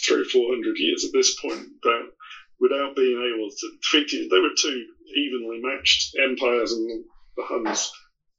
three 0.05 0.23
or 0.23 0.25
four 0.25 0.53
hundred 0.53 0.77
years 0.77 1.05
at 1.05 1.13
this 1.13 1.39
point, 1.41 1.67
but 1.83 2.13
without 2.61 2.97
being 2.97 3.17
able 3.17 3.51
to 3.51 3.71
defeat 3.83 4.13
it. 4.13 4.29
They 4.31 4.39
were 4.39 4.55
two 4.57 4.87
evenly 5.15 5.61
matched 5.63 6.17
empires, 6.23 6.73
and 6.73 7.05
the 7.37 7.45
Huns 7.45 7.91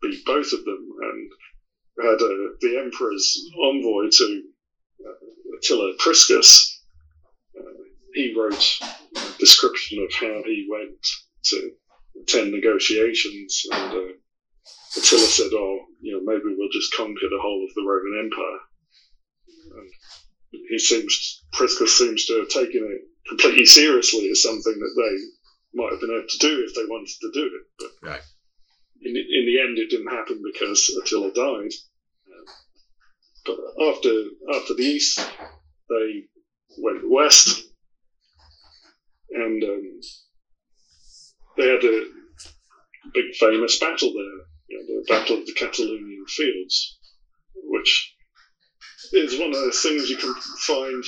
beat 0.01 0.25
both 0.25 0.51
of 0.53 0.63
them 0.65 0.89
and 1.01 1.31
had 2.01 2.21
uh, 2.21 2.53
the 2.61 2.81
emperor's 2.83 3.49
envoy 3.63 4.09
to 4.11 4.43
uh, 5.05 5.57
Attila 5.57 5.93
Priscus. 5.99 6.83
Uh, 7.57 7.83
he 8.13 8.35
wrote 8.37 8.79
a 9.15 9.37
description 9.39 10.03
of 10.03 10.13
how 10.13 10.43
he 10.45 10.67
went 10.69 11.05
to 11.45 11.71
attend 12.21 12.51
negotiations 12.51 13.65
and 13.71 13.93
uh, 13.93 14.13
Attila 14.97 15.27
said, 15.27 15.51
"Oh, 15.53 15.85
you 16.01 16.13
know, 16.13 16.21
maybe 16.23 16.55
we'll 16.55 16.71
just 16.71 16.93
conquer 16.95 17.29
the 17.29 17.39
whole 17.41 17.63
of 17.63 17.73
the 17.75 17.83
Roman 17.83 18.25
Empire." 18.25 18.59
And 19.77 19.89
he 20.69 20.79
seems, 20.79 21.43
Priscus 21.53 21.97
seems 21.97 22.25
to 22.25 22.39
have 22.39 22.49
taken 22.49 22.83
it 22.83 23.01
completely 23.27 23.65
seriously 23.65 24.29
as 24.29 24.41
something 24.41 24.79
that 24.79 24.95
they 24.95 25.79
might 25.79 25.91
have 25.91 26.01
been 26.01 26.11
able 26.11 26.27
to 26.27 26.37
do 26.39 26.65
if 26.67 26.73
they 26.73 26.85
wanted 26.85 27.13
to 27.21 27.31
do 27.33 27.45
it. 27.45 27.63
But 27.77 28.09
right. 28.09 28.21
In, 29.01 29.15
in 29.15 29.45
the 29.45 29.59
end, 29.59 29.77
it 29.77 29.89
didn't 29.89 30.11
happen 30.11 30.41
because 30.43 30.89
Attila 31.01 31.31
died. 31.33 31.71
But 33.45 33.57
after 33.81 34.09
after 34.53 34.73
the 34.73 34.83
East, 34.83 35.19
they 35.89 36.23
went 36.79 37.09
west, 37.09 37.63
and 39.31 39.63
um, 39.63 39.99
they 41.57 41.67
had 41.67 41.83
a 41.83 42.05
big 43.13 43.33
famous 43.39 43.79
battle 43.79 44.11
there 44.13 44.47
you 44.67 44.77
know, 44.77 45.01
the 45.01 45.05
Battle 45.07 45.37
of 45.37 45.45
the 45.45 45.53
Catalaunian 45.53 46.27
Fields, 46.27 46.97
which 47.55 48.15
is 49.13 49.39
one 49.39 49.49
of 49.49 49.55
those 49.55 49.81
things 49.81 50.09
you 50.09 50.17
can 50.17 50.33
find, 50.59 51.03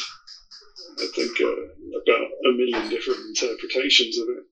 I 0.99 1.07
think, 1.15 1.39
uh, 1.41 2.01
about 2.01 2.27
a 2.45 2.51
million 2.51 2.89
different 2.89 3.19
interpretations 3.27 4.17
of 4.17 4.27
it, 4.29 4.43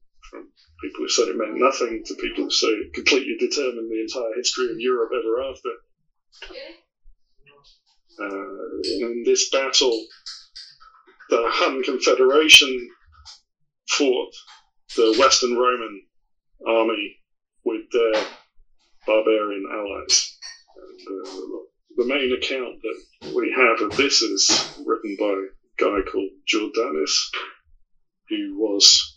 people 0.82 1.04
who 1.04 1.10
said 1.10 1.28
it 1.28 1.36
meant 1.36 1.56
nothing 1.56 2.04
to 2.06 2.14
people 2.16 2.46
who 2.46 2.52
say 2.52 2.68
it 2.68 2.94
completely 2.94 3.36
determined 3.40 3.90
the 3.90 4.02
entire 4.02 4.36
history 4.36 4.70
of 4.70 4.80
Europe 4.80 5.12
ever 5.18 5.44
after. 5.50 5.70
Uh, 8.20 9.06
in 9.06 9.24
this 9.26 9.50
battle, 9.50 10.06
the 11.30 11.44
Hun 11.46 11.84
Confederation 11.84 12.90
fought 13.90 14.34
the 14.96 15.16
Western 15.20 15.56
Roman 15.56 16.04
army 16.66 17.18
with 17.64 17.82
their 17.92 18.24
barbarian 19.06 19.66
allies. 19.72 20.38
And, 20.76 21.28
uh, 21.28 21.58
the 21.98 22.06
main 22.06 22.32
account 22.32 22.76
that 22.82 23.34
we 23.36 23.52
have 23.56 23.82
of 23.82 23.98
this 23.98 24.22
is 24.22 24.76
written 24.86 25.16
by 25.20 25.26
a 25.26 25.84
guy 25.84 26.02
called 26.10 26.30
Jordanes, 26.48 27.12
who 28.30 28.58
was 28.58 29.17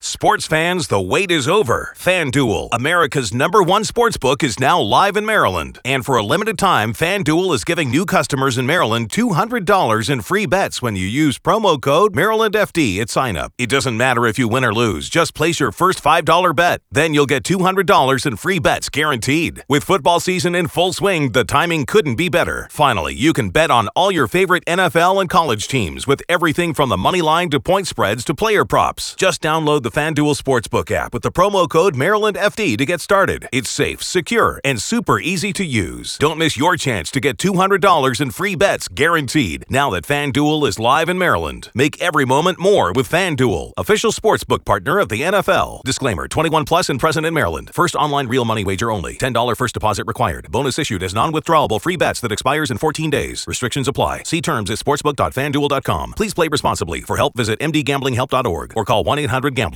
Sports 0.00 0.46
fans, 0.46 0.88
the 0.88 1.00
wait 1.00 1.30
is 1.30 1.48
over. 1.48 1.94
FanDuel, 1.96 2.68
America's 2.70 3.32
number 3.32 3.62
one 3.62 3.82
sports 3.82 4.18
book, 4.18 4.44
is 4.44 4.60
now 4.60 4.78
live 4.78 5.16
in 5.16 5.24
Maryland. 5.24 5.78
And 5.86 6.04
for 6.04 6.16
a 6.16 6.22
limited 6.22 6.58
time, 6.58 6.92
FanDuel 6.92 7.54
is 7.54 7.64
giving 7.64 7.90
new 7.90 8.04
customers 8.04 8.58
in 8.58 8.66
Maryland 8.66 9.08
$200 9.08 10.10
in 10.10 10.20
free 10.20 10.44
bets 10.46 10.82
when 10.82 10.96
you 10.96 11.06
use 11.06 11.38
promo 11.38 11.80
code 11.80 12.14
MarylandFD 12.14 13.00
at 13.00 13.08
sign 13.08 13.38
up. 13.38 13.52
It 13.56 13.70
doesn't 13.70 13.96
matter 13.96 14.26
if 14.26 14.38
you 14.38 14.48
win 14.48 14.64
or 14.64 14.74
lose, 14.74 15.08
just 15.08 15.34
place 15.34 15.58
your 15.58 15.72
first 15.72 16.02
$5 16.04 16.54
bet. 16.54 16.82
Then 16.92 17.14
you'll 17.14 17.26
get 17.26 17.42
$200 17.42 18.26
in 18.26 18.36
free 18.36 18.58
bets 18.58 18.90
guaranteed. 18.90 19.64
With 19.66 19.82
football 19.82 20.20
season 20.20 20.54
in 20.54 20.68
full 20.68 20.92
swing, 20.92 21.32
the 21.32 21.44
timing 21.44 21.86
couldn't 21.86 22.16
be 22.16 22.28
better. 22.28 22.68
Finally, 22.70 23.14
you 23.14 23.32
can 23.32 23.48
bet 23.48 23.70
on 23.70 23.88
all 23.96 24.12
your 24.12 24.28
favorite 24.28 24.64
NFL 24.66 25.20
and 25.22 25.30
college 25.30 25.68
teams 25.68 26.06
with 26.06 26.22
everything 26.28 26.74
from 26.74 26.90
the 26.90 26.98
money 26.98 27.22
line 27.22 27.48
to 27.50 27.58
point 27.58 27.86
spreads 27.86 28.24
to 28.26 28.34
player 28.34 28.66
props. 28.66 29.14
Just 29.16 29.42
download 29.42 29.85
the 29.86 30.00
FanDuel 30.00 30.34
Sportsbook 30.36 30.90
app 30.90 31.14
with 31.14 31.22
the 31.22 31.30
promo 31.30 31.68
code 31.68 31.94
MarylandFD 31.94 32.76
to 32.76 32.84
get 32.84 33.00
started. 33.00 33.48
It's 33.52 33.70
safe, 33.70 34.02
secure, 34.02 34.60
and 34.64 34.82
super 34.82 35.20
easy 35.20 35.52
to 35.52 35.64
use. 35.64 36.18
Don't 36.18 36.38
miss 36.38 36.56
your 36.56 36.76
chance 36.76 37.08
to 37.12 37.20
get 37.20 37.36
$200 37.36 38.20
in 38.20 38.30
free 38.32 38.56
bets 38.56 38.88
guaranteed 38.88 39.64
now 39.70 39.90
that 39.90 40.02
FanDuel 40.02 40.66
is 40.66 40.80
live 40.80 41.08
in 41.08 41.18
Maryland. 41.18 41.70
Make 41.72 42.02
every 42.02 42.24
moment 42.24 42.58
more 42.58 42.92
with 42.92 43.08
FanDuel, 43.08 43.74
official 43.76 44.10
sportsbook 44.10 44.64
partner 44.64 44.98
of 44.98 45.08
the 45.08 45.22
NFL. 45.22 45.84
Disclaimer 45.84 46.26
21 46.26 46.64
plus 46.64 46.88
and 46.88 46.98
present 46.98 47.24
in 47.24 47.32
Maryland. 47.32 47.70
First 47.72 47.94
online 47.94 48.26
real 48.26 48.44
money 48.44 48.64
wager 48.64 48.90
only. 48.90 49.14
$10 49.14 49.56
first 49.56 49.74
deposit 49.74 50.08
required. 50.08 50.50
Bonus 50.50 50.80
issued 50.80 51.04
as 51.04 51.14
non 51.14 51.32
withdrawable 51.32 51.80
free 51.80 51.96
bets 51.96 52.20
that 52.22 52.32
expires 52.32 52.72
in 52.72 52.78
14 52.78 53.08
days. 53.08 53.44
Restrictions 53.46 53.86
apply. 53.86 54.24
See 54.24 54.40
terms 54.40 54.68
at 54.68 54.78
sportsbook.fanduel.com. 54.78 56.14
Please 56.16 56.34
play 56.34 56.48
responsibly. 56.48 57.02
For 57.02 57.18
help, 57.18 57.36
visit 57.36 57.60
mdgamblinghelp.org 57.60 58.72
or 58.76 58.84
call 58.84 59.04
1 59.04 59.20
800 59.20 59.54
Gambler. 59.54 59.75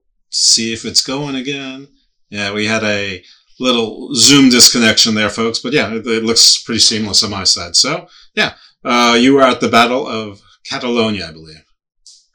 See 0.31 0.73
if 0.73 0.85
it's 0.85 1.03
going 1.03 1.35
again. 1.35 1.87
Yeah, 2.29 2.53
we 2.53 2.65
had 2.65 2.83
a 2.83 3.21
little 3.59 4.15
Zoom 4.15 4.49
disconnection 4.49 5.13
there, 5.13 5.29
folks, 5.29 5.59
but 5.59 5.73
yeah, 5.73 5.93
it, 5.93 6.07
it 6.07 6.23
looks 6.23 6.63
pretty 6.63 6.79
seamless 6.79 7.23
on 7.23 7.29
my 7.29 7.43
side. 7.43 7.75
So, 7.75 8.07
yeah, 8.33 8.53
uh, 8.83 9.17
you 9.19 9.35
were 9.35 9.43
at 9.43 9.59
the 9.59 9.69
Battle 9.69 10.07
of 10.07 10.41
Catalonia, 10.67 11.27
I 11.27 11.31
believe. 11.33 11.61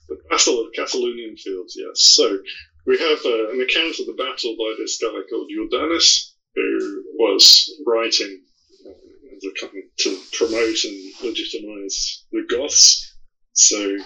The 0.08 0.18
Battle 0.30 0.60
of 0.60 0.72
Catalaunian 0.72 1.38
Fields, 1.38 1.74
yes. 1.76 2.14
So 2.14 2.38
we 2.86 2.98
have 2.98 3.18
uh, 3.24 3.48
an 3.50 3.60
account 3.60 3.98
of 3.98 4.06
the 4.06 4.14
battle 4.16 4.54
by 4.56 4.74
this 4.78 4.98
guy 5.00 5.08
called 5.28 5.50
Jordanes, 5.50 6.32
who 6.54 7.02
was 7.18 7.72
writing 7.86 8.42
uh, 8.86 9.68
to 9.98 10.20
promote 10.32 10.84
and 10.84 11.12
legitimize 11.24 12.24
the 12.30 12.46
Goths. 12.48 13.16
So 13.54 13.96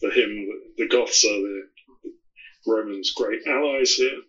for 0.00 0.10
him, 0.10 0.48
the 0.76 0.86
Goths 0.86 1.24
are 1.24 1.28
the 1.28 1.62
Romans' 2.66 3.12
great 3.14 3.40
allies 3.46 3.92
here. 3.94 4.20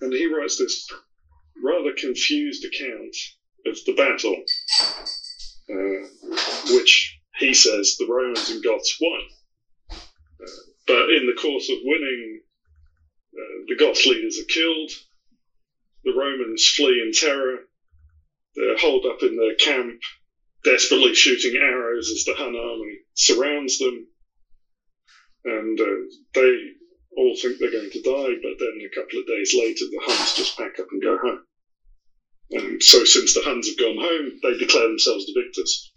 And 0.00 0.12
he 0.12 0.26
writes 0.26 0.58
this 0.58 0.86
rather 1.62 1.92
confused 1.96 2.64
account 2.64 3.16
of 3.66 3.76
the 3.86 3.92
battle, 3.92 4.42
uh, 5.70 6.74
which 6.74 7.18
he 7.38 7.54
says 7.54 7.96
the 7.98 8.06
Romans 8.06 8.50
and 8.50 8.62
Goths 8.62 8.96
won. 9.00 9.20
Uh, 9.90 10.46
but 10.86 11.10
in 11.10 11.26
the 11.26 11.40
course 11.40 11.68
of 11.68 11.78
winning, 11.82 12.40
uh, 13.34 13.64
the 13.68 13.76
Goth 13.76 14.04
leaders 14.04 14.38
are 14.38 14.44
killed, 14.44 14.90
the 16.04 16.12
Romans 16.12 16.66
flee 16.66 17.00
in 17.04 17.12
terror, 17.12 17.60
they're 18.54 18.76
holed 18.76 19.06
up 19.06 19.22
in 19.22 19.36
their 19.36 19.54
camp, 19.54 19.96
desperately 20.64 21.14
shooting 21.14 21.56
arrows 21.56 22.10
as 22.10 22.24
the 22.24 22.34
Hun 22.34 22.56
army 22.56 22.98
surrounds 23.14 23.78
them, 23.78 24.06
and 25.44 25.80
uh, 25.80 25.84
they 26.34 26.72
all 27.16 27.36
think 27.36 27.58
they're 27.58 27.70
going 27.70 27.90
to 27.90 28.02
die, 28.02 28.34
but 28.40 28.56
then 28.58 28.80
a 28.80 28.94
couple 28.94 29.20
of 29.20 29.26
days 29.26 29.54
later, 29.56 29.84
the 29.90 30.00
Huns 30.02 30.34
just 30.34 30.56
pack 30.56 30.78
up 30.78 30.86
and 30.90 31.02
go 31.02 31.18
home. 31.18 31.44
And 32.52 32.82
so, 32.82 33.04
since 33.04 33.34
the 33.34 33.42
Huns 33.42 33.68
have 33.68 33.78
gone 33.78 33.96
home, 33.98 34.38
they 34.42 34.58
declare 34.58 34.88
themselves 34.88 35.26
the 35.26 35.40
victors, 35.40 35.92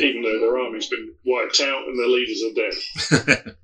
even 0.00 0.22
though 0.22 0.40
their 0.40 0.58
army's 0.58 0.88
been 0.88 1.14
wiped 1.24 1.60
out 1.60 1.86
and 1.86 1.98
their 1.98 2.08
leaders 2.08 2.42
are 2.42 2.54
dead. 2.54 3.54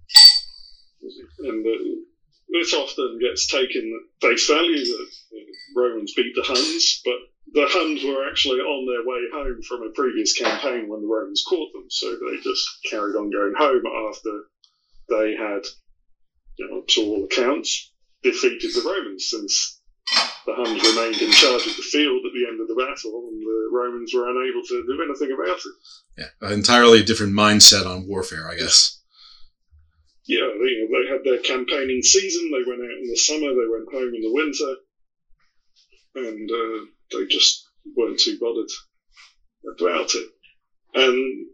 and 1.39 1.67
uh, 1.67 1.85
this 2.51 2.75
often 2.75 3.19
gets 3.21 3.47
taken 3.47 3.93
at 3.93 4.29
face 4.29 4.49
value 4.49 4.85
that 4.85 5.11
the 5.31 5.45
Romans 5.77 6.13
beat 6.15 6.35
the 6.35 6.43
Huns, 6.43 7.01
but 7.05 7.19
the 7.53 7.67
Huns 7.69 8.05
were 8.05 8.29
actually 8.29 8.61
on 8.61 8.87
their 8.87 9.07
way 9.07 9.23
home 9.33 9.63
from 9.63 9.83
a 9.83 9.93
previous 9.95 10.37
campaign 10.37 10.89
when 10.89 11.01
the 11.01 11.09
Romans 11.09 11.45
caught 11.49 11.73
them, 11.73 11.87
so 11.89 12.11
they 12.11 12.41
just 12.43 12.69
carried 12.85 13.17
on 13.17 13.31
going 13.31 13.55
home 13.57 13.83
after 14.11 14.45
they 15.09 15.37
had, 15.37 15.63
you 16.59 16.69
know, 16.69 16.83
to 16.89 17.01
all 17.03 17.25
accounts, 17.25 17.93
defeated 18.23 18.75
the 18.75 18.83
Romans, 18.85 19.29
since 19.31 19.81
the 20.47 20.55
Huns 20.55 20.83
remained 20.83 21.21
in 21.21 21.31
charge 21.31 21.67
of 21.67 21.77
the 21.77 21.83
field 21.83 22.25
at 22.25 22.33
the 22.33 22.47
end 22.49 22.61
of 22.61 22.69
the 22.69 22.75
battle, 22.75 23.29
and 23.31 23.41
the 23.43 23.69
Romans 23.73 24.13
were 24.15 24.29
unable 24.29 24.63
to 24.63 24.85
do 24.87 25.03
anything 25.03 25.33
about 25.33 25.59
it. 25.59 25.75
Yeah, 26.17 26.49
an 26.49 26.53
entirely 26.55 27.03
different 27.03 27.35
mindset 27.35 27.87
on 27.87 28.09
warfare, 28.09 28.51
I 28.51 28.57
guess. 28.57 29.01
yeah, 30.27 30.49
they, 30.61 30.69
you 30.69 30.89
know, 30.91 30.99
they 30.99 31.09
had 31.13 31.25
their 31.25 31.43
campaigning 31.43 32.03
season. 32.03 32.51
They 32.51 32.69
went 32.69 32.83
out 32.83 32.99
in 33.03 33.09
the 33.09 33.17
summer. 33.17 33.49
They 33.49 33.69
went 33.71 33.93
home 33.93 34.15
in 34.15 34.23
the 34.23 34.33
winter, 34.33 34.75
and 36.17 36.51
uh, 36.51 36.87
they 37.13 37.27
just 37.27 37.67
weren't 37.97 38.19
too 38.19 38.39
bothered 38.41 38.71
about 39.79 40.15
it. 40.15 40.29
And 40.95 41.47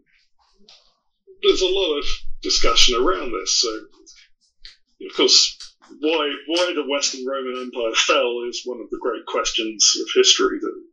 there's 1.43 1.61
a 1.61 1.67
lot 1.67 1.99
of 1.99 2.05
discussion 2.41 2.95
around 3.01 3.31
this. 3.33 3.61
So, 3.61 3.69
of 5.01 5.15
course, 5.15 5.57
why 5.99 6.35
why 6.47 6.73
the 6.75 6.87
Western 6.89 7.25
Roman 7.25 7.61
Empire 7.61 7.93
fell 7.95 8.43
is 8.49 8.61
one 8.65 8.79
of 8.79 8.89
the 8.89 8.99
great 9.01 9.25
questions 9.25 9.93
of 10.01 10.07
history 10.15 10.57
that 10.59 10.83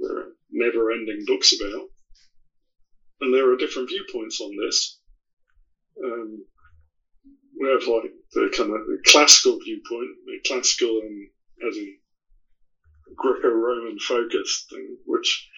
there 0.00 0.18
are 0.18 0.32
never-ending 0.50 1.24
books 1.26 1.52
about, 1.60 1.88
and 3.20 3.34
there 3.34 3.50
are 3.52 3.56
different 3.56 3.88
viewpoints 3.88 4.40
on 4.40 4.50
this. 4.56 4.98
Um, 6.02 6.44
we 7.60 7.68
have 7.68 7.86
like 7.86 8.12
the 8.32 8.50
kind 8.56 8.70
of 8.70 8.80
classical 9.06 9.58
viewpoint, 9.62 10.16
the 10.24 10.38
classical 10.46 11.00
and 11.00 11.28
as 11.68 11.76
in 11.76 11.98
Greco-Roman 13.16 13.98
focused 13.98 14.70
thing, 14.70 14.96
which 15.04 15.48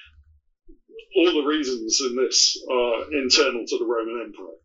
all 1.17 1.33
the 1.33 1.47
reasons 1.47 2.01
in 2.01 2.17
this 2.17 2.57
are 2.71 3.13
internal 3.13 3.65
to 3.67 3.79
the 3.79 3.85
Roman 3.85 4.21
Empire. 4.27 4.62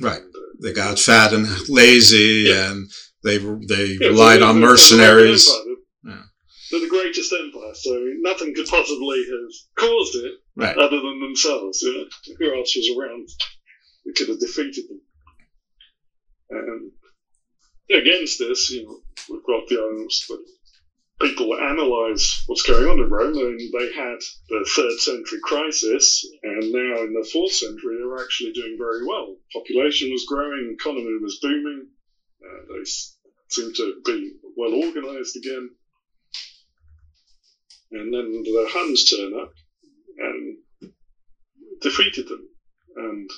Right. 0.00 0.22
They 0.60 0.72
got 0.72 0.98
fat 0.98 1.32
and 1.32 1.46
lazy, 1.68 2.50
and 2.52 2.90
they 3.22 3.38
they 3.38 3.96
Yeah, 4.00 4.08
relied 4.08 4.42
on 4.42 4.60
mercenaries. 4.60 5.48
They're 6.70 6.80
the 6.80 6.88
greatest 6.88 7.32
empire, 7.32 7.74
so 7.74 7.92
nothing 8.20 8.52
could 8.54 8.66
possibly 8.66 9.18
have 9.24 9.52
caused 9.78 10.16
it 10.16 10.32
Right. 10.56 10.76
other 10.76 11.00
than 11.00 11.20
themselves. 11.20 11.82
You 11.82 11.92
know? 11.98 12.34
Who 12.38 12.54
else 12.56 12.74
was 12.74 12.90
around 12.96 13.28
who 14.04 14.12
could 14.12 14.28
have 14.28 14.40
defeated 14.40 14.84
them? 14.88 15.00
And 16.50 16.92
against 17.90 18.38
this, 18.38 18.70
you 18.70 18.84
know, 18.84 19.00
we've 19.28 19.44
got 19.46 19.68
the 19.68 19.80
arguments 19.82 20.26
that 20.28 20.44
people 21.20 21.56
analyse 21.58 22.42
what's 22.46 22.62
going 22.62 22.86
on 22.88 22.98
in 22.98 23.08
Rome, 23.08 23.36
and 23.36 23.60
they 23.72 23.92
had 23.92 24.18
the 24.48 24.68
third 24.74 24.98
century 24.98 25.38
crisis, 25.42 26.24
and 26.42 26.72
now 26.72 27.02
in 27.02 27.12
the 27.12 27.28
fourth 27.32 27.52
century, 27.52 27.96
they 27.98 28.04
were 28.04 28.22
actually 28.22 28.52
doing 28.52 28.76
very 28.78 29.04
well. 29.06 29.36
Population 29.52 30.10
was 30.10 30.24
growing, 30.26 30.74
economy 30.78 31.16
was 31.20 31.38
booming, 31.40 31.86
uh, 32.44 32.74
they 32.74 32.84
seemed 33.48 33.74
to 33.76 34.00
be 34.04 34.32
well 34.56 34.74
organised 34.74 35.36
again. 35.36 35.70
And 37.92 38.12
then 38.12 38.42
the 38.42 38.66
Huns 38.68 39.08
turn 39.08 39.32
up 39.38 39.52
and 40.18 40.56
defeated 41.80 42.26
them. 42.26 42.48
And 42.96 43.30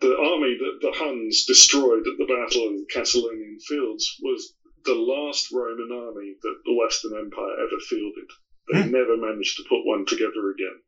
the 0.00 0.16
army 0.16 0.56
that 0.58 0.78
the 0.82 0.92
Huns 0.92 1.44
destroyed 1.44 2.06
at 2.06 2.18
the 2.18 2.26
Battle 2.26 2.68
of 2.68 2.74
the 2.74 2.86
Catalaunian 2.92 3.62
Fields 3.62 4.16
was 4.20 4.52
the 4.86 4.94
last 4.94 5.52
Roman 5.52 5.90
army 5.92 6.36
that 6.42 6.58
the 6.64 6.74
Western 6.74 7.18
Empire 7.18 7.54
ever 7.58 7.80
fielded. 7.88 8.30
They 8.72 8.82
hmm. 8.82 8.90
never 8.90 9.16
managed 9.16 9.56
to 9.58 9.68
put 9.68 9.84
one 9.84 10.06
together 10.06 10.50
again. 10.50 10.80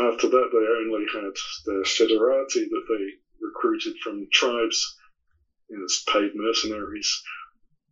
After 0.00 0.28
that, 0.28 0.48
they 0.50 0.66
only 0.66 1.06
had 1.12 1.34
the 1.66 1.84
foederati 1.86 2.68
that 2.68 2.86
they 2.88 3.04
recruited 3.40 3.94
from 4.02 4.26
tribes 4.32 4.96
as 5.70 6.04
paid 6.12 6.32
mercenaries. 6.34 7.22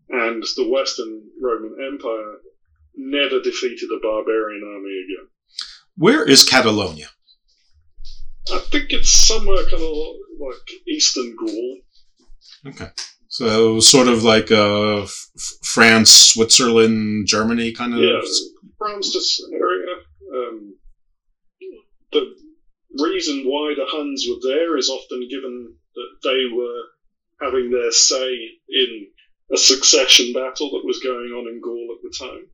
And 0.09 0.43
the 0.57 0.69
Western 0.69 1.31
Roman 1.41 1.77
Empire 1.93 2.39
never 2.97 3.41
defeated 3.41 3.89
a 3.91 4.01
barbarian 4.01 4.63
army 4.65 5.05
again. 5.05 5.29
Where 5.97 6.29
is 6.29 6.45
Catalonia? 6.45 7.09
I 8.53 8.59
think 8.59 8.93
it's 8.93 9.27
somewhere 9.27 9.65
kind 9.71 9.83
of 9.83 9.97
like 10.41 10.71
eastern 10.89 11.37
Gaul. 11.37 11.79
Okay. 12.67 12.89
So 13.33 13.71
it 13.71 13.75
was 13.77 13.91
sort 13.91 14.09
of 14.09 14.25
like 14.25 14.51
uh, 14.51 15.05
F- 15.05 15.29
France, 15.65 16.11
Switzerland, 16.11 17.27
Germany 17.27 17.73
kind 17.73 17.95
of. 17.95 18.01
Yeah, 18.01 18.21
France 18.77 19.11
this 19.15 19.41
area. 19.51 19.95
Um, 20.37 20.75
the 22.13 22.35
reason 23.03 23.45
why 23.45 23.73
the 23.75 23.87
Huns 23.89 24.27
were 24.29 24.37
there 24.43 24.77
is 24.77 24.91
often 24.91 25.27
given 25.31 25.75
that 25.95 26.11
they 26.23 26.55
were 26.55 26.83
having 27.41 27.71
their 27.71 27.91
say 27.91 28.37
in 28.69 29.07
a 29.51 29.57
succession 29.57 30.35
battle 30.35 30.71
that 30.73 30.85
was 30.85 31.01
going 31.01 31.33
on 31.33 31.49
in 31.49 31.63
Gaul 31.63 31.97
at 31.97 32.03
the 32.03 32.15
time. 32.19 32.47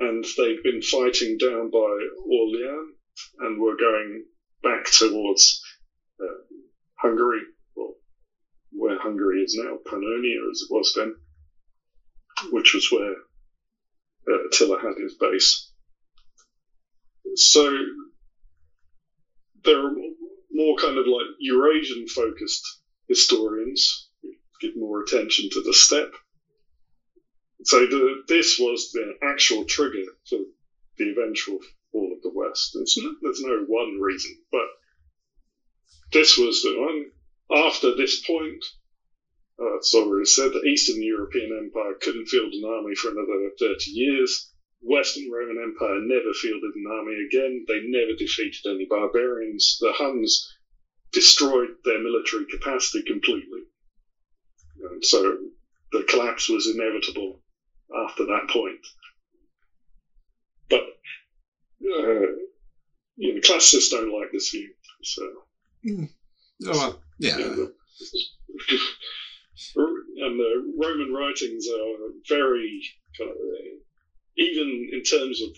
And 0.00 0.24
they'd 0.36 0.64
been 0.64 0.82
fighting 0.82 1.38
down 1.38 1.70
by 1.70 2.08
Orleans 2.28 2.96
and 3.38 3.60
were 3.60 3.76
going 3.76 4.24
back 4.64 4.86
towards 4.90 5.62
uh, 6.20 6.42
Hungary, 6.96 7.42
where 8.76 8.98
Hungary 9.00 9.42
is 9.42 9.54
now, 9.58 9.78
Pannonia 9.86 10.50
as 10.50 10.62
it 10.62 10.70
was 10.70 10.92
then, 10.94 11.14
which 12.50 12.74
was 12.74 12.88
where 12.90 13.14
uh, 14.28 14.46
Attila 14.46 14.80
had 14.80 14.94
his 15.02 15.14
base. 15.14 15.72
So 17.34 17.70
there 19.64 19.86
are 19.86 19.92
more 20.52 20.76
kind 20.76 20.98
of 20.98 21.06
like 21.06 21.26
Eurasian 21.40 22.06
focused 22.06 22.80
historians 23.08 24.08
give 24.60 24.76
more 24.76 25.02
attention 25.02 25.48
to 25.50 25.62
the 25.62 25.72
steppe. 25.72 26.14
So 27.64 27.80
the, 27.80 28.22
this 28.28 28.58
was 28.58 28.90
the 28.92 29.14
actual 29.22 29.64
trigger 29.64 30.04
for 30.28 30.38
the 30.98 31.10
eventual 31.10 31.58
fall 31.92 32.12
of 32.14 32.22
the 32.22 32.30
West. 32.32 32.70
There's 32.74 32.96
no, 32.96 33.14
there's 33.22 33.40
no 33.40 33.64
one 33.66 33.98
reason, 34.00 34.36
but 34.50 34.66
this 36.12 36.38
was 36.38 36.62
the 36.62 36.78
one. 36.78 37.04
After 37.50 37.94
this 37.94 38.20
point, 38.24 38.64
uh, 39.60 39.76
it's 39.76 39.90
said, 40.34 40.52
the 40.52 40.62
Eastern 40.66 41.00
European 41.02 41.56
Empire 41.56 41.94
couldn't 42.00 42.26
field 42.26 42.52
an 42.52 42.64
army 42.64 42.94
for 42.94 43.08
another 43.08 43.50
30 43.58 43.90
years. 43.90 44.50
Western 44.80 45.30
Roman 45.30 45.62
Empire 45.62 45.98
never 46.00 46.32
fielded 46.34 46.72
an 46.74 46.84
army 46.90 47.14
again. 47.26 47.64
They 47.66 47.80
never 47.80 48.12
defeated 48.12 48.66
any 48.66 48.84
barbarians. 48.84 49.78
The 49.80 49.92
Huns 49.92 50.52
destroyed 51.12 51.70
their 51.84 51.98
military 51.98 52.44
capacity 52.50 53.02
completely. 53.06 53.60
And 54.90 55.04
so 55.04 55.38
the 55.92 56.02
collapse 56.02 56.48
was 56.48 56.66
inevitable 56.66 57.40
after 58.04 58.26
that 58.26 58.48
point. 58.50 58.86
But 60.68 60.80
uh, 60.80 62.26
you 63.16 63.34
know, 63.34 63.40
classicists 63.42 63.90
don't 63.90 64.12
like 64.12 64.30
this 64.32 64.50
view. 64.50 64.74
So, 65.02 65.22
mm. 65.86 66.08
oh, 66.66 66.70
well, 66.70 67.02
yeah. 67.18 67.36
the, 67.36 67.72
uh, 69.76 69.82
and 70.18 70.38
the 70.38 70.74
Roman 70.78 71.12
writings 71.12 71.66
are 71.68 72.10
very 72.28 72.82
kind 73.18 73.30
of, 73.30 73.36
uh, 73.36 73.76
even 74.36 74.90
in 74.92 75.02
terms 75.02 75.42
of 75.42 75.48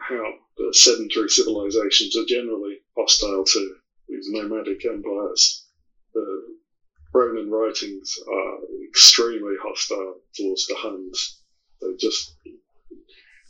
how 0.00 0.34
the 0.56 0.72
sedentary 0.72 1.28
civilizations 1.28 2.16
are 2.16 2.24
generally 2.28 2.78
hostile 2.96 3.44
to 3.44 3.76
these 4.08 4.28
nomadic 4.30 4.84
empires. 4.84 5.66
The 6.14 6.56
Roman 7.12 7.50
writings 7.50 8.18
are 8.30 8.58
extremely 8.88 9.54
hostile 9.62 10.20
towards 10.36 10.66
the 10.66 10.76
Huns. 10.76 11.42
They 11.80 11.96
just 11.98 12.36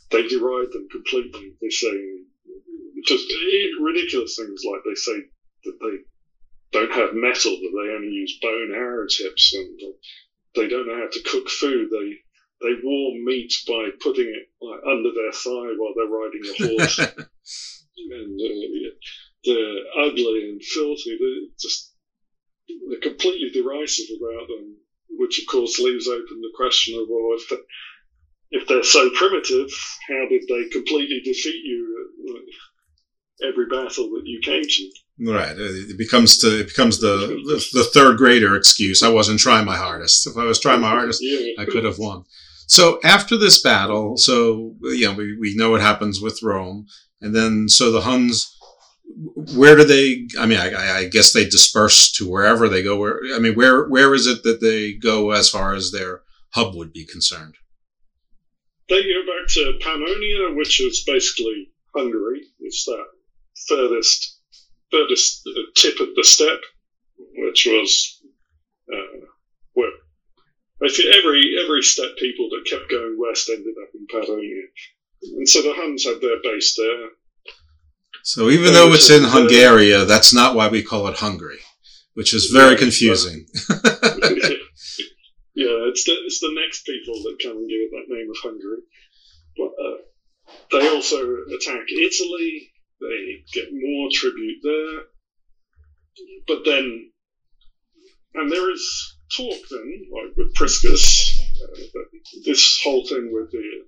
they 0.09 0.27
deride 0.27 0.71
them 0.71 0.87
completely. 0.91 1.53
They 1.61 1.69
say 1.69 1.95
just 3.05 3.25
ridiculous 3.81 4.35
things 4.37 4.63
like 4.65 4.81
they 4.85 4.95
say 4.95 5.17
that 5.63 5.77
they 5.79 5.97
don't 6.71 6.91
have 6.91 7.13
metal, 7.13 7.51
that 7.51 7.71
they 7.73 7.93
only 7.93 8.11
use 8.11 8.39
bone 8.41 8.71
arrow 8.73 9.05
tips, 9.07 9.53
and 9.53 9.79
they 10.55 10.67
don't 10.67 10.87
know 10.87 10.97
how 10.97 11.09
to 11.11 11.23
cook 11.23 11.49
food. 11.49 11.89
They 11.91 12.13
they 12.61 12.73
warm 12.83 13.23
meat 13.23 13.53
by 13.67 13.89
putting 13.99 14.27
it 14.27 14.49
like, 14.61 14.79
under 14.85 15.11
their 15.13 15.31
thigh 15.31 15.73
while 15.77 15.93
they're 15.95 16.07
riding 16.07 16.41
a 16.43 16.77
horse. 16.77 16.99
and 17.97 18.41
uh, 18.41 18.89
they're 19.45 20.05
ugly 20.05 20.49
and 20.49 20.63
filthy. 20.63 21.17
They're 21.19 21.49
just 21.59 21.93
they're 22.89 22.99
completely 22.99 23.49
derisive 23.49 24.07
about 24.19 24.47
them, 24.47 24.77
which 25.09 25.39
of 25.39 25.45
course 25.47 25.79
leaves 25.79 26.07
open 26.07 26.41
the 26.41 26.51
question 26.55 26.99
of 26.99 27.07
well, 27.09 27.37
if 27.37 27.47
they, 27.49 27.57
if 28.51 28.67
they're 28.67 28.83
so 28.83 29.09
primitive, 29.11 29.69
how 30.07 30.25
did 30.29 30.43
they 30.47 30.69
completely 30.69 31.21
defeat 31.23 31.63
you 31.63 31.97
every 33.43 33.65
battle 33.67 34.09
that 34.11 34.23
you 34.25 34.39
came 34.41 34.63
to? 34.63 34.91
Right. 35.19 35.55
It 35.57 35.97
becomes 35.97 36.37
to 36.39 36.59
it 36.59 36.67
becomes 36.67 36.99
the, 36.99 37.41
the, 37.45 37.65
the 37.73 37.83
third 37.85 38.17
grader 38.17 38.55
excuse. 38.55 39.01
I 39.01 39.09
wasn't 39.09 39.39
trying 39.39 39.65
my 39.65 39.75
hardest. 39.75 40.27
If 40.27 40.37
I 40.37 40.43
was 40.43 40.59
trying 40.59 40.81
my 40.81 40.89
hardest, 40.89 41.21
yeah. 41.23 41.53
I 41.59 41.65
could 41.65 41.85
have 41.85 41.97
won. 41.97 42.25
So 42.67 42.99
after 43.03 43.37
this 43.37 43.61
battle, 43.61 44.17
so 44.17 44.75
you 44.81 45.07
know 45.07 45.13
we, 45.13 45.37
we 45.39 45.55
know 45.55 45.71
what 45.71 45.81
happens 45.81 46.21
with 46.21 46.43
Rome, 46.43 46.85
and 47.21 47.35
then 47.35 47.67
so 47.67 47.91
the 47.91 48.01
Huns 48.01 48.53
where 49.55 49.75
do 49.75 49.83
they 49.83 50.27
i 50.39 50.45
mean 50.45 50.59
I, 50.59 50.99
I, 50.99 51.07
guess 51.07 51.33
they 51.33 51.45
disperse 51.45 52.11
to 52.13 52.29
wherever 52.29 52.67
they 52.67 52.83
go 52.83 52.97
where 52.97 53.19
i 53.33 53.39
mean 53.39 53.55
where 53.55 53.87
where 53.87 54.13
is 54.13 54.27
it 54.27 54.43
that 54.43 54.61
they 54.61 54.93
go 54.93 55.31
as 55.31 55.49
far 55.49 55.73
as 55.73 55.91
their 55.91 56.21
hub 56.51 56.75
would 56.75 56.93
be 56.93 57.05
concerned 57.05 57.55
they 58.89 59.01
go 59.01 59.21
back 59.25 59.47
to 59.53 59.79
pannonia 59.81 60.55
which 60.55 60.81
is 60.81 61.03
basically 61.07 61.71
hungary 61.95 62.41
it's 62.59 62.83
that 62.85 63.05
furthest 63.67 64.39
furthest 64.91 65.49
tip 65.75 65.99
of 65.99 66.15
the 66.15 66.23
steppe, 66.23 66.63
which 67.37 67.65
was 67.65 68.21
uh, 68.93 69.25
where 69.73 69.91
basically 70.79 71.11
every 71.11 71.55
every 71.63 71.81
steppe 71.81 72.17
people 72.17 72.49
that 72.49 72.69
kept 72.69 72.89
going 72.89 73.17
west 73.19 73.49
ended 73.49 73.75
up 73.81 73.89
in 73.93 74.07
pannonia 74.07 74.61
and 75.23 75.49
so 75.49 75.63
the 75.63 75.73
huns 75.73 76.05
had 76.05 76.21
their 76.21 76.39
base 76.43 76.75
there 76.77 77.09
so 78.27 78.49
even 78.49 78.73
though 78.73 78.91
it's 78.91 79.09
in 79.09 79.23
Hungary, 79.23 79.91
that's 80.05 80.33
not 80.33 80.53
why 80.53 80.67
we 80.67 80.83
call 80.83 81.07
it 81.07 81.15
Hungary, 81.15 81.59
which 82.13 82.33
is 82.33 82.47
very 82.47 82.75
confusing. 82.75 83.47
yeah, 83.69 83.77
it's 85.87 86.03
the, 86.03 86.11
it's 86.25 86.41
the 86.41 86.51
next 86.53 86.85
people 86.85 87.23
that 87.23 87.37
come 87.41 87.55
and 87.55 87.69
give 87.69 87.79
it 87.79 87.91
that 87.91 88.13
name 88.13 88.29
of 88.29 88.35
Hungary. 88.43 88.81
But 89.55 89.71
uh, 89.81 89.99
they 90.71 90.89
also 90.93 91.37
attack 91.55 91.89
Italy. 91.89 92.73
They 92.99 93.43
get 93.53 93.69
more 93.71 94.09
tribute 94.11 94.59
there. 94.63 95.01
But 96.47 96.65
then, 96.65 97.11
and 98.33 98.51
there 98.51 98.71
is 98.71 99.17
talk 99.35 99.57
then, 99.69 100.05
like 100.11 100.35
with 100.35 100.53
Priscus, 100.55 101.39
uh, 101.63 102.01
this 102.45 102.81
whole 102.83 103.05
thing 103.05 103.31
with 103.31 103.51
the 103.51 103.85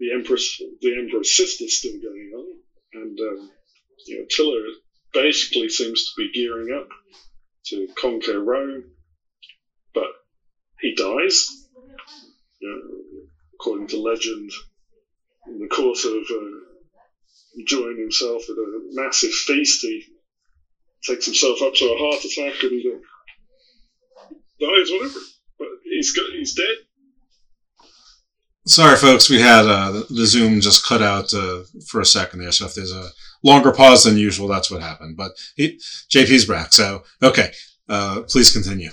the 0.00 0.12
empress, 0.12 0.60
the 0.80 0.96
emperor's 0.98 1.36
sister, 1.36 1.68
still 1.68 2.00
going 2.00 2.32
on 2.34 2.64
and 2.94 3.18
um, 3.20 3.50
you 4.06 4.18
know, 4.18 4.24
Attila 4.24 4.60
basically 5.12 5.68
seems 5.68 6.04
to 6.04 6.10
be 6.16 6.32
gearing 6.32 6.72
up 6.74 6.88
to 7.66 7.88
conquer 7.98 8.42
Rome, 8.42 8.84
but 9.92 10.08
he 10.80 10.94
dies. 10.94 11.66
You 12.60 12.68
know, 12.68 13.26
according 13.54 13.88
to 13.88 14.00
legend, 14.00 14.50
in 15.48 15.58
the 15.58 15.68
course 15.68 16.04
of 16.04 16.12
uh, 16.12 16.73
enjoying 17.56 17.98
himself 17.98 18.42
at 18.44 18.56
a 18.56 18.80
massive 18.92 19.32
feast, 19.32 19.82
he 19.82 20.04
takes 21.04 21.26
himself 21.26 21.60
up 21.62 21.74
to 21.74 21.84
a 21.84 21.98
heart 21.98 22.24
attack 22.24 22.62
and 22.62 22.82
uh, 22.86 22.98
dies, 24.60 24.90
whatever. 24.90 25.20
But 25.58 25.68
he's 25.84 26.12
got, 26.12 26.30
he's 26.32 26.54
dead. 26.54 26.76
Sorry, 28.66 28.96
folks, 28.96 29.28
we 29.28 29.40
had 29.40 29.66
uh, 29.66 30.04
the 30.08 30.24
Zoom 30.24 30.60
just 30.60 30.86
cut 30.86 31.02
out 31.02 31.34
uh, 31.34 31.64
for 31.86 32.00
a 32.00 32.06
second 32.06 32.40
there. 32.40 32.52
So 32.52 32.64
if 32.64 32.74
there's 32.74 32.92
a 32.92 33.10
longer 33.42 33.72
pause 33.72 34.04
than 34.04 34.16
usual, 34.16 34.48
that's 34.48 34.70
what 34.70 34.80
happened. 34.80 35.18
But 35.18 35.32
he, 35.54 35.78
JP's 36.10 36.46
back. 36.46 36.72
So, 36.72 37.02
okay, 37.22 37.52
uh, 37.88 38.22
please 38.26 38.52
continue. 38.52 38.90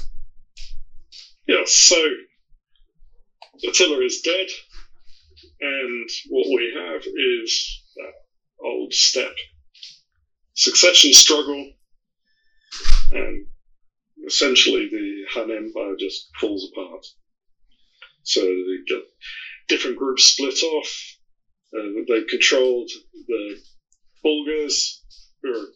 Yes, 1.47 1.71
so 1.73 1.95
Attila 3.67 4.03
is 4.03 4.21
dead, 4.21 4.47
and 5.61 6.09
what 6.29 6.47
we 6.47 6.73
have 6.75 7.01
is 7.01 7.81
that 7.95 8.13
old 8.63 8.93
steppe. 8.93 9.37
succession 10.53 11.13
struggle, 11.13 11.71
and 13.11 13.47
essentially 14.27 14.89
the 14.89 15.23
Hun 15.29 15.51
Empire 15.51 15.95
just 15.99 16.29
falls 16.39 16.69
apart. 16.71 17.05
So 18.23 18.41
different 19.67 19.97
groups 19.97 20.23
split 20.23 20.61
off. 20.63 21.17
Uh, 21.73 22.03
they 22.07 22.23
controlled 22.29 22.91
the 23.27 23.61
Bulgars, 24.23 25.03
who 25.41 25.49
are 25.51 25.67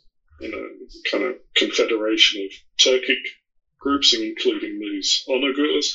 in 0.41 0.53
a 0.53 1.09
kind 1.09 1.23
of 1.23 1.35
confederation 1.55 2.45
of 2.45 2.51
Turkic 2.85 3.23
groups, 3.79 4.13
including 4.13 4.79
these 4.79 5.23
Onagurs. 5.29 5.85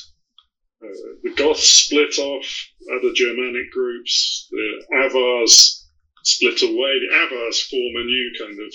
Uh, 0.83 0.87
the 1.23 1.33
Goths 1.35 1.85
split 1.85 2.17
off, 2.17 2.67
other 2.91 3.13
Germanic 3.13 3.71
groups. 3.71 4.47
The 4.49 4.85
Avars 5.05 5.80
split 6.23 6.61
away. 6.61 6.99
The 6.99 7.15
Avars 7.15 7.61
form 7.63 7.95
a 7.95 8.03
new 8.03 8.31
kind 8.39 8.59
of 8.59 8.73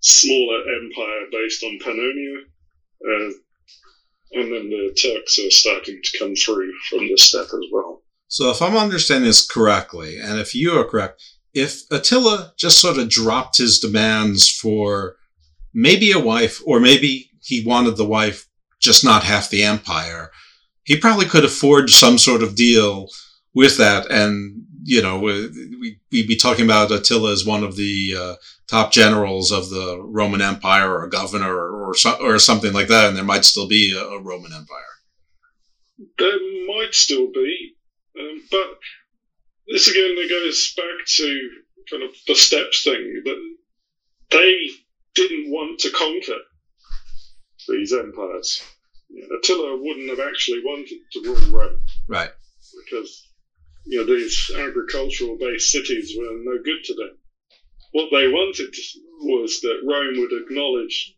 smaller 0.00 0.60
empire 0.80 1.26
based 1.30 1.62
on 1.62 1.78
Pannonia. 1.78 2.42
Uh, 3.04 3.32
and 4.34 4.52
then 4.52 4.70
the 4.70 4.94
Turks 5.00 5.38
are 5.38 5.50
starting 5.50 6.00
to 6.02 6.18
come 6.18 6.34
through 6.34 6.72
from 6.88 7.00
the 7.00 7.16
steppe 7.16 7.44
as 7.44 7.70
well. 7.70 8.02
So 8.28 8.50
if 8.50 8.62
I'm 8.62 8.76
understanding 8.76 9.28
this 9.28 9.46
correctly, 9.46 10.18
and 10.18 10.38
if 10.38 10.54
you 10.54 10.72
are 10.72 10.84
correct, 10.84 11.22
if 11.52 11.82
Attila 11.90 12.54
just 12.56 12.80
sort 12.80 12.96
of 12.96 13.10
dropped 13.10 13.58
his 13.58 13.78
demands 13.78 14.48
for 14.48 15.16
maybe 15.74 16.12
a 16.12 16.18
wife, 16.18 16.62
or 16.64 16.80
maybe 16.80 17.30
he 17.42 17.62
wanted 17.64 17.96
the 17.96 18.06
wife 18.06 18.48
just 18.80 19.04
not 19.04 19.24
half 19.24 19.50
the 19.50 19.62
empire, 19.62 20.30
he 20.84 20.96
probably 20.96 21.26
could 21.26 21.42
have 21.42 21.52
forged 21.52 21.94
some 21.94 22.16
sort 22.16 22.42
of 22.42 22.56
deal 22.56 23.08
with 23.54 23.76
that. 23.76 24.10
And, 24.10 24.64
you 24.84 25.02
know, 25.02 25.18
we, 25.18 25.98
we'd 26.10 26.26
be 26.26 26.36
talking 26.36 26.64
about 26.64 26.90
Attila 26.90 27.32
as 27.32 27.46
one 27.46 27.62
of 27.62 27.76
the 27.76 28.14
uh, 28.18 28.34
top 28.68 28.92
generals 28.92 29.52
of 29.52 29.70
the 29.70 30.00
Roman 30.02 30.40
Empire 30.40 30.90
or 30.90 31.04
a 31.04 31.10
governor 31.10 31.54
or, 31.54 31.88
or, 31.88 31.94
so, 31.94 32.16
or 32.20 32.38
something 32.38 32.72
like 32.72 32.88
that. 32.88 33.08
And 33.08 33.16
there 33.16 33.24
might 33.24 33.44
still 33.44 33.68
be 33.68 33.96
a, 33.96 34.02
a 34.02 34.20
Roman 34.20 34.52
Empire. 34.52 34.78
There 36.18 36.66
might 36.66 36.94
still 36.94 37.30
be. 37.32 37.74
Um, 38.18 38.42
but 38.50 38.78
this 39.68 39.88
again 39.88 40.16
goes 40.28 40.74
back 40.76 41.06
to 41.06 41.50
kind 41.90 42.02
of 42.02 42.10
the 42.26 42.34
steppes 42.34 42.84
thing 42.84 43.22
that 43.24 43.56
they 44.30 44.68
didn't 45.14 45.50
want 45.50 45.80
to 45.80 45.90
conquer 45.90 46.38
these 47.68 47.92
empires. 47.92 48.62
You 49.08 49.22
know, 49.22 49.36
Attila 49.38 49.76
wouldn't 49.80 50.10
have 50.10 50.26
actually 50.26 50.60
wanted 50.64 50.98
to 51.12 51.22
rule 51.22 51.58
Rome. 51.58 51.82
Right. 52.08 52.30
Because, 52.84 53.28
you 53.84 53.98
know, 53.98 54.06
these 54.06 54.50
agricultural 54.56 55.36
based 55.38 55.70
cities 55.70 56.14
were 56.16 56.32
no 56.32 56.62
good 56.64 56.84
to 56.84 56.94
them. 56.94 57.18
What 57.92 58.08
they 58.10 58.28
wanted 58.28 58.74
was 59.20 59.60
that 59.60 59.82
Rome 59.84 60.14
would 60.18 60.32
acknowledge 60.32 61.14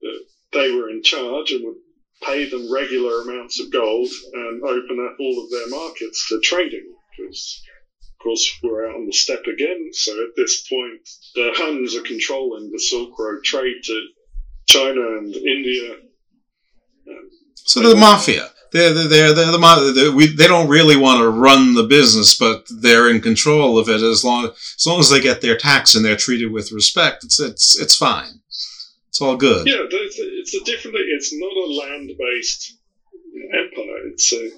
that 0.00 0.24
they 0.52 0.72
were 0.72 0.88
in 0.90 1.02
charge 1.02 1.52
and 1.52 1.64
would 1.64 1.76
pay 2.22 2.48
them 2.48 2.72
regular 2.72 3.22
amounts 3.22 3.60
of 3.60 3.72
gold 3.72 4.08
and 4.32 4.62
open 4.62 5.06
up 5.06 5.16
all 5.18 5.44
of 5.44 5.50
their 5.50 5.68
markets 5.68 6.28
to 6.28 6.40
trading. 6.40 6.94
Because, 7.16 7.62
of 8.02 8.22
course, 8.22 8.58
we're 8.62 8.88
out 8.88 8.96
on 8.96 9.06
the 9.06 9.12
steppe 9.12 9.46
again. 9.46 9.90
So 9.92 10.12
at 10.22 10.36
this 10.36 10.66
point, 10.68 11.08
the 11.34 11.52
Huns 11.54 11.94
are 11.96 12.02
controlling 12.02 12.70
the 12.70 12.78
Silk 12.78 13.18
Road 13.18 13.42
trade 13.44 13.82
to 13.84 14.06
China 14.66 15.00
and 15.18 15.34
India. 15.34 15.96
So 17.54 17.80
the 17.80 17.96
mafia. 17.96 18.50
They're 18.72 18.92
they're 18.94 19.34
they're, 19.34 19.50
the 19.50 19.92
they're, 19.94 20.12
we, 20.12 20.26
they 20.28 20.46
don't 20.46 20.68
really 20.68 20.96
want 20.96 21.20
to 21.20 21.28
run 21.28 21.74
the 21.74 21.82
business, 21.84 22.36
but 22.38 22.66
they're 22.70 23.10
in 23.10 23.20
control 23.20 23.78
of 23.78 23.88
it 23.88 24.02
as 24.02 24.24
long 24.24 24.46
as 24.46 24.86
long 24.86 25.00
as 25.00 25.10
they 25.10 25.20
get 25.20 25.40
their 25.40 25.56
tax 25.56 25.94
and 25.94 26.04
they're 26.04 26.16
treated 26.16 26.52
with 26.52 26.72
respect. 26.72 27.24
It's 27.24 27.40
it's 27.40 27.78
it's 27.80 27.96
fine. 27.96 28.40
It's 29.08 29.20
all 29.20 29.36
good. 29.36 29.66
Yeah, 29.66 29.86
it's 29.90 30.54
a 30.54 30.64
different. 30.64 30.96
It's 31.00 31.32
not 31.32 31.52
a 31.52 31.66
land-based 31.66 32.76
empire. 33.52 34.06
It's 34.12 34.32
a 34.32 34.50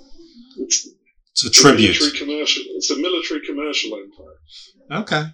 it's, 0.58 0.88
it's 1.32 1.44
a 1.46 1.50
tribute. 1.50 1.96
A 1.96 2.18
commercial. 2.18 2.62
It's 2.76 2.90
a 2.90 2.98
military 2.98 3.40
commercial 3.46 3.98
empire. 3.98 5.02
Okay. 5.02 5.24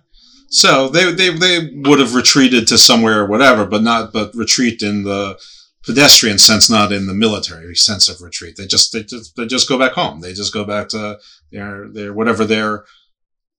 So 0.50 0.88
they, 0.88 1.12
they 1.12 1.30
they 1.30 1.70
would 1.84 1.98
have 1.98 2.14
retreated 2.14 2.68
to 2.68 2.78
somewhere 2.78 3.20
or 3.20 3.26
whatever, 3.26 3.66
but 3.66 3.82
not 3.82 4.12
but 4.12 4.34
retreat 4.34 4.82
in 4.82 5.02
the 5.02 5.38
pedestrian 5.88 6.36
sense, 6.36 6.68
not 6.68 6.92
in 6.92 7.06
the 7.06 7.14
military 7.14 7.74
sense 7.74 8.08
of 8.08 8.20
retreat. 8.20 8.56
They 8.56 8.66
just 8.66 8.92
they 8.92 9.02
just 9.02 9.34
they 9.36 9.46
just 9.46 9.68
go 9.68 9.78
back 9.78 9.92
home. 9.92 10.20
They 10.20 10.34
just 10.34 10.52
go 10.52 10.64
back 10.64 10.88
to 10.90 11.18
their 11.50 11.88
their 11.88 12.12
whatever 12.12 12.44
their 12.44 12.84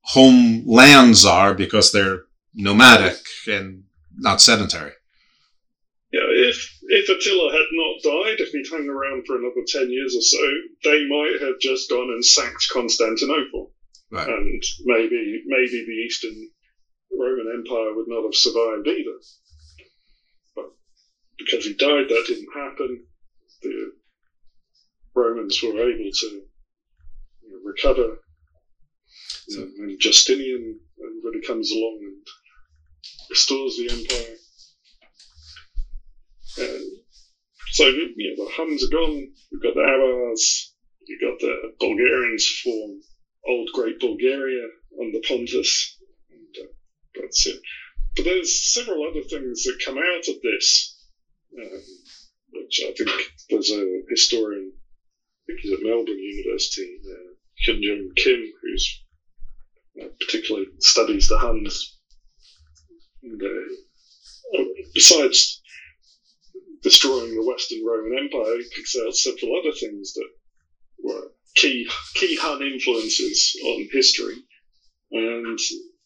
home 0.02 0.64
lands 0.68 1.26
are 1.26 1.56
because 1.56 1.92
they're 1.92 2.24
nomadic 2.54 3.18
and 3.48 3.84
not 4.16 4.42
sedentary. 4.42 4.92
Yeah, 6.12 6.30
if 6.30 6.78
if 6.84 7.10
Attila 7.10 7.52
had 7.52 7.70
not 7.72 8.04
died, 8.04 8.40
if 8.40 8.50
he'd 8.50 8.70
hung 8.70 8.88
around 8.88 9.26
for 9.26 9.38
another 9.38 9.66
ten 9.66 9.90
years 9.90 10.16
or 10.16 10.22
so, 10.22 10.46
they 10.84 11.08
might 11.08 11.38
have 11.42 11.60
just 11.60 11.90
gone 11.90 12.10
and 12.10 12.24
sacked 12.24 12.70
Constantinople, 12.72 13.74
right. 14.12 14.28
and 14.28 14.64
maybe 14.86 15.42
maybe 15.48 15.84
the 15.86 16.02
Eastern 16.06 16.50
Roman 17.12 17.52
Empire 17.58 17.96
would 17.96 18.08
not 18.08 18.24
have 18.24 18.36
survived 18.36 18.88
either. 18.88 19.18
Because 21.40 21.66
he 21.66 21.74
died, 21.74 22.06
that 22.10 22.24
didn't 22.28 22.54
happen. 22.54 23.02
The 23.62 23.92
Romans 25.16 25.60
were 25.64 25.70
able 25.70 26.10
to 26.12 26.28
you 26.28 27.50
know, 27.50 27.60
recover. 27.64 28.20
Know, 29.50 29.64
and 29.78 30.00
Justinian 30.00 30.78
everybody 31.04 31.40
comes 31.46 31.72
along 31.72 32.00
and 32.02 32.28
restores 33.30 33.78
the 33.78 33.90
empire. 33.90 34.36
So, 37.72 37.86
you 37.86 38.36
know, 38.36 38.44
the 38.46 38.52
Huns 38.52 38.84
are 38.84 38.90
gone. 38.90 39.28
We've 39.52 39.62
got 39.62 39.74
the 39.74 39.82
Avars. 39.82 40.74
You've 41.08 41.22
got 41.22 41.40
the 41.40 41.72
Bulgarians 41.80 42.46
form 42.64 43.00
old 43.48 43.70
Great 43.74 44.00
Bulgaria 44.00 44.68
under 45.02 45.20
Pontus. 45.20 45.98
And, 46.30 46.66
uh, 46.66 46.68
that's 47.16 47.46
it. 47.46 47.60
But 48.16 48.26
there's 48.26 48.74
several 48.74 49.08
other 49.08 49.22
things 49.22 49.64
that 49.64 49.82
come 49.84 49.98
out 49.98 50.28
of 50.28 50.36
this, 50.42 50.99
um, 51.58 51.82
which 52.54 52.82
I 52.84 52.92
think 52.92 53.10
there's 53.50 53.72
a 53.72 54.02
historian, 54.10 54.72
I 54.74 55.42
think 55.48 55.60
he's 55.62 55.74
at 55.74 55.84
Melbourne 55.84 56.18
University, 56.18 57.00
uh, 57.06 57.34
Hyun 57.66 57.82
Jin 57.82 58.12
Kim, 58.16 58.52
who's 58.62 59.04
uh, 60.02 60.08
particularly 60.20 60.68
studies 60.80 61.28
the 61.28 61.38
Huns. 61.38 61.98
And, 63.24 63.42
uh, 63.42 64.64
besides 64.94 65.62
destroying 66.82 67.36
the 67.36 67.46
Western 67.46 67.86
Roman 67.86 68.18
Empire, 68.18 68.56
he 68.58 68.70
picks 68.76 68.96
out 68.96 69.16
several 69.16 69.58
other 69.60 69.76
things 69.76 70.14
that 70.14 70.30
were 71.04 71.32
key 71.56 71.88
key 72.16 72.38
Hun 72.38 72.62
influences 72.62 73.56
on 73.66 73.88
history. 73.92 74.36
And 75.12 75.60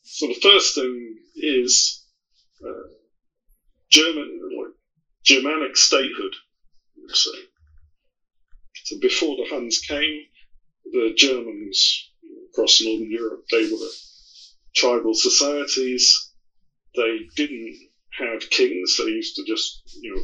so 0.04 0.28
the 0.28 0.39
first 0.41 0.76
thing 0.76 1.18
is 1.36 2.06
uh, 2.66 2.88
German, 3.91 4.39
Germanic 5.24 5.78
statehood. 5.78 6.36
So, 7.07 7.32
so 8.84 8.99
before 8.99 9.36
the 9.36 9.45
Huns 9.49 9.80
came, 9.80 10.26
the 10.91 11.13
Germans 11.15 12.09
across 12.49 12.82
northern 12.82 13.09
Europe 13.09 13.43
they 13.51 13.69
were 13.69 13.88
tribal 14.76 15.13
societies. 15.13 16.32
They 16.95 17.19
didn't 17.36 17.76
have 18.19 18.49
kings. 18.49 18.97
They 18.97 19.05
used 19.05 19.36
to 19.36 19.43
just 19.43 19.82
you 20.01 20.13
know 20.13 20.21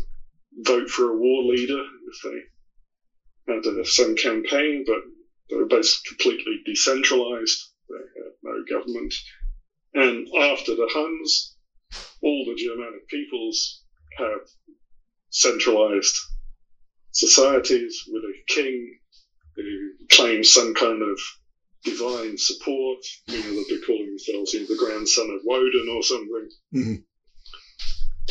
vote 0.64 0.90
for 0.90 1.10
a 1.10 1.18
war 1.18 1.44
leader 1.44 1.82
if 1.82 2.22
they 2.24 3.54
had 3.54 3.66
uh, 3.66 3.84
some 3.84 4.16
campaign, 4.16 4.84
but 4.86 5.00
they 5.50 5.56
were 5.56 5.66
basically 5.66 6.16
completely 6.16 6.62
decentralized. 6.66 7.58
They 7.90 8.22
had 8.22 8.32
no 8.44 8.64
government. 8.70 9.14
And 9.94 10.28
after 10.38 10.76
the 10.76 10.88
Huns, 10.92 11.56
all 12.22 12.46
the 12.46 12.56
Germanic 12.56 13.08
peoples 13.08 13.82
have 14.18 14.42
centralized 15.30 16.16
societies 17.12 18.04
with 18.08 18.24
a 18.24 18.54
king 18.54 19.00
who 19.56 19.92
claims 20.10 20.54
some 20.54 20.74
kind 20.74 21.02
of 21.02 21.20
divine 21.84 22.38
support. 22.38 23.00
You 23.28 23.38
know, 23.38 23.50
they'll 23.50 23.78
be 23.80 23.86
calling 23.86 24.08
themselves 24.08 24.54
you 24.54 24.62
know, 24.62 24.68
the 24.68 24.78
grandson 24.78 25.30
of 25.30 25.42
Woden 25.44 25.90
or 25.96 26.04
something. 26.04 26.50
Mm-hmm. 26.76 26.96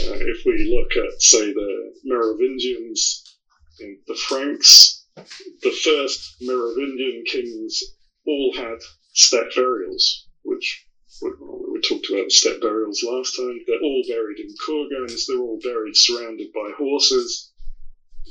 Uh, 0.01 0.15
if 0.21 0.45
we 0.47 0.71
look 0.71 0.97
at, 0.97 1.21
say, 1.21 1.53
the 1.53 1.93
Merovingians, 2.05 3.37
the 3.79 4.15
Franks, 4.15 5.07
the 5.17 5.77
first 5.83 6.37
Merovingian 6.41 7.25
kings 7.27 7.83
all 8.27 8.53
had 8.57 8.79
steppe 9.13 9.55
burials, 9.57 10.29
which 10.43 10.87
we, 11.21 11.31
we 11.79 11.89
talked 11.89 12.11
about 12.11 12.31
steppe 12.31 12.61
burials 12.61 13.03
last 13.03 13.37
time. 13.37 13.61
They're 13.67 13.81
all 13.81 14.05
buried 14.09 14.39
in 14.41 14.55
kurgans. 14.67 15.27
They're 15.27 15.39
all 15.39 15.61
buried 15.63 15.97
surrounded 15.97 16.53
by 16.53 16.73
horses. 16.77 17.53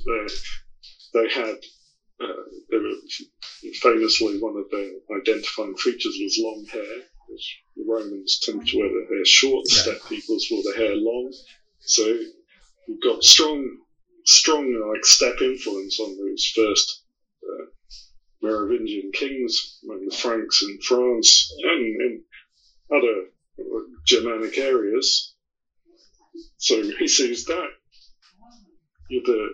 They, 0.05 0.27
they 1.13 1.29
had, 1.29 1.55
uh, 2.21 2.43
they 2.69 2.77
were 2.77 2.95
famously 3.81 4.39
one 4.39 4.57
of 4.57 4.69
their 4.71 4.91
identifying 5.17 5.75
features 5.77 6.17
was 6.21 6.39
long 6.39 6.65
hair. 6.71 7.03
Which 7.29 7.59
the 7.75 7.83
Romans 7.85 8.39
tend 8.41 8.67
to 8.67 8.79
wear 8.79 8.89
their 8.89 9.15
hair 9.15 9.25
short. 9.25 9.65
The 9.65 9.75
yeah. 9.75 9.81
steppe 9.81 10.09
peoples 10.09 10.47
wore 10.49 10.63
their 10.63 10.77
hair 10.77 10.95
long. 10.95 11.33
So 11.79 12.03
you've 12.87 13.01
got 13.03 13.23
strong, 13.23 13.79
strong 14.25 14.91
like 14.93 15.05
steppe 15.05 15.41
influence 15.41 15.99
on 15.99 16.17
those 16.17 16.45
first 16.55 17.03
uh, 17.43 17.65
Merovingian 18.41 19.11
kings, 19.13 19.79
like 19.83 19.99
the 20.07 20.15
Franks 20.15 20.63
in 20.63 20.79
France 20.81 21.51
and 21.63 22.01
in 22.01 22.23
other 22.95 23.27
Germanic 24.07 24.57
areas. 24.57 25.33
So 26.57 26.81
he 26.97 27.07
sees 27.07 27.45
that 27.45 27.67
the 29.09 29.49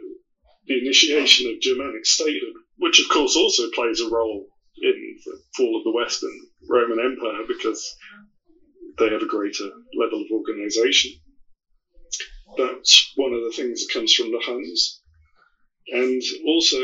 the 0.68 0.78
initiation 0.80 1.50
of 1.52 1.60
Germanic 1.60 2.06
statehood, 2.06 2.54
which 2.78 3.00
of 3.00 3.10
course 3.10 3.36
also 3.36 3.70
plays 3.74 4.00
a 4.00 4.10
role 4.10 4.48
in 4.78 5.18
the 5.26 5.38
fall 5.56 5.78
of 5.78 5.84
the 5.84 5.92
Western 5.92 6.32
Roman 6.70 7.00
Empire 7.00 7.44
because 7.48 7.96
they 8.98 9.10
have 9.10 9.22
a 9.22 9.28
greater 9.28 9.70
level 9.98 10.22
of 10.22 10.28
organization. 10.32 11.12
That's 12.58 13.12
one 13.16 13.34
of 13.34 13.44
the 13.44 13.52
things 13.52 13.86
that 13.86 13.94
comes 13.94 14.14
from 14.14 14.32
the 14.32 14.40
Huns. 14.40 15.02
and 15.88 16.22
also 16.46 16.80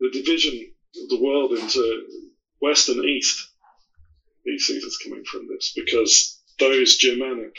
the 0.00 0.10
division 0.10 0.54
of 1.02 1.08
the 1.08 1.20
world 1.20 1.52
into 1.52 2.06
West 2.60 2.88
and 2.88 3.04
East. 3.04 3.48
He 4.44 4.58
sees 4.58 4.84
as 4.84 4.96
coming 4.98 5.24
from 5.24 5.48
this 5.48 5.72
because 5.74 6.33
those 6.58 6.96
Germanic 6.96 7.56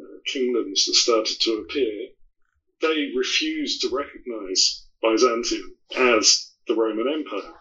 uh, 0.00 0.18
kingdoms 0.26 0.84
that 0.86 0.94
started 0.94 1.38
to 1.40 1.52
appear, 1.54 2.08
they 2.80 3.10
refused 3.16 3.80
to 3.82 3.88
recognize 3.88 4.84
Byzantium 5.02 5.76
as 5.96 6.50
the 6.66 6.74
Roman 6.74 7.08
Empire. 7.08 7.52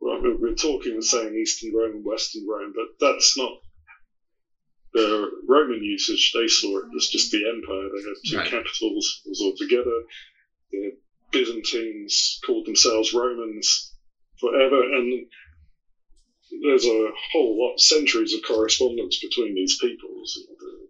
Right, 0.00 0.20
we're 0.40 0.54
talking 0.54 0.92
and 0.94 1.04
saying 1.04 1.34
Eastern 1.34 1.72
Rome 1.74 1.96
and 1.96 2.04
Western 2.04 2.46
Rome, 2.46 2.72
but 2.74 2.86
that's 2.98 3.36
not 3.36 3.52
the 4.92 5.30
Roman 5.48 5.82
usage. 5.82 6.32
They 6.34 6.48
saw 6.48 6.78
it 6.78 6.84
as 6.96 7.06
just 7.06 7.30
the 7.30 7.48
empire. 7.48 7.88
They 7.88 8.02
had 8.02 8.16
two 8.26 8.36
Right. 8.36 8.50
capitals, 8.50 9.20
it 9.24 9.28
was 9.28 9.40
all 9.40 9.54
together. 9.56 10.02
The 10.70 10.96
Byzantines 11.30 12.40
called 12.44 12.66
themselves 12.66 13.12
Romans 13.12 13.92
forever, 14.38 14.82
and 14.82 15.26
there's 16.62 16.84
a 16.84 17.10
whole 17.32 17.58
lot, 17.58 17.80
centuries 17.80 18.34
of 18.34 18.40
correspondence 18.46 19.18
between 19.20 19.54
these 19.54 19.76
peoples. 19.80 20.38
The 20.58 20.88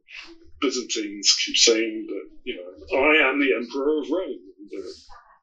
Byzantines 0.61 1.35
keep 1.45 1.57
saying 1.57 2.07
that, 2.09 2.29
you 2.45 2.57
know, 2.57 2.99
I 2.99 3.29
am 3.29 3.41
the 3.41 3.55
emperor 3.55 3.99
of 4.01 4.11
Rome. 4.11 4.39
And, 4.59 4.71
uh, 4.73 4.89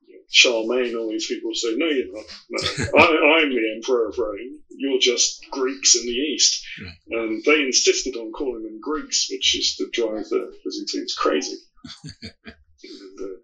you 0.05 0.15
know, 0.15 0.21
Charlemagne, 0.29 0.95
all 0.95 1.09
these 1.09 1.27
people 1.27 1.51
say, 1.53 1.73
no, 1.75 1.87
you're 1.87 2.13
not. 2.13 2.25
No, 2.49 2.59
I, 2.99 3.41
I'm 3.41 3.49
the 3.49 3.73
emperor 3.75 4.07
of 4.07 4.17
Rome. 4.17 4.59
You're 4.69 4.99
just 4.99 5.45
Greeks 5.51 5.95
in 5.95 6.05
the 6.05 6.11
East. 6.11 6.63
And 7.09 7.43
they 7.43 7.61
insisted 7.61 8.15
on 8.15 8.31
calling 8.31 8.63
them 8.63 8.79
Greeks, 8.81 9.27
which 9.29 9.57
is 9.57 9.75
to 9.75 9.89
drive 9.91 10.29
the 10.29 10.51
Byzantines 10.63 11.15
crazy. 11.15 11.57
and, 12.45 13.19
uh, 13.19 13.39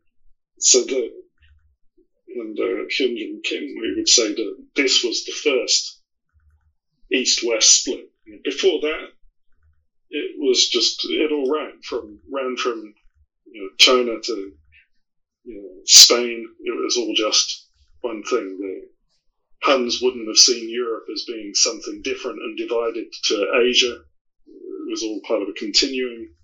so 0.60 0.82
the 0.82 1.10
and 2.36 2.60
uh, 2.60 2.86
Hyun 2.92 3.16
Jin 3.16 3.42
Kim, 3.44 3.64
we 3.64 3.94
would 3.96 4.10
say 4.10 4.34
that 4.34 4.56
this 4.76 5.04
was 5.04 5.24
the 5.24 5.32
first 5.32 5.95
east-west 7.12 7.82
split. 7.82 8.10
Before 8.44 8.82
that, 8.82 9.10
it 10.10 10.36
was 10.38 10.68
just 10.68 11.06
it 11.06 11.32
all 11.32 11.52
ran 11.52 11.82
from 11.82 12.20
ran 12.32 12.56
from 12.58 12.94
you 13.52 13.62
know, 13.62 13.70
China 13.78 14.20
to 14.22 14.52
you 15.44 15.62
know, 15.62 15.82
Spain. 15.86 16.46
It 16.64 16.84
was 16.84 16.98
all 16.98 17.14
just 17.16 17.68
one 18.02 18.24
thing. 18.24 18.58
The 18.60 18.90
Huns 19.64 20.00
wouldn't 20.02 20.28
have 20.28 20.38
seen 20.38 20.70
Europe 20.70 21.06
as 21.12 21.26
being 21.26 21.52
something 21.56 22.02
different 22.04 22.40
and 22.40 22.58
divided 22.58 23.08
to 23.24 23.64
Asia. 23.68 23.96
It 24.46 24.90
was 24.92 25.02
all 25.02 25.22
part 25.28 25.42
of 25.42 25.50
a 25.50 25.54
continuum. 25.54 26.36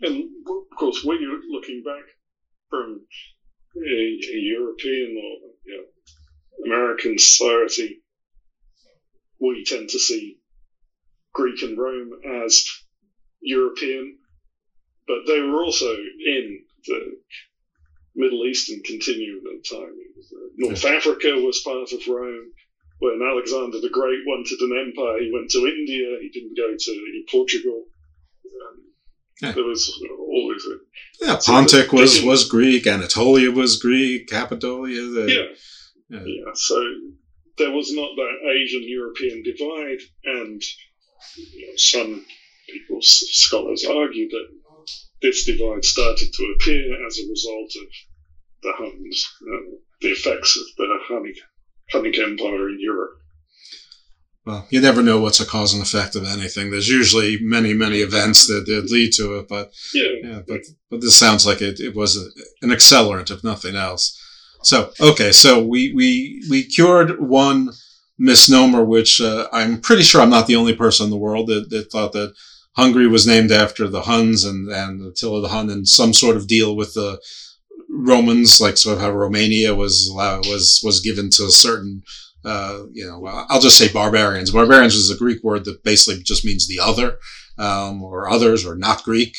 And 0.00 0.30
of 0.46 0.76
course, 0.78 1.02
when 1.02 1.20
you're 1.20 1.40
looking 1.50 1.82
back 1.82 2.04
from 2.70 3.00
a, 3.76 3.90
a 3.90 4.38
European 4.38 5.16
or 5.16 5.50
you 5.64 5.76
know, 5.76 6.72
American 6.72 7.18
society, 7.18 8.02
we 9.40 9.64
tend 9.64 9.88
to 9.90 9.98
see 9.98 10.38
Greek 11.32 11.62
and 11.62 11.78
Rome 11.78 12.10
as 12.44 12.64
European, 13.40 14.18
but 15.06 15.18
they 15.26 15.40
were 15.40 15.62
also 15.62 15.92
in 15.94 16.64
the 16.86 17.16
Middle 18.14 18.44
Eastern 18.46 18.82
continuum 18.82 19.42
at 19.46 19.62
the 19.62 19.76
time. 19.76 19.94
North 20.56 20.84
Africa 20.84 21.28
was 21.36 21.60
part 21.60 21.92
of 21.92 22.08
Rome. 22.08 22.52
When 22.98 23.20
Alexander 23.22 23.78
the 23.78 23.90
Great 23.90 24.20
wanted 24.26 24.58
an 24.60 24.86
empire, 24.88 25.18
he 25.20 25.30
went 25.30 25.50
to 25.50 25.66
India. 25.66 26.18
He 26.22 26.30
didn't 26.32 26.56
go 26.56 26.74
to 26.74 27.24
Portugal. 27.30 27.84
Um, 28.46 29.52
There 29.52 29.64
was 29.64 30.02
always 30.18 30.64
a 30.64 31.26
Yeah, 31.26 31.38
so 31.38 31.52
Pontic 31.52 31.92
was, 31.92 32.22
was 32.22 32.48
Greek, 32.48 32.86
Anatolia 32.86 33.50
was 33.50 33.78
Greek, 33.78 34.28
Cappadocia. 34.28 35.02
The, 35.02 35.54
yeah. 36.08 36.20
yeah. 36.24 36.52
So 36.54 36.82
there 37.58 37.70
was 37.70 37.92
not 37.92 38.10
that 38.16 38.50
Asian 38.50 38.82
European 38.88 39.42
divide, 39.42 40.00
and 40.24 40.62
you 41.36 41.66
know, 41.66 41.76
some 41.76 42.24
people, 42.68 42.98
scholars 43.00 43.84
argue 43.84 44.28
that 44.28 44.46
this 45.22 45.44
divide 45.44 45.84
started 45.84 46.32
to 46.32 46.54
appear 46.54 47.06
as 47.06 47.18
a 47.18 47.28
result 47.28 47.72
of 47.80 47.88
the 48.62 48.72
Huns, 48.76 49.26
uh, 49.42 49.76
the 50.00 50.12
effects 50.12 50.56
of 50.56 50.64
the 50.76 50.98
Hunnic, 51.08 51.36
Hunnic 51.92 52.18
Empire 52.18 52.68
in 52.68 52.80
Europe. 52.80 53.18
Well, 54.44 54.66
you 54.70 54.80
never 54.80 55.02
know 55.02 55.18
what's 55.18 55.40
a 55.40 55.46
cause 55.46 55.74
and 55.74 55.82
effect 55.82 56.14
of 56.14 56.24
anything. 56.24 56.70
There's 56.70 56.88
usually 56.88 57.38
many, 57.40 57.74
many 57.74 57.98
events 57.98 58.46
that, 58.46 58.64
that 58.66 58.90
lead 58.92 59.12
to 59.14 59.38
it, 59.38 59.48
but 59.48 59.72
Yeah. 59.92 60.42
but 60.46 60.60
but 60.88 61.00
this 61.00 61.18
sounds 61.18 61.44
like 61.44 61.60
it, 61.60 61.80
it 61.80 61.96
was 61.96 62.16
a, 62.16 62.28
an 62.62 62.70
accelerant, 62.70 63.30
if 63.32 63.42
nothing 63.42 63.74
else. 63.74 64.16
So 64.62 64.90
okay, 65.00 65.32
so 65.32 65.62
we 65.62 65.92
we 65.94 66.42
we 66.50 66.64
cured 66.64 67.20
one 67.20 67.70
misnomer, 68.18 68.84
which 68.84 69.20
uh, 69.20 69.48
I'm 69.52 69.80
pretty 69.80 70.02
sure 70.02 70.20
I'm 70.20 70.30
not 70.30 70.46
the 70.46 70.56
only 70.56 70.74
person 70.74 71.04
in 71.04 71.10
the 71.10 71.16
world 71.16 71.48
that, 71.48 71.70
that 71.70 71.90
thought 71.90 72.12
that 72.12 72.34
Hungary 72.76 73.06
was 73.06 73.26
named 73.26 73.52
after 73.52 73.88
the 73.88 74.02
Huns 74.02 74.44
and 74.44 74.68
and 74.70 75.06
Attila 75.06 75.42
the 75.42 75.48
Hun 75.48 75.70
and 75.70 75.86
some 75.86 76.12
sort 76.12 76.36
of 76.36 76.46
deal 76.46 76.74
with 76.76 76.94
the 76.94 77.20
Romans, 77.88 78.60
like 78.60 78.76
sort 78.76 78.96
of 78.96 79.02
how 79.02 79.10
Romania 79.10 79.74
was 79.74 80.08
allowed, 80.08 80.46
was 80.46 80.80
was 80.84 81.00
given 81.00 81.30
to 81.30 81.44
a 81.44 81.50
certain 81.50 82.02
uh, 82.46 82.84
you 82.92 83.04
know, 83.04 83.26
I'll 83.48 83.60
just 83.60 83.76
say 83.76 83.92
barbarians. 83.92 84.52
Barbarians 84.52 84.94
is 84.94 85.10
a 85.10 85.16
Greek 85.16 85.42
word 85.42 85.64
that 85.64 85.82
basically 85.82 86.22
just 86.22 86.44
means 86.44 86.68
the 86.68 86.78
other, 86.80 87.18
um, 87.58 88.02
or 88.02 88.30
others, 88.30 88.64
or 88.64 88.76
not 88.76 89.02
Greek. 89.02 89.36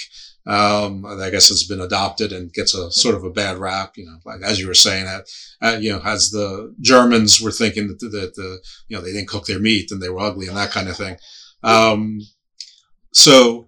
Um, 0.47 1.05
I 1.05 1.29
guess 1.29 1.51
it's 1.51 1.67
been 1.67 1.81
adopted 1.81 2.31
and 2.31 2.53
gets 2.53 2.73
a 2.73 2.89
sort 2.89 3.15
of 3.15 3.25
a 3.25 3.29
bad 3.29 3.57
rap, 3.57 3.97
you 3.97 4.05
know, 4.05 4.17
like 4.23 4.41
as 4.41 4.59
you 4.59 4.67
were 4.67 4.73
saying 4.73 5.03
that, 5.03 5.25
uh, 5.61 5.77
you 5.77 5.91
know, 5.91 6.01
as 6.05 6.29
the 6.29 6.73
Germans 6.79 7.41
were 7.41 7.51
thinking 7.51 7.89
that 7.89 7.99
the, 7.99 8.07
that 8.07 8.35
the, 8.35 8.59
you 8.87 8.95
know, 8.95 9.03
they 9.03 9.11
didn't 9.11 9.27
cook 9.27 9.45
their 9.45 9.59
meat 9.59 9.91
and 9.91 10.01
they 10.01 10.07
were 10.07 10.21
ugly 10.21 10.47
and 10.47 10.55
that 10.55 10.71
kind 10.71 10.87
of 10.87 10.95
thing. 10.95 11.17
Um, 11.63 12.21
so 13.11 13.67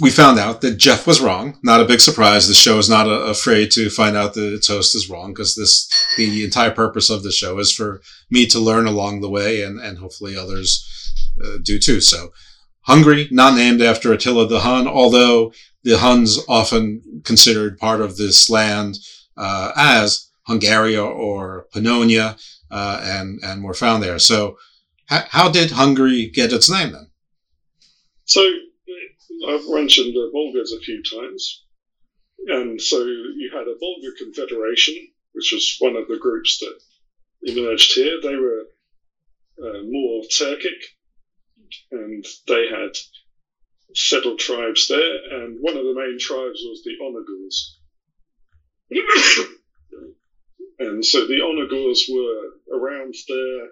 we 0.00 0.10
found 0.10 0.40
out 0.40 0.60
that 0.62 0.76
Jeff 0.76 1.06
was 1.06 1.20
wrong. 1.20 1.58
Not 1.62 1.80
a 1.80 1.84
big 1.84 2.00
surprise. 2.00 2.48
The 2.48 2.54
show 2.54 2.78
is 2.78 2.90
not 2.90 3.06
uh, 3.06 3.26
afraid 3.26 3.70
to 3.72 3.90
find 3.90 4.16
out 4.16 4.34
that 4.34 4.54
its 4.54 4.66
host 4.66 4.96
is 4.96 5.08
wrong 5.08 5.32
because 5.32 5.54
this, 5.54 5.88
the 6.16 6.44
entire 6.44 6.72
purpose 6.72 7.10
of 7.10 7.22
the 7.22 7.30
show 7.30 7.60
is 7.60 7.72
for 7.72 8.02
me 8.28 8.46
to 8.46 8.58
learn 8.58 8.86
along 8.86 9.20
the 9.20 9.30
way 9.30 9.62
and, 9.62 9.78
and 9.78 9.98
hopefully 9.98 10.36
others 10.36 10.84
uh, 11.44 11.58
do 11.62 11.78
too. 11.78 12.00
So 12.00 12.32
Hungary, 12.86 13.28
not 13.30 13.54
named 13.54 13.80
after 13.80 14.12
Attila 14.12 14.46
the 14.46 14.60
Hun, 14.60 14.86
although 14.86 15.52
the 15.82 15.98
Huns 15.98 16.38
often 16.48 17.22
considered 17.24 17.78
part 17.78 18.00
of 18.00 18.16
this 18.16 18.50
land 18.50 18.98
uh, 19.36 19.72
as 19.76 20.30
Hungaria 20.48 21.04
or 21.04 21.66
Pannonia, 21.74 22.38
uh, 22.70 23.00
and 23.02 23.40
and 23.42 23.64
were 23.64 23.74
found 23.74 24.02
there. 24.02 24.18
So, 24.18 24.58
how, 25.06 25.50
did 25.50 25.70
Hungary 25.70 26.26
get 26.26 26.52
its 26.52 26.70
name 26.70 26.92
then? 26.92 27.10
So 28.24 28.40
I've 29.48 29.68
mentioned 29.68 30.14
the 30.14 30.30
Bulgars 30.32 30.72
a 30.72 30.80
few 30.80 31.02
times, 31.02 31.64
and 32.46 32.80
so 32.80 33.04
you 33.04 33.50
had 33.52 33.68
a 33.68 33.78
Bulgar 33.78 34.14
Confederation, 34.18 34.96
which 35.32 35.52
was 35.52 35.76
one 35.78 35.96
of 35.96 36.08
the 36.08 36.18
groups 36.18 36.58
that 36.58 36.78
emerged 37.42 37.92
here. 37.94 38.18
They 38.22 38.36
were 38.36 38.64
uh, 39.62 39.82
more 39.84 40.22
Turkic, 40.30 40.93
and 41.90 42.24
they 42.46 42.66
had 42.66 42.96
settled 43.94 44.38
tribes 44.38 44.88
there, 44.88 45.16
and 45.30 45.58
one 45.60 45.76
of 45.76 45.84
the 45.84 45.94
main 45.94 46.18
tribes 46.18 46.62
was 46.64 46.82
the 46.82 46.96
Onagurs. 47.02 47.76
and 50.78 51.04
so 51.04 51.26
the 51.26 51.40
Onagurs 51.40 52.08
were 52.08 52.76
around 52.76 53.14
there 53.28 53.68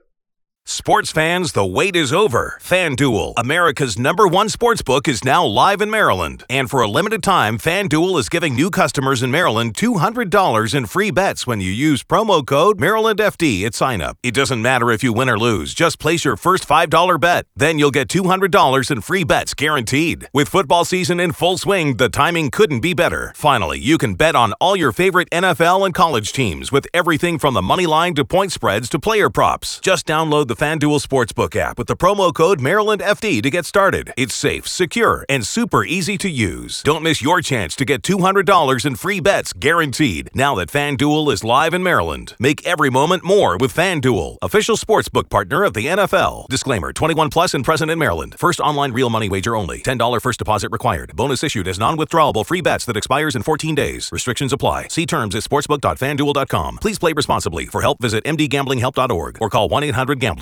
Sports 0.64 1.10
fans, 1.10 1.52
the 1.52 1.66
wait 1.66 1.96
is 1.96 2.12
over. 2.12 2.56
FanDuel, 2.62 3.34
America's 3.36 3.98
number 3.98 4.28
one 4.28 4.48
sports 4.48 4.80
book, 4.80 5.08
is 5.08 5.24
now 5.24 5.44
live 5.44 5.80
in 5.80 5.90
Maryland. 5.90 6.44
And 6.48 6.70
for 6.70 6.82
a 6.82 6.88
limited 6.88 7.20
time, 7.20 7.58
FanDuel 7.58 8.16
is 8.20 8.28
giving 8.28 8.54
new 8.54 8.70
customers 8.70 9.24
in 9.24 9.32
Maryland 9.32 9.74
$200 9.74 10.74
in 10.74 10.86
free 10.86 11.10
bets 11.10 11.48
when 11.48 11.60
you 11.60 11.70
use 11.70 12.04
promo 12.04 12.46
code 12.46 12.78
MarylandFD 12.78 13.64
at 13.66 13.74
sign 13.74 14.00
up. 14.00 14.16
It 14.22 14.34
doesn't 14.34 14.62
matter 14.62 14.92
if 14.92 15.02
you 15.02 15.12
win 15.12 15.28
or 15.28 15.36
lose, 15.36 15.74
just 15.74 15.98
place 15.98 16.24
your 16.24 16.36
first 16.36 16.66
$5 16.66 17.20
bet. 17.20 17.44
Then 17.56 17.80
you'll 17.80 17.90
get 17.90 18.06
$200 18.06 18.90
in 18.90 19.00
free 19.00 19.24
bets 19.24 19.54
guaranteed. 19.54 20.28
With 20.32 20.48
football 20.48 20.84
season 20.84 21.18
in 21.18 21.32
full 21.32 21.58
swing, 21.58 21.96
the 21.96 22.08
timing 22.08 22.52
couldn't 22.52 22.80
be 22.80 22.94
better. 22.94 23.32
Finally, 23.34 23.80
you 23.80 23.98
can 23.98 24.14
bet 24.14 24.36
on 24.36 24.52
all 24.54 24.76
your 24.76 24.92
favorite 24.92 25.28
NFL 25.30 25.84
and 25.84 25.92
college 25.92 26.32
teams 26.32 26.70
with 26.70 26.86
everything 26.94 27.40
from 27.40 27.54
the 27.54 27.62
money 27.62 27.86
line 27.86 28.14
to 28.14 28.24
point 28.24 28.52
spreads 28.52 28.88
to 28.90 29.00
player 29.00 29.28
props. 29.28 29.80
Just 29.80 30.06
download 30.06 30.46
the 30.51 30.51
the 30.52 30.64
FanDuel 30.66 31.02
Sportsbook 31.02 31.56
app 31.56 31.78
with 31.78 31.86
the 31.86 31.96
promo 31.96 32.34
code 32.34 32.60
MarylandFD 32.60 33.42
to 33.42 33.50
get 33.50 33.64
started. 33.64 34.12
It's 34.18 34.34
safe, 34.34 34.68
secure, 34.68 35.24
and 35.26 35.46
super 35.46 35.82
easy 35.82 36.18
to 36.18 36.28
use. 36.28 36.82
Don't 36.82 37.02
miss 37.02 37.22
your 37.22 37.40
chance 37.40 37.74
to 37.76 37.86
get 37.86 38.02
$200 38.02 38.84
in 38.84 38.96
free 38.96 39.18
bets 39.18 39.54
guaranteed 39.54 40.28
now 40.34 40.54
that 40.56 40.68
FanDuel 40.68 41.32
is 41.32 41.42
live 41.42 41.72
in 41.72 41.82
Maryland. 41.82 42.34
Make 42.38 42.66
every 42.66 42.90
moment 42.90 43.24
more 43.24 43.56
with 43.56 43.74
FanDuel, 43.74 44.36
official 44.42 44.76
sportsbook 44.76 45.30
partner 45.30 45.64
of 45.64 45.72
the 45.72 45.86
NFL. 45.86 46.48
Disclaimer 46.48 46.92
21 46.92 47.30
plus 47.30 47.54
and 47.54 47.64
present 47.64 47.90
in 47.90 47.98
Maryland. 47.98 48.34
First 48.38 48.60
online 48.60 48.92
real 48.92 49.08
money 49.08 49.30
wager 49.30 49.56
only. 49.56 49.78
$10 49.80 50.20
first 50.20 50.38
deposit 50.38 50.70
required. 50.70 51.16
Bonus 51.16 51.42
issued 51.42 51.66
as 51.66 51.78
non 51.78 51.96
withdrawable 51.96 52.44
free 52.44 52.60
bets 52.60 52.84
that 52.84 52.98
expires 52.98 53.34
in 53.34 53.42
14 53.42 53.74
days. 53.74 54.10
Restrictions 54.12 54.52
apply. 54.52 54.88
See 54.88 55.06
terms 55.06 55.34
at 55.34 55.44
sportsbook.fanduel.com. 55.44 56.76
Please 56.76 56.98
play 56.98 57.14
responsibly. 57.14 57.64
For 57.64 57.80
help, 57.80 58.02
visit 58.02 58.22
mdgamblinghelp.org 58.24 59.38
or 59.40 59.48
call 59.48 59.70
1 59.70 59.84
800 59.84 60.20
Gambler. 60.20 60.41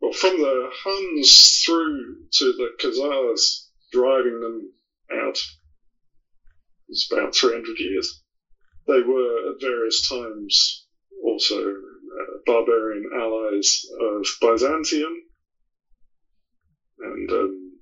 well, 0.00 0.12
from 0.12 0.38
the 0.38 0.70
Huns 0.84 1.62
through 1.64 2.16
to 2.34 2.52
the 2.52 2.70
Khazars, 2.80 3.68
driving 3.92 4.40
them 4.40 4.72
out, 5.12 5.38
it's 6.88 7.10
about 7.12 7.34
300 7.34 7.78
years. 7.78 8.22
They 8.86 9.00
were 9.00 9.50
at 9.50 9.60
various 9.60 10.08
times 10.08 10.86
also 11.22 11.58
uh, 11.58 12.38
barbarian 12.46 13.10
allies 13.14 13.84
of 14.00 14.26
Byzantium. 14.40 15.12
And 17.00 17.30
um, 17.30 17.78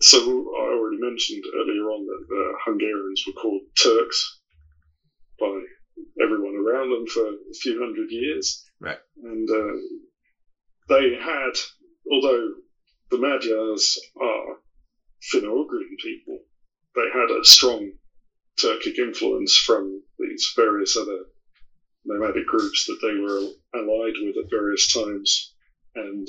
so 0.00 0.18
I 0.18 0.72
already 0.72 0.98
mentioned 1.00 1.44
earlier 1.54 1.90
on 1.90 2.06
that 2.06 2.26
the 2.28 2.52
Hungarians 2.64 3.24
were 3.26 3.40
called 3.40 3.62
Turks 3.82 4.40
by 5.40 5.60
everyone 6.22 6.54
around 6.54 6.90
them 6.90 7.06
for 7.06 7.26
a 7.26 7.54
few 7.60 7.80
hundred 7.80 8.10
years. 8.10 8.64
Right. 8.80 8.98
And 9.22 9.48
uh, 9.50 9.76
they 10.88 11.14
had, 11.20 11.52
although 12.10 12.54
the 13.10 13.18
Magyars 13.18 13.98
are 14.20 14.56
Finno-Ugrian 15.32 15.96
people, 16.02 16.38
they 16.94 17.08
had 17.12 17.30
a 17.30 17.44
strong 17.44 17.92
Turkic 18.60 18.98
influence 18.98 19.56
from 19.56 20.02
these 20.18 20.52
various 20.56 20.96
other 20.96 21.26
nomadic 22.04 22.46
groups 22.46 22.86
that 22.86 22.98
they 23.02 23.14
were 23.20 23.50
allied 23.74 24.14
with 24.22 24.36
at 24.36 24.50
various 24.50 24.92
times 24.92 25.54
and 25.94 26.28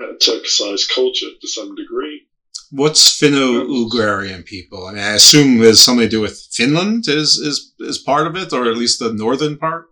had 0.00 0.20
Turkicized 0.20 0.94
culture 0.94 1.30
to 1.40 1.48
some 1.48 1.74
degree. 1.74 2.26
What's 2.70 3.20
Finno-Ugarian 3.20 4.44
people? 4.44 4.86
I 4.86 4.92
mean, 4.92 5.02
I 5.02 5.14
assume 5.14 5.58
there's 5.58 5.80
something 5.80 6.06
to 6.06 6.08
do 6.08 6.20
with 6.20 6.48
Finland 6.52 7.04
is, 7.08 7.36
is, 7.36 7.72
is 7.78 7.98
part 7.98 8.26
of 8.26 8.36
it, 8.36 8.52
or 8.52 8.66
at 8.66 8.76
least 8.76 8.98
the 8.98 9.12
northern 9.12 9.56
part? 9.56 9.86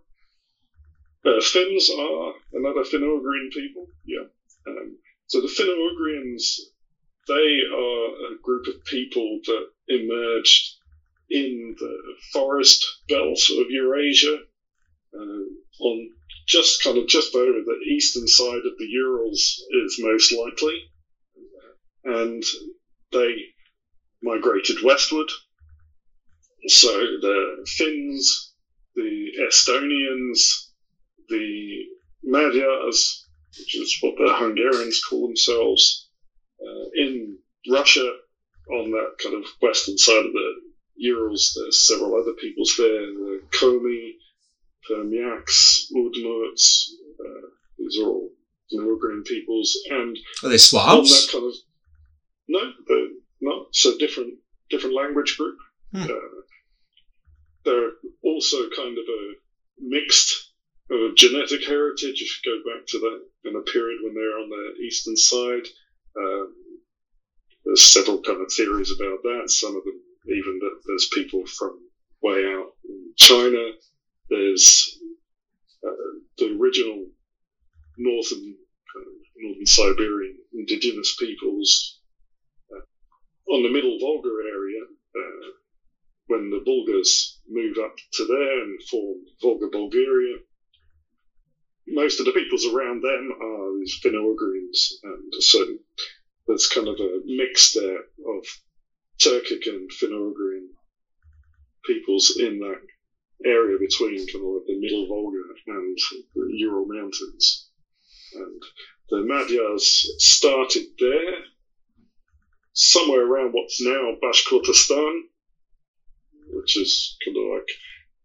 Uh, 1.25 1.41
Finns 1.41 1.89
are 1.89 2.33
another 2.65 2.83
Finno-Ugrian 2.83 3.51
people, 3.51 3.87
yeah. 4.05 4.25
Um, 4.67 4.97
so 5.27 5.41
the 5.41 5.47
Finno-Ugrians, 5.47 6.59
they 7.27 7.59
are 7.73 8.33
a 8.33 8.39
group 8.41 8.67
of 8.67 8.83
people 8.85 9.39
that 9.45 9.65
emerged 9.87 10.75
in 11.29 11.75
the 11.79 11.97
forest 12.33 12.85
belt 13.07 13.39
of 13.57 13.65
Eurasia 13.69 14.37
uh, 15.13 15.83
on 15.83 16.09
just 16.47 16.83
kind 16.83 16.97
of 16.97 17.07
just 17.07 17.33
over 17.33 17.59
the 17.65 17.79
eastern 17.91 18.27
side 18.27 18.65
of 18.65 18.77
the 18.77 18.85
Urals 18.85 19.63
is 19.85 19.97
most 19.99 20.31
likely. 20.31 20.79
And 22.03 22.43
they 23.11 23.33
migrated 24.21 24.83
westward. 24.83 25.31
So 26.67 26.89
the 26.89 27.65
Finns, 27.77 28.53
the 28.95 29.31
Estonians, 29.47 30.69
the 31.29 31.85
Magyars, 32.35 33.27
which 33.57 33.75
is 33.75 33.97
what 34.01 34.15
the 34.17 34.33
Hungarians 34.33 35.01
call 35.07 35.27
themselves, 35.27 36.09
uh, 36.61 36.89
in 36.95 37.37
Russia 37.69 38.09
on 38.71 38.91
that 38.91 39.15
kind 39.21 39.35
of 39.35 39.45
western 39.61 39.97
side 39.97 40.25
of 40.25 40.33
the 40.33 40.53
Urals, 40.97 41.53
there's 41.55 41.87
several 41.87 42.19
other 42.19 42.33
peoples 42.33 42.73
there, 42.77 42.87
the 42.87 43.41
Komi, 43.51 44.13
Permiaks, 44.89 45.91
Udmurts, 45.93 46.89
uh, 47.19 47.47
these 47.77 47.99
are 47.99 48.07
all 48.07 48.29
Norwegian 48.71 49.23
peoples, 49.23 49.77
and 49.89 50.17
are 50.43 50.49
they 50.49 50.57
Slavs? 50.57 51.09
that 51.09 51.31
kind 51.31 51.45
of 51.45 51.53
no, 52.47 52.71
they're 52.87 53.07
not. 53.41 53.67
So 53.73 53.97
different 53.97 54.35
different 54.69 54.95
language 54.95 55.37
group. 55.37 55.57
Hmm. 55.93 56.03
Uh, 56.03 56.41
they're 57.63 57.91
also 58.23 58.69
kind 58.75 58.97
of 58.97 59.03
a 59.03 59.33
mixed 59.79 60.44
uh, 60.91 61.09
genetic 61.15 61.65
heritage. 61.65 62.21
If 62.21 62.45
you 62.45 62.61
go 62.63 62.75
back 62.75 62.85
to 62.87 62.99
that 62.99 63.49
in 63.49 63.55
a 63.55 63.71
period 63.71 63.99
when 64.03 64.13
they're 64.13 64.39
on 64.39 64.49
the 64.49 64.83
eastern 64.83 65.17
side, 65.17 65.67
um, 66.17 66.55
there's 67.65 67.83
several 67.83 68.21
kind 68.21 68.41
of 68.41 68.51
theories 68.51 68.91
about 68.91 69.23
that. 69.23 69.49
Some 69.49 69.75
of 69.75 69.83
them 69.83 70.01
even 70.27 70.59
that 70.59 70.81
there's 70.85 71.09
people 71.13 71.45
from 71.45 71.79
way 72.21 72.45
out 72.45 72.71
in 72.87 73.13
China. 73.15 73.71
There's 74.29 74.99
uh, 75.85 76.19
the 76.37 76.57
original 76.59 77.05
northern 77.97 78.55
uh, 78.95 79.11
northern 79.37 79.65
Siberian 79.65 80.37
indigenous 80.53 81.15
peoples 81.19 81.99
uh, 82.71 83.53
on 83.53 83.63
the 83.63 83.69
Middle 83.69 83.97
Volga 83.99 84.29
area. 84.29 84.81
Uh, 85.15 85.51
when 86.27 86.49
the 86.49 86.61
Bulgars 86.65 87.39
move 87.47 87.77
up 87.77 87.93
to 88.13 88.25
there 88.25 88.63
and 88.63 88.81
form 88.89 89.17
Volga 89.41 89.67
Bulgaria, 89.71 90.37
most 91.87 92.19
of 92.19 92.25
the 92.25 92.31
peoples 92.31 92.65
around 92.65 93.01
them 93.01 93.31
are 93.41 93.79
these 93.79 93.99
Finno-Ugrians, 94.03 94.93
and 95.03 95.33
so 95.39 95.65
there's 96.47 96.67
kind 96.67 96.87
of 96.87 96.99
a 96.99 97.19
mix 97.25 97.73
there 97.73 97.97
of 97.97 98.45
Turkic 99.21 99.67
and 99.67 99.89
Finno-Ugrian 99.91 100.67
peoples 101.85 102.37
in 102.39 102.59
that 102.59 102.81
area 103.45 103.77
between 103.79 104.17
kind 104.17 104.43
of 104.43 104.51
like 104.53 104.65
the 104.67 104.79
Middle 104.79 105.07
Volga 105.07 105.37
and 105.67 105.97
the 106.35 106.57
Ural 106.57 106.85
Mountains. 106.87 107.69
And 108.33 108.61
the 109.09 109.23
Magyars 109.23 110.15
started 110.17 110.85
there, 110.99 111.43
somewhere 112.73 113.25
around 113.25 113.51
what's 113.53 113.81
now 113.81 114.15
Bashkortostan, 114.23 115.21
which 116.47 116.77
is 116.77 117.17
kind 117.23 117.37
of 117.37 117.43
like 117.53 117.69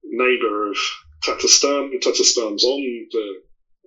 neighbor 0.02 0.70
of 0.70 0.76
Tatarstan. 1.22 1.92
Tatarstan's 2.00 2.64
on 2.64 2.80
the 3.12 3.42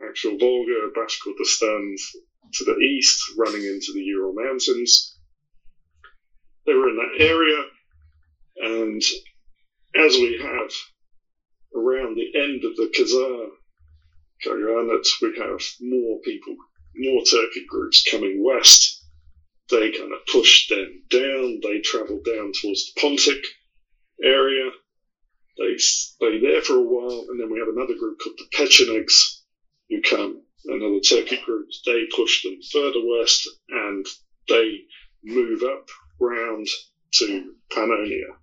actual 0.08 0.38
Volga, 0.38 0.90
Bashkortostan's 0.96 2.16
to 2.54 2.66
the 2.66 2.78
east, 2.78 3.20
running 3.38 3.64
into 3.64 3.92
the 3.94 4.02
Ural 4.02 4.34
Mountains. 4.34 5.18
They 6.66 6.74
were 6.74 6.90
in 6.90 6.98
that 6.98 7.26
area, 7.26 7.64
and 8.58 9.02
as 9.96 10.14
we 10.16 10.40
have 10.42 10.72
around 11.76 12.16
the 12.16 12.40
end 12.40 12.64
of 12.64 12.76
the 12.76 12.92
Khazar 12.96 13.50
Kaghanate, 14.46 15.08
we 15.22 15.38
have 15.40 15.62
more 15.82 16.20
people, 16.22 16.56
more 16.96 17.24
Turkic 17.24 17.68
groups 17.68 18.04
coming 18.10 18.44
west. 18.44 19.02
They 19.70 19.92
kind 19.92 20.12
of 20.14 20.26
push 20.32 20.68
them 20.68 21.04
down. 21.10 21.60
They 21.64 21.80
travel 21.80 22.22
down 22.24 22.52
towards 22.54 22.94
the 22.94 23.02
Pontic 23.02 23.44
area. 24.24 24.70
They 25.58 25.78
stay 25.78 26.40
there 26.40 26.62
for 26.62 26.76
a 26.76 26.82
while, 26.82 27.26
and 27.30 27.40
then 27.40 27.52
we 27.52 27.60
have 27.60 27.70
another 27.70 27.98
group 27.98 28.20
called 28.20 28.38
the 28.38 28.58
Pechenegs 28.58 29.43
who 29.94 30.02
come, 30.02 30.42
another 30.66 31.00
Turkic 31.00 31.44
group. 31.44 31.68
They 31.86 32.04
push 32.16 32.44
them 32.44 32.58
further 32.72 33.00
west, 33.04 33.48
and 33.70 34.06
they 34.50 34.80
move 35.24 35.64
up 35.64 35.88
round 36.20 36.68
to 37.14 37.54
Pannonia. 37.72 38.38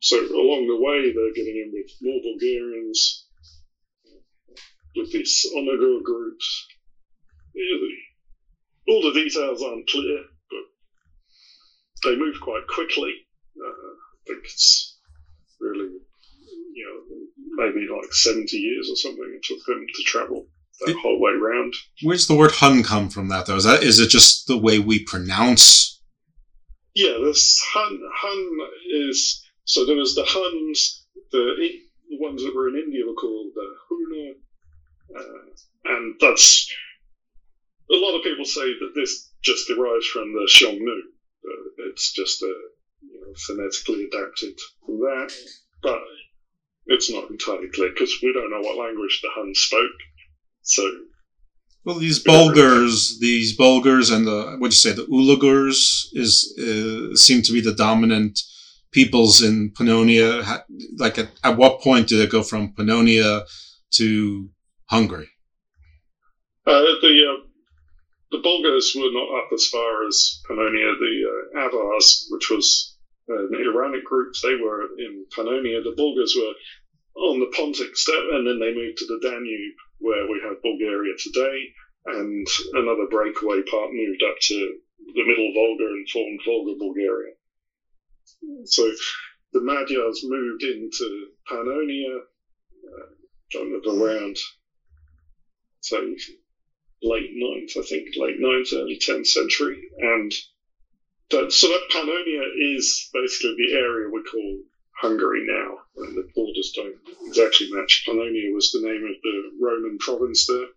So 0.00 0.18
along 0.18 0.66
the 0.66 0.76
way, 0.76 1.12
they're 1.12 1.32
getting 1.34 1.56
in 1.56 1.70
with 1.72 1.90
more 2.00 2.20
Bulgarians, 2.22 3.26
with 4.96 5.12
these 5.12 5.46
Onagur 5.56 6.02
groups. 6.02 6.66
All 8.88 9.02
the 9.02 9.12
details 9.12 9.62
aren't 9.62 9.88
clear, 9.88 10.24
but 10.50 10.64
they 12.02 12.16
move 12.16 12.40
quite 12.40 12.66
quickly. 12.66 13.12
Uh, 13.56 13.68
I 13.68 14.26
think 14.26 14.44
it's 14.44 14.98
really, 15.60 15.88
you 16.74 16.84
know, 16.84 17.21
maybe 17.52 17.86
like 17.90 18.12
70 18.12 18.56
years 18.56 18.88
or 18.90 18.96
something 18.96 19.32
it 19.34 19.44
took 19.44 19.64
them 19.66 19.84
to 19.86 20.02
travel 20.04 20.46
that 20.80 20.96
whole 20.96 21.20
way 21.20 21.32
round. 21.32 21.74
Where's 22.02 22.26
the 22.26 22.34
word 22.34 22.52
Hun 22.52 22.82
come 22.82 23.08
from? 23.08 23.28
That 23.28 23.46
though 23.46 23.56
is 23.56 23.64
that 23.64 23.82
is 23.82 24.00
it 24.00 24.08
just 24.08 24.46
the 24.46 24.58
way 24.58 24.78
we 24.78 25.04
pronounce? 25.04 26.00
Yeah, 26.94 27.18
this 27.22 27.62
Hun 27.72 28.00
Hun 28.14 28.58
is 28.90 29.42
so 29.64 29.86
there 29.86 29.96
was 29.96 30.14
the 30.14 30.24
Huns, 30.26 31.06
the, 31.30 31.54
the 32.10 32.18
ones 32.18 32.42
that 32.42 32.54
were 32.54 32.68
in 32.68 32.76
India 32.76 33.06
were 33.06 33.14
called 33.14 33.52
the 33.54 33.74
Huna, 33.90 34.32
uh, 35.18 35.94
and 35.96 36.14
that's 36.20 36.72
a 37.90 37.96
lot 37.96 38.16
of 38.16 38.24
people 38.24 38.44
say 38.44 38.72
that 38.80 38.92
this 38.94 39.30
just 39.42 39.68
derives 39.68 40.06
from 40.06 40.32
the 40.32 40.48
Xiongnu. 40.50 41.00
It's 41.90 42.12
just 42.12 42.42
a 42.42 42.54
you 43.02 43.20
know, 43.20 43.34
phonetically 43.46 44.04
adapted 44.04 44.58
from 44.84 44.98
that, 45.00 45.32
but 45.82 46.00
it's 46.86 47.10
not 47.10 47.30
entirely 47.30 47.68
clear 47.74 47.90
because 47.90 48.12
we 48.22 48.32
don't 48.32 48.50
know 48.50 48.60
what 48.60 48.78
language 48.78 49.20
the 49.22 49.28
Huns 49.34 49.58
spoke. 49.58 49.90
So, 50.62 50.82
well, 51.84 51.98
these 51.98 52.20
Bulgars, 52.20 53.18
these 53.20 53.56
Bulgars, 53.56 54.10
and 54.10 54.26
the 54.26 54.56
what 54.58 54.70
do 54.70 54.74
you 54.74 54.82
say, 54.84 54.92
the 54.92 55.06
Ulugurs 55.06 56.06
is 56.12 56.54
uh, 56.58 57.16
seem 57.16 57.42
to 57.42 57.52
be 57.52 57.60
the 57.60 57.74
dominant 57.74 58.38
peoples 58.92 59.42
in 59.42 59.72
Pannonia. 59.72 60.62
Like, 60.96 61.18
at, 61.18 61.30
at 61.42 61.56
what 61.56 61.80
point 61.80 62.08
did 62.08 62.20
it 62.20 62.30
go 62.30 62.42
from 62.42 62.74
Pannonia 62.74 63.42
to 63.94 64.50
Hungary? 64.88 65.28
Uh, 66.66 66.80
the 67.00 67.24
uh, 67.28 67.46
the 68.30 68.38
Bulgars 68.38 68.92
were 68.96 69.10
not 69.10 69.44
up 69.44 69.52
as 69.52 69.66
far 69.66 70.06
as 70.06 70.40
Pannonia. 70.48 70.94
The 70.98 71.58
uh, 71.58 71.66
Avars, 71.66 72.28
which 72.30 72.50
was 72.50 72.91
an 73.28 73.50
Iranic 73.54 74.04
groups, 74.04 74.40
they 74.40 74.54
were 74.54 74.82
in 74.98 75.24
Pannonia. 75.36 75.82
The 75.82 75.94
Bulgars 75.96 76.34
were 76.36 76.52
on 77.14 77.38
the 77.38 77.52
Pontic 77.56 77.94
steppe, 77.96 78.32
and 78.32 78.46
then 78.46 78.58
they 78.58 78.72
moved 78.72 78.98
to 78.98 79.06
the 79.06 79.18
Danube, 79.22 79.74
where 79.98 80.26
we 80.26 80.40
have 80.42 80.62
Bulgaria 80.62 81.12
today, 81.18 81.72
and 82.06 82.46
another 82.72 83.06
breakaway 83.10 83.60
part 83.62 83.90
moved 83.92 84.22
up 84.22 84.34
to 84.40 84.76
the 85.14 85.24
Middle 85.24 85.52
Volga 85.54 85.84
and 85.84 86.08
formed 86.10 86.40
Volga 86.44 86.72
Bulgaria. 86.78 87.32
So 88.64 88.90
the 89.52 89.60
Magyars 89.60 90.20
moved 90.24 90.62
into 90.62 91.26
Pannonia 91.48 92.18
uh, 92.18 93.06
kind 93.52 93.74
of 93.74 93.82
around, 93.86 94.36
say, 95.80 96.16
late 97.02 97.30
9th, 97.36 97.76
I 97.76 97.82
think, 97.82 98.08
late 98.16 98.40
9th, 98.40 98.72
early 98.72 98.98
10th 98.98 99.26
century. 99.26 99.80
And 99.98 100.32
that, 101.32 101.52
so 101.52 101.68
that 101.68 101.88
Pannonia 101.90 102.76
is 102.76 103.08
basically 103.12 103.56
the 103.58 103.74
area 103.74 104.08
we 104.08 104.22
call 104.22 104.58
Hungary 105.00 105.44
now. 105.46 105.78
And 105.96 106.16
the 106.16 106.28
borders 106.34 106.72
don't 106.74 106.96
exactly 107.26 107.68
match. 107.70 108.04
Pannonia 108.06 108.54
was 108.54 108.70
the 108.72 108.86
name 108.86 109.04
of 109.04 109.16
the 109.22 109.50
Roman 109.60 109.98
province 109.98 110.46
there, 110.46 110.68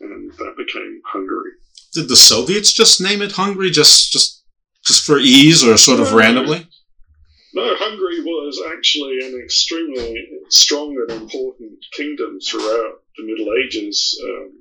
and 0.00 0.32
that 0.32 0.54
became 0.56 1.00
Hungary. 1.04 1.52
Did 1.92 2.08
the 2.08 2.16
Soviets 2.16 2.72
just 2.72 3.00
name 3.00 3.22
it 3.22 3.32
Hungary 3.32 3.70
just 3.70 4.12
just 4.12 4.44
just 4.84 5.04
for 5.04 5.18
ease 5.18 5.64
or 5.64 5.76
sort 5.76 6.00
of 6.00 6.12
no, 6.12 6.16
randomly? 6.16 6.68
No, 7.54 7.74
Hungary 7.76 8.20
was 8.22 8.62
actually 8.70 9.18
an 9.24 9.40
extremely 9.42 10.14
strong 10.48 10.96
and 11.08 11.22
important 11.22 11.72
kingdom 11.92 12.38
throughout 12.40 13.02
the 13.16 13.24
Middle 13.24 13.52
Ages. 13.64 14.18
Um, 14.24 14.52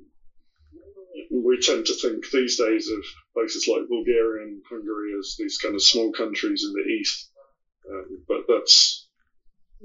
we 1.32 1.60
tend 1.60 1.86
to 1.86 1.94
think 1.94 2.30
these 2.32 2.58
days 2.58 2.90
of 2.90 3.04
places 3.36 3.68
like 3.68 3.90
Bulgaria 3.90 4.48
and 4.48 4.62
Hungary 4.70 5.12
as 5.20 5.36
these 5.38 5.58
kind 5.58 5.76
of 5.76 5.84
small 5.84 6.12
countries 6.14 6.66
in 6.66 6.72
the 6.74 6.90
east, 6.98 7.30
um, 7.92 8.24
but 8.28 8.42
that's 8.48 9.08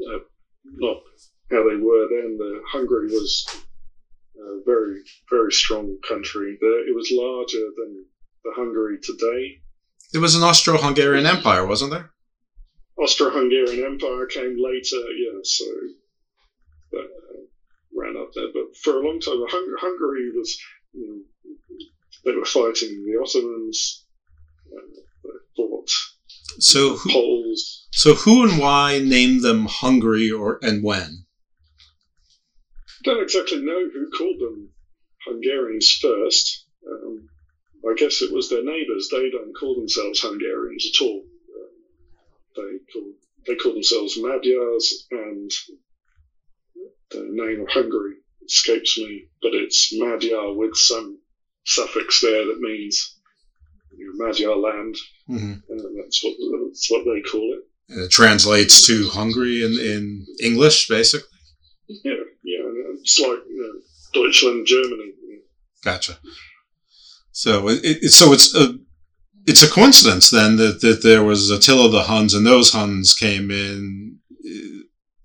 uh, 0.09 0.19
not 0.65 0.99
how 1.51 1.69
they 1.69 1.77
were 1.77 2.07
then. 2.09 2.39
The 2.39 2.61
Hungary 2.67 3.09
was 3.09 3.47
a 4.39 4.63
very, 4.65 5.03
very 5.29 5.53
strong 5.53 5.99
country. 6.07 6.57
The, 6.61 6.85
it 6.89 6.95
was 6.95 7.11
larger 7.13 7.67
than 7.77 8.07
the 8.45 8.53
Hungary 8.55 8.99
today. 9.03 9.61
It 10.15 10.19
was 10.19 10.35
an 10.35 10.43
Austro-Hungarian 10.43 11.27
Empire, 11.27 11.67
wasn't 11.67 11.91
there? 11.91 12.11
Austro-Hungarian 12.97 13.85
Empire 13.85 14.27
came 14.27 14.57
later, 14.59 15.03
yeah, 15.23 15.39
so 15.43 15.65
that 16.93 17.05
uh, 17.05 17.41
ran 17.95 18.17
up 18.17 18.31
there. 18.35 18.49
But 18.53 18.77
for 18.83 18.99
a 18.99 19.05
long 19.07 19.21
time, 19.21 19.43
Hung- 19.49 19.77
Hungary 19.79 20.31
was, 20.37 20.59
you 20.93 21.07
know, 21.07 21.21
they 22.25 22.33
were 22.33 22.45
fighting 22.45 23.05
the 23.05 23.19
Ottomans, 23.21 24.05
uh, 24.73 24.81
they 25.25 25.31
fought 25.57 25.91
So 26.59 26.97
who, 26.97 27.11
Poles. 27.13 27.89
so 27.93 28.15
who 28.15 28.43
and 28.49 28.59
why 28.59 28.99
named 28.99 29.43
them 29.43 29.67
Hungary 29.67 30.31
or 30.31 30.59
and 30.63 30.83
when? 30.83 31.25
don't 33.03 33.23
exactly 33.23 33.61
know 33.63 33.89
who 33.93 34.11
called 34.11 34.39
them 34.39 34.69
Hungarians 35.27 35.91
first. 36.03 36.67
Um, 36.87 37.29
I 37.89 37.95
guess 37.97 38.21
it 38.21 38.31
was 38.33 38.51
their 38.51 38.63
neighbours. 38.63 39.09
They 39.11 39.31
don't 39.31 39.55
call 39.59 39.77
themselves 39.77 40.21
Hungarians 40.21 40.87
at 40.95 41.03
all. 41.03 41.25
Um, 41.57 41.71
they 42.57 42.93
call 42.93 43.13
they 43.47 43.57
call 43.57 43.73
themselves 43.73 44.19
Magyars, 44.19 45.07
and 45.11 45.51
the 47.11 47.27
name 47.31 47.63
of 47.63 47.69
Hungary 47.69 48.17
escapes 48.45 48.99
me, 48.99 49.29
but 49.41 49.55
it's 49.55 49.97
Magyar 49.99 50.53
with 50.53 50.77
some 50.77 51.20
suffix 51.65 52.21
there 52.21 52.47
that 52.47 52.59
means 52.61 53.21
you 53.97 54.07
know, 54.07 54.27
Magyar 54.27 54.57
land. 54.57 54.97
Mm-hmm. 55.29 55.53
And 55.69 55.99
that's 55.99 56.23
what 56.25 56.35
that's 56.69 56.91
what 56.91 57.05
they 57.05 57.21
call 57.23 57.55
it. 57.55 57.65
And 57.89 58.05
it 58.05 58.11
translates 58.11 58.87
to 58.87 59.09
Hungary 59.09 59.65
in, 59.65 59.73
in 59.73 60.27
English, 60.43 60.89
basically. 60.89 61.29
Yeah, 61.89 62.13
yeah. 62.45 62.63
It's 63.01 63.19
like 63.19 63.41
you 63.49 63.83
know, 64.15 64.23
Deutschland, 64.23 64.67
Germany. 64.67 65.13
Gotcha. 65.83 66.19
So 67.33 67.69
it, 67.69 67.81
it 67.85 68.11
so 68.11 68.33
it's 68.33 68.55
a 68.55 68.79
it's 69.47 69.63
a 69.63 69.71
coincidence 69.71 70.31
then 70.31 70.57
that, 70.57 70.81
that 70.83 71.03
there 71.03 71.25
was 71.25 71.51
Attila 71.51 71.91
the 71.91 72.03
Huns 72.03 72.35
and 72.35 72.47
those 72.47 72.73
Huns 72.73 73.15
came 73.15 73.51
in. 73.51 74.19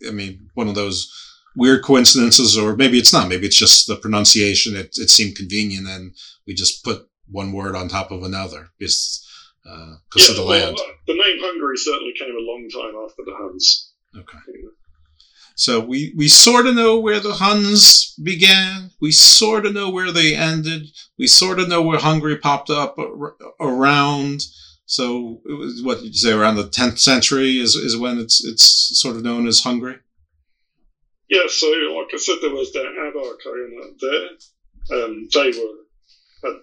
I 0.08 0.12
mean, 0.12 0.50
one 0.54 0.68
of 0.68 0.76
those 0.76 1.12
weird 1.56 1.84
coincidences, 1.84 2.58
or 2.58 2.76
maybe 2.76 2.98
it's 2.98 3.14
not. 3.14 3.30
Maybe 3.30 3.46
it's 3.46 3.58
just 3.58 3.88
the 3.88 3.96
pronunciation. 3.96 4.76
It, 4.76 4.98
it 4.98 5.10
seemed 5.10 5.36
convenient, 5.36 5.88
and 5.88 6.16
we 6.46 6.54
just 6.54 6.84
put 6.84 7.08
one 7.30 7.52
word 7.52 7.76
on 7.76 7.88
top 7.88 8.12
of 8.12 8.24
another 8.24 8.70
because 8.78 9.26
uh, 9.66 9.96
yeah, 10.16 10.30
of 10.30 10.36
the 10.36 10.46
well, 10.46 10.66
land. 10.66 10.78
The 11.08 11.14
name 11.14 11.38
Hungary 11.40 11.78
certainly 11.78 12.14
came 12.18 12.36
a 12.36 12.40
long 12.40 12.70
time 12.72 12.94
after 13.04 13.24
the 13.26 13.36
Huns. 13.36 13.92
Okay. 14.16 14.38
So 15.56 15.80
we, 15.80 16.14
we 16.18 16.28
sort 16.28 16.68
of 16.68 16.76
know 16.76 17.00
where 17.00 17.22
the 17.22 17.36
Huns 17.36 18.14
began. 18.22 18.92
We 19.00 19.12
sort 19.12 19.66
of 19.66 19.74
know 19.74 19.90
where 19.90 20.12
they 20.12 20.36
ended. 20.36 20.88
We 21.18 21.28
sort 21.28 21.60
of 21.60 21.70
know 21.70 21.82
where 21.82 21.98
Hungary 21.98 22.38
popped 22.38 22.70
up 22.70 22.98
ar- 22.98 23.36
around. 23.62 24.42
So 24.86 25.42
it 25.46 25.54
was 25.54 25.82
what 25.82 26.00
did 26.00 26.08
you 26.08 26.14
say 26.14 26.34
around 26.34 26.58
the 26.58 26.66
10th 26.66 27.00
century 27.00 27.58
is, 27.58 27.76
is 27.76 27.98
when 27.98 28.20
it's 28.20 28.46
it's 28.46 29.00
sort 29.00 29.16
of 29.16 29.24
known 29.24 29.48
as 29.48 29.62
Hungary. 29.62 29.98
Yeah, 31.30 31.48
so 31.48 31.68
like 31.68 32.14
I 32.14 32.18
said, 32.18 32.38
there 32.42 32.54
was 32.54 32.72
the 32.72 32.82
Avar 32.82 33.38
Khaganate 33.44 34.00
there. 34.00 35.04
Um, 35.04 35.28
they 35.34 35.50
were 35.50 35.86
had 36.44 36.60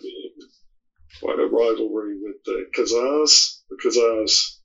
quite 1.21 1.41
a 1.41 1.47
rivalry 1.47 2.19
with 2.23 2.37
the 2.45 2.67
Khazars. 2.77 3.63
The 3.71 3.77
Khazars 3.83 4.59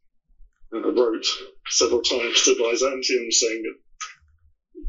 uh, 0.73 0.91
wrote 0.93 1.25
several 1.69 2.01
times 2.01 2.43
to 2.43 2.55
Byzantium 2.55 3.31
saying 3.31 3.63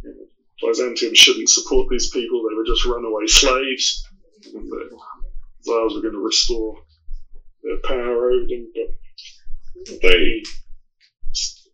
that 0.03 0.29
Byzantium 0.61 1.15
shouldn't 1.15 1.49
support 1.49 1.89
these 1.91 2.11
people. 2.11 2.43
They 2.43 2.57
were 2.57 2.67
just 2.67 2.85
runaway 2.85 3.27
slaves. 3.27 4.05
And 4.55 4.71
the 4.71 4.91
Khazars 5.67 5.95
were 5.95 6.03
going 6.03 6.15
to 6.15 6.25
restore 6.25 6.77
their 7.63 7.79
power 7.85 8.31
over 8.31 8.47
them, 8.47 8.73
but 8.75 10.01
they 10.03 10.43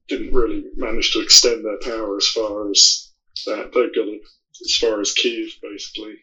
didn't 0.08 0.34
really 0.34 0.64
manage 0.76 1.12
to 1.12 1.20
extend 1.20 1.64
their 1.64 1.78
power 1.80 2.16
as 2.16 2.26
far 2.28 2.70
as 2.70 3.03
that. 3.46 3.72
They 3.72 3.80
got 3.80 4.08
it 4.08 4.22
as 4.64 4.76
far 4.76 5.00
as 5.00 5.12
Kiev, 5.12 5.50
basically, 5.62 6.16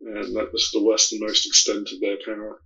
and 0.00 0.36
that 0.36 0.52
was 0.52 0.70
the 0.72 0.82
westernmost 0.82 1.46
extent 1.46 1.88
of 1.92 2.00
their 2.00 2.18
power. 2.24 2.62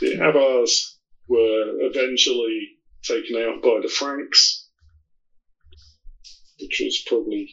The 0.00 0.20
Avars 0.20 0.98
were 1.28 1.78
eventually 1.80 2.78
taken 3.02 3.36
out 3.36 3.62
by 3.62 3.80
the 3.82 3.88
Franks, 3.88 4.68
which 6.60 6.80
was 6.84 7.02
probably 7.06 7.50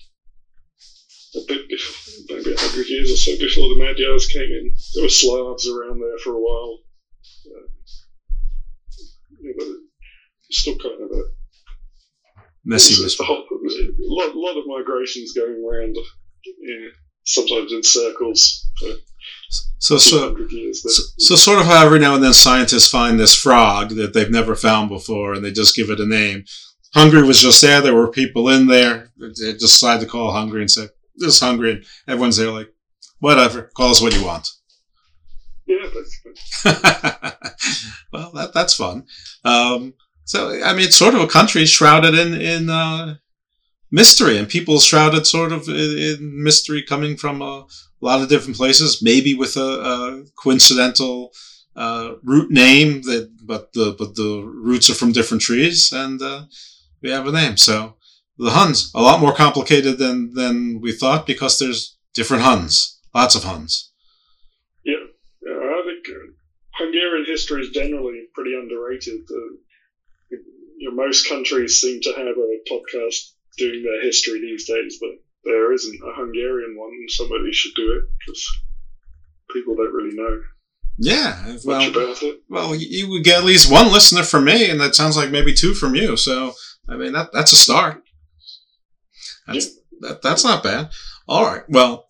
a 1.35 1.39
bit 1.47 1.69
before, 1.69 2.37
maybe 2.37 2.53
a 2.53 2.59
hundred 2.59 2.87
years 2.87 3.11
or 3.11 3.15
so 3.15 3.37
before 3.37 3.69
the 3.69 3.83
Magyars 3.83 4.27
came 4.27 4.41
in. 4.41 4.73
There 4.95 5.03
were 5.03 5.09
Slavs 5.09 5.67
around 5.67 5.99
there 5.99 6.17
for 6.23 6.33
a 6.33 6.39
while. 6.41 6.79
Uh, 7.45 7.67
yeah, 9.41 9.51
but 9.57 9.67
it's 10.49 10.59
still 10.59 10.77
kind 10.77 11.01
of 11.01 11.11
a 11.11 11.23
Messy. 12.63 13.03
it's 13.03 13.17
the 13.17 13.23
whole, 13.23 13.43
a 13.65 13.93
lot, 13.99 14.35
lot 14.35 14.57
of 14.57 14.65
migrations 14.67 15.33
going 15.33 15.63
around. 15.63 15.95
Yeah, 16.45 16.89
sometimes 17.23 17.71
in 17.71 17.83
circles. 17.83 18.67
So 19.79 19.97
so, 19.97 20.37
years. 20.49 20.83
so 20.83 21.03
so 21.17 21.35
sort 21.35 21.59
of 21.59 21.65
how 21.65 21.85
every 21.85 21.99
now 21.99 22.15
and 22.15 22.23
then 22.23 22.33
scientists 22.33 22.87
find 22.87 23.19
this 23.19 23.35
frog 23.35 23.89
that 23.89 24.13
they've 24.13 24.29
never 24.29 24.55
found 24.55 24.89
before 24.89 25.33
and 25.33 25.43
they 25.43 25.51
just 25.51 25.75
give 25.75 25.89
it 25.89 25.99
a 25.99 26.05
name. 26.05 26.45
Hungary 26.93 27.23
was 27.23 27.41
just 27.41 27.61
there. 27.61 27.81
There 27.81 27.95
were 27.95 28.11
people 28.11 28.49
in 28.49 28.67
there. 28.67 29.11
They 29.17 29.53
just 29.53 29.59
decided 29.59 30.01
to 30.01 30.11
call 30.11 30.31
Hungary 30.31 30.61
and 30.61 30.71
say, 30.71 30.89
"This 31.15 31.35
is 31.35 31.39
Hungary," 31.39 31.71
and 31.71 31.85
everyone's 32.07 32.37
there 32.37 32.51
like, 32.51 32.73
"Whatever, 33.19 33.71
call 33.75 33.91
us 33.91 34.01
what 34.01 34.13
you 34.13 34.25
want." 34.25 34.49
Yeah, 35.65 35.89
basically. 35.93 36.33
well, 38.11 38.31
that 38.33 38.51
that's 38.53 38.73
fun. 38.73 39.05
Um, 39.45 39.93
so, 40.25 40.61
I 40.63 40.73
mean, 40.73 40.85
it's 40.85 40.97
sort 40.97 41.15
of 41.15 41.21
a 41.21 41.27
country 41.27 41.65
shrouded 41.65 42.13
in 42.13 42.33
in 42.33 42.69
uh, 42.69 43.15
mystery, 43.91 44.37
and 44.37 44.47
people 44.47 44.79
shrouded 44.79 45.27
sort 45.27 45.51
of 45.51 45.67
in, 45.67 46.43
mystery 46.43 46.81
coming 46.81 47.17
from 47.17 47.41
a 47.41 47.65
lot 47.99 48.21
of 48.21 48.29
different 48.29 48.57
places, 48.57 49.01
maybe 49.01 49.33
with 49.33 49.57
a, 49.57 49.61
a 49.61 50.23
coincidental 50.35 51.31
uh, 51.75 52.13
root 52.23 52.51
name 52.51 53.01
that, 53.03 53.29
but 53.43 53.73
the 53.73 53.95
but 53.97 54.15
the 54.15 54.43
roots 54.43 54.89
are 54.89 54.95
from 54.95 55.11
different 55.11 55.43
trees, 55.43 55.91
and 55.91 56.21
uh, 56.21 56.43
we 57.01 57.09
have 57.11 57.27
a 57.27 57.31
name. 57.31 57.57
So 57.57 57.95
the 58.37 58.51
Huns, 58.51 58.91
a 58.95 59.01
lot 59.01 59.21
more 59.21 59.33
complicated 59.33 59.97
than 59.97 60.33
than 60.33 60.81
we 60.81 60.91
thought 60.91 61.27
because 61.27 61.59
there's 61.59 61.97
different 62.13 62.43
Huns, 62.43 62.99
lots 63.13 63.35
of 63.35 63.43
Huns. 63.43 63.91
Yeah, 64.83 64.95
I 65.47 65.83
think 65.85 66.17
Hungarian 66.73 67.25
history 67.25 67.61
is 67.61 67.69
generally 67.69 68.27
pretty 68.33 68.53
underrated. 68.55 69.21
Uh, 69.29 69.55
you 70.77 70.89
know, 70.89 70.95
most 70.95 71.29
countries 71.29 71.79
seem 71.79 72.01
to 72.01 72.09
have 72.09 72.35
a 72.35 72.59
podcast 72.69 73.33
doing 73.57 73.83
their 73.83 74.01
history 74.01 74.39
these 74.39 74.67
days, 74.67 74.97
but 74.99 75.11
there 75.43 75.73
isn't 75.73 75.99
a 76.03 76.13
Hungarian 76.15 76.75
one. 76.77 76.91
Somebody 77.07 77.51
should 77.51 77.73
do 77.75 77.91
it 77.93 78.03
because 78.19 78.47
people 79.53 79.75
don't 79.75 79.93
really 79.93 80.15
know. 80.15 80.41
Yeah, 80.97 81.57
well, 81.65 81.89
about 81.89 82.21
it. 82.21 82.41
Well, 82.49 82.75
you 82.75 83.09
would 83.09 83.23
get 83.23 83.39
at 83.39 83.45
least 83.45 83.71
one 83.71 83.91
listener 83.91 84.23
from 84.23 84.45
me, 84.45 84.69
and 84.69 84.79
that 84.81 84.93
sounds 84.93 85.17
like 85.17 85.31
maybe 85.31 85.53
two 85.53 85.73
from 85.73 85.95
you. 85.95 86.15
So, 86.15 86.53
I 86.87 86.95
mean, 86.95 87.13
that 87.13 87.31
that's 87.33 87.53
a 87.53 87.55
start. 87.55 88.03
That's 89.47 89.67
yeah. 89.67 89.73
that, 90.01 90.21
that's 90.21 90.43
not 90.43 90.63
bad. 90.63 90.91
All 91.27 91.45
right. 91.45 91.63
Well, 91.69 92.05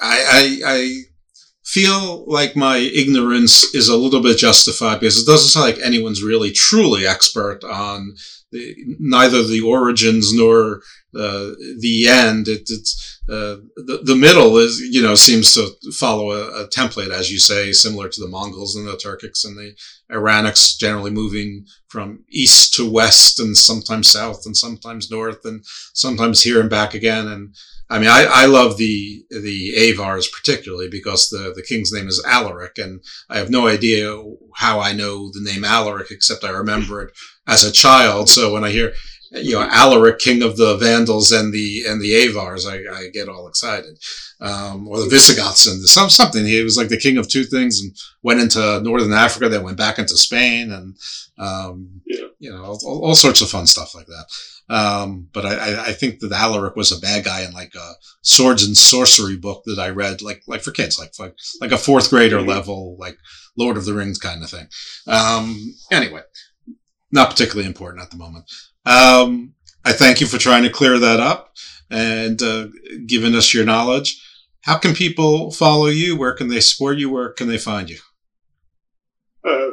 I, 0.00 0.24
I 0.28 0.60
I 0.66 1.02
feel 1.72 2.24
like 2.26 2.54
my 2.54 2.76
ignorance 2.76 3.74
is 3.74 3.88
a 3.88 3.96
little 3.96 4.22
bit 4.22 4.36
justified 4.36 5.00
because 5.00 5.20
it 5.20 5.26
doesn't 5.26 5.48
sound 5.48 5.64
like 5.64 5.84
anyone's 5.84 6.22
really 6.22 6.52
truly 6.52 7.06
expert 7.06 7.64
on 7.64 8.14
the, 8.50 8.76
neither 9.00 9.42
the 9.42 9.62
origins 9.62 10.34
nor 10.34 10.82
uh, 11.16 11.52
the 11.80 12.04
end. 12.08 12.46
It, 12.46 12.68
it's 12.68 13.20
uh, 13.26 13.56
the 13.76 14.00
the 14.04 14.16
middle 14.16 14.58
is 14.58 14.80
you 14.80 15.00
know 15.00 15.14
seems 15.14 15.54
to 15.54 15.70
follow 15.92 16.32
a, 16.32 16.64
a, 16.64 16.68
template 16.68 17.10
as 17.10 17.32
you 17.32 17.38
say, 17.38 17.72
similar 17.72 18.08
to 18.10 18.20
the 18.20 18.28
Mongols 18.28 18.76
and 18.76 18.86
the 18.86 18.92
Turkics 18.92 19.44
and 19.44 19.56
the 19.56 19.74
Iranics, 20.10 20.76
generally 20.76 21.10
moving 21.10 21.64
from 21.88 22.24
east 22.30 22.74
to 22.74 22.90
west 22.90 23.40
and 23.40 23.56
sometimes 23.56 24.10
south 24.10 24.44
and 24.44 24.56
sometimes 24.56 25.10
north 25.10 25.44
and 25.44 25.64
sometimes 25.94 26.42
here 26.42 26.60
and 26.60 26.68
back 26.68 26.92
again 26.92 27.28
and 27.28 27.54
I 27.92 27.98
mean, 27.98 28.08
I, 28.08 28.24
I 28.24 28.46
love 28.46 28.78
the 28.78 29.22
the 29.28 29.74
Avars 29.76 30.26
particularly 30.26 30.88
because 30.88 31.28
the, 31.28 31.52
the 31.54 31.62
king's 31.62 31.92
name 31.92 32.08
is 32.08 32.24
Alaric, 32.26 32.78
and 32.78 33.02
I 33.28 33.36
have 33.36 33.50
no 33.50 33.66
idea 33.66 34.16
how 34.54 34.80
I 34.80 34.94
know 34.94 35.30
the 35.30 35.42
name 35.42 35.62
Alaric 35.62 36.10
except 36.10 36.42
I 36.42 36.50
remember 36.50 37.02
it 37.02 37.12
as 37.46 37.64
a 37.64 37.70
child. 37.70 38.30
So 38.30 38.50
when 38.50 38.64
I 38.64 38.70
hear 38.70 38.94
you 39.30 39.52
know 39.52 39.68
Alaric, 39.70 40.20
king 40.20 40.42
of 40.42 40.56
the 40.56 40.78
Vandals 40.78 41.32
and 41.32 41.52
the 41.52 41.84
and 41.86 42.00
the 42.00 42.14
Avars, 42.14 42.66
I, 42.66 42.76
I 42.76 43.10
get 43.12 43.28
all 43.28 43.46
excited. 43.46 43.98
Um, 44.40 44.88
or 44.88 44.98
the 44.98 45.08
Visigoths 45.10 45.66
and 45.66 45.86
some 45.86 46.08
something. 46.08 46.46
He 46.46 46.64
was 46.64 46.78
like 46.78 46.88
the 46.88 46.96
king 46.96 47.18
of 47.18 47.28
two 47.28 47.44
things 47.44 47.78
and 47.78 47.94
went 48.22 48.40
into 48.40 48.80
northern 48.80 49.12
Africa, 49.12 49.50
then 49.50 49.64
went 49.64 49.76
back 49.76 49.98
into 49.98 50.16
Spain, 50.16 50.72
and 50.72 50.96
um, 51.38 52.00
yeah. 52.06 52.24
you 52.38 52.50
know 52.50 52.64
all, 52.64 53.04
all 53.04 53.14
sorts 53.14 53.42
of 53.42 53.50
fun 53.50 53.66
stuff 53.66 53.94
like 53.94 54.06
that. 54.06 54.24
Um, 54.72 55.28
but 55.34 55.44
I, 55.44 55.88
I 55.88 55.92
think 55.92 56.20
that 56.20 56.32
Alaric 56.32 56.76
was 56.76 56.92
a 56.92 56.98
bad 56.98 57.24
guy 57.26 57.42
in 57.42 57.52
like 57.52 57.74
a 57.74 57.92
swords 58.22 58.64
and 58.64 58.74
sorcery 58.74 59.36
book 59.36 59.64
that 59.66 59.78
I 59.78 59.90
read, 59.90 60.22
like 60.22 60.44
like 60.46 60.62
for 60.62 60.70
kids, 60.70 60.98
like 60.98 61.12
like, 61.18 61.34
like 61.60 61.72
a 61.72 61.76
fourth 61.76 62.08
grader 62.08 62.38
mm-hmm. 62.38 62.48
level, 62.48 62.96
like 62.98 63.18
Lord 63.54 63.76
of 63.76 63.84
the 63.84 63.92
Rings 63.92 64.16
kind 64.16 64.42
of 64.42 64.48
thing. 64.48 64.68
Um, 65.06 65.74
anyway, 65.90 66.22
not 67.10 67.28
particularly 67.28 67.66
important 67.66 68.02
at 68.02 68.10
the 68.10 68.16
moment. 68.16 68.50
Um, 68.86 69.52
I 69.84 69.92
thank 69.92 70.22
you 70.22 70.26
for 70.26 70.38
trying 70.38 70.62
to 70.62 70.70
clear 70.70 70.98
that 70.98 71.20
up 71.20 71.52
and 71.90 72.40
uh, 72.42 72.68
giving 73.04 73.34
us 73.34 73.52
your 73.52 73.66
knowledge. 73.66 74.26
How 74.62 74.78
can 74.78 74.94
people 74.94 75.50
follow 75.50 75.88
you? 75.88 76.16
Where 76.16 76.32
can 76.32 76.48
they 76.48 76.60
support 76.60 76.96
you? 76.96 77.10
Where 77.10 77.28
can 77.28 77.46
they 77.46 77.58
find 77.58 77.90
you? 77.90 77.98
Uh, 79.44 79.72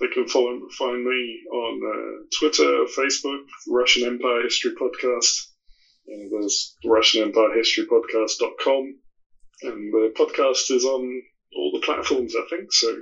they 0.00 0.08
can 0.08 0.28
follow, 0.28 0.60
find 0.76 1.04
me 1.04 1.40
on 1.52 1.80
uh, 1.84 2.38
Twitter, 2.38 2.84
Facebook, 2.96 3.44
Russian 3.68 4.06
Empire 4.06 4.42
History 4.42 4.72
Podcast. 4.72 5.48
And 6.06 6.30
there's 6.30 6.76
Russian 6.84 7.22
Empire 7.22 7.54
History 7.56 7.86
Podcast.com. 7.86 8.98
And 9.62 9.92
the 9.92 10.14
podcast 10.16 10.74
is 10.74 10.84
on 10.84 11.22
all 11.54 11.72
the 11.72 11.84
platforms, 11.84 12.34
I 12.36 12.46
think, 12.48 12.72
so 12.72 12.94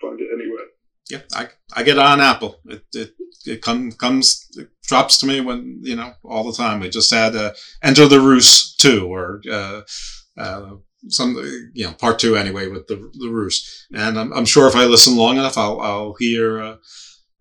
find 0.00 0.20
it 0.20 0.28
anywhere. 0.32 0.66
Yeah, 1.10 1.20
I, 1.34 1.48
I 1.74 1.82
get 1.82 1.98
on 1.98 2.20
Apple. 2.20 2.60
It, 2.66 2.84
it, 2.94 3.14
it 3.44 3.62
come, 3.62 3.92
comes, 3.92 4.46
it 4.56 4.68
drops 4.84 5.18
to 5.18 5.26
me 5.26 5.40
when, 5.40 5.80
you 5.82 5.96
know, 5.96 6.12
all 6.22 6.44
the 6.44 6.56
time. 6.56 6.80
We 6.80 6.88
just 6.88 7.12
had 7.12 7.34
uh, 7.34 7.52
Enter 7.82 8.06
the 8.06 8.20
Rus 8.20 8.74
2 8.76 9.06
or 9.12 9.42
uh, 9.50 9.82
uh, 10.38 10.70
some 11.08 11.36
you 11.72 11.86
know 11.86 11.92
part 11.92 12.18
two 12.18 12.36
anyway 12.36 12.68
with 12.68 12.86
the 12.86 12.96
the 13.14 13.28
Rus, 13.28 13.86
and 13.94 14.18
I'm, 14.18 14.32
I'm 14.32 14.44
sure 14.44 14.66
if 14.68 14.76
I 14.76 14.84
listen 14.84 15.16
long 15.16 15.36
enough, 15.36 15.58
I'll 15.58 15.80
I'll 15.80 16.14
hear 16.18 16.60
uh, 16.60 16.76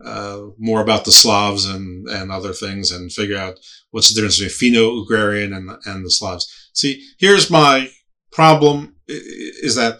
uh, 0.03 0.41
more 0.57 0.81
about 0.81 1.05
the 1.05 1.11
Slavs 1.11 1.65
and 1.65 2.07
and 2.07 2.31
other 2.31 2.53
things, 2.53 2.91
and 2.91 3.11
figure 3.11 3.37
out 3.37 3.59
what's 3.91 4.09
the 4.09 4.15
difference 4.15 4.39
between 4.39 4.73
Finno-Ugrian 4.73 5.55
and 5.55 5.71
and 5.85 6.05
the 6.05 6.11
Slavs. 6.11 6.69
See, 6.73 7.05
here's 7.19 7.49
my 7.49 7.89
problem: 8.31 8.95
is 9.07 9.75
that 9.75 9.99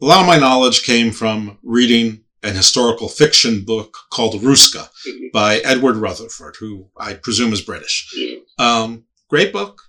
a 0.00 0.04
lot 0.04 0.20
of 0.20 0.26
my 0.26 0.38
knowledge 0.38 0.84
came 0.84 1.10
from 1.10 1.58
reading 1.62 2.24
an 2.42 2.54
historical 2.54 3.08
fiction 3.08 3.64
book 3.64 3.96
called 4.12 4.34
Russka 4.34 4.88
by 5.32 5.58
Edward 5.58 5.96
Rutherfurd, 5.96 6.56
who 6.60 6.90
I 6.96 7.14
presume 7.14 7.52
is 7.52 7.62
British. 7.62 8.14
Um, 8.58 9.04
great 9.30 9.52
book. 9.52 9.80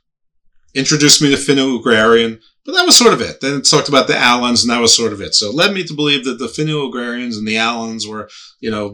Introduced 0.73 1.22
me 1.22 1.32
to 1.32 1.38
Finno-Ugrian 1.38 2.40
but 2.66 2.74
that 2.74 2.86
was 2.86 2.98
sort 2.98 3.14
of 3.14 3.22
it. 3.22 3.42
Then 3.42 3.60
it 3.60 3.70
talked 3.70 3.90
about 3.90 4.08
the 4.08 4.18
Alans, 4.18 4.64
and 4.64 4.72
that 4.72 4.82
was 4.82 4.96
sort 4.96 5.14
of 5.14 5.22
it. 5.22 5.36
So 5.36 5.50
it 5.50 5.56
led 5.56 5.74
me 5.74 5.84
to 5.84 5.94
believe 5.94 6.26
that 6.26 6.40
the 6.40 6.48
Finno-Ugrians 6.48 7.38
and 7.38 7.48
the 7.48 7.58
Alans 7.58 8.08
were, 8.08 8.28
you 8.60 8.72
know, 8.72 8.90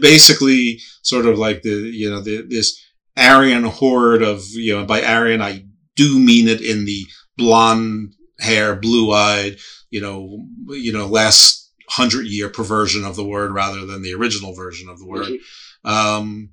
basically 0.00 0.80
sort 1.02 1.26
of 1.26 1.38
like 1.38 1.62
the, 1.62 1.70
you 1.70 2.10
know, 2.10 2.20
the, 2.20 2.42
this 2.48 2.80
Aryan 3.16 3.64
horde 3.64 4.22
of, 4.22 4.42
you 4.52 4.74
know, 4.74 4.86
by 4.86 5.02
Aryan, 5.02 5.42
I 5.42 5.66
do 5.94 6.18
mean 6.18 6.48
it 6.48 6.62
in 6.62 6.86
the 6.86 7.06
blonde 7.36 8.14
hair, 8.40 8.74
blue 8.74 9.12
eyed, 9.12 9.58
you 9.90 10.00
know, 10.00 10.46
you 10.68 10.92
know, 10.92 11.06
last 11.06 11.70
hundred 11.88 12.26
year 12.26 12.48
perversion 12.48 13.04
of 13.04 13.16
the 13.16 13.24
word 13.24 13.52
rather 13.52 13.84
than 13.84 14.00
the 14.00 14.14
original 14.14 14.54
version 14.54 14.88
of 14.88 14.98
the 14.98 15.06
word. 15.06 15.26
Mm-hmm. 15.26 15.88
Um, 15.88 16.50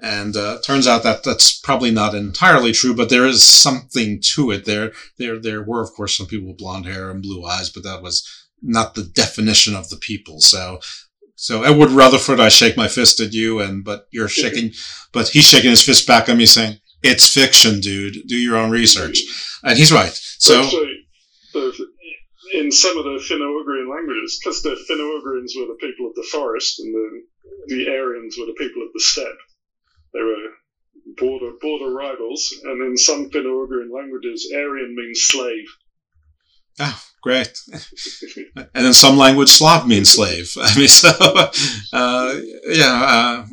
and 0.00 0.36
uh, 0.36 0.58
turns 0.64 0.86
out 0.86 1.02
that 1.02 1.24
that's 1.24 1.58
probably 1.58 1.90
not 1.90 2.14
entirely 2.14 2.72
true, 2.72 2.94
but 2.94 3.10
there 3.10 3.26
is 3.26 3.42
something 3.44 4.20
to 4.34 4.50
it. 4.50 4.64
There, 4.64 4.92
there, 5.18 5.38
there 5.38 5.62
were, 5.62 5.82
of 5.82 5.92
course, 5.92 6.16
some 6.16 6.26
people 6.26 6.48
with 6.48 6.58
blonde 6.58 6.86
hair 6.86 7.10
and 7.10 7.22
blue 7.22 7.44
eyes, 7.44 7.70
but 7.70 7.82
that 7.82 8.02
was 8.02 8.26
not 8.62 8.94
the 8.94 9.02
definition 9.02 9.74
of 9.74 9.88
the 9.88 9.96
people. 9.96 10.40
So, 10.40 10.80
so 11.34 11.62
Edward 11.62 11.90
Rutherfurd, 11.90 12.40
I 12.40 12.48
shake 12.48 12.76
my 12.76 12.88
fist 12.88 13.20
at 13.20 13.32
you, 13.32 13.60
and 13.60 13.84
but 13.84 14.06
you're 14.10 14.28
shaking, 14.28 14.72
but 15.12 15.28
he's 15.28 15.48
shaking 15.48 15.70
his 15.70 15.82
fist 15.82 16.06
back 16.06 16.28
at 16.28 16.36
me, 16.36 16.46
saying, 16.46 16.78
"It's 17.02 17.32
fiction, 17.32 17.80
dude. 17.80 18.26
Do 18.26 18.36
your 18.36 18.56
own 18.56 18.70
research," 18.70 19.18
and 19.62 19.76
he's 19.76 19.92
right. 19.92 20.12
So. 20.38 20.62
Actually, 20.62 21.04
in 22.52 22.72
some 22.72 22.96
of 22.96 23.04
the 23.04 23.20
Finno-Ugrian 23.28 23.90
languages, 23.90 24.40
because 24.40 24.62
the 24.62 24.76
Finno-Ugrians 24.88 25.52
were 25.56 25.66
the 25.66 25.78
people 25.80 26.08
of 26.08 26.14
the 26.14 26.26
forest 26.30 26.80
and 26.80 26.94
the, 26.94 27.22
the 27.66 27.88
Aryans 27.88 28.36
were 28.38 28.46
the 28.46 28.56
people 28.58 28.82
of 28.82 28.92
the 28.92 29.00
steppe, 29.00 29.38
they 30.12 30.20
were 30.20 30.50
border 31.16 31.52
border 31.60 31.90
rivals, 31.92 32.52
and 32.64 32.82
in 32.82 32.96
some 32.96 33.30
Finno-Ugrian 33.30 33.92
languages, 33.94 34.50
Aryan 34.54 34.94
means 34.96 35.20
slave. 35.22 35.66
Oh, 36.80 37.02
great! 37.22 37.58
and 38.74 38.86
in 38.86 38.94
some 38.94 39.16
language, 39.16 39.48
Slav 39.48 39.86
means 39.86 40.10
slave. 40.10 40.52
I 40.60 40.78
mean, 40.78 40.88
so 40.88 41.08
uh, 41.92 42.40
yeah, 42.68 43.02
uh, 43.02 43.46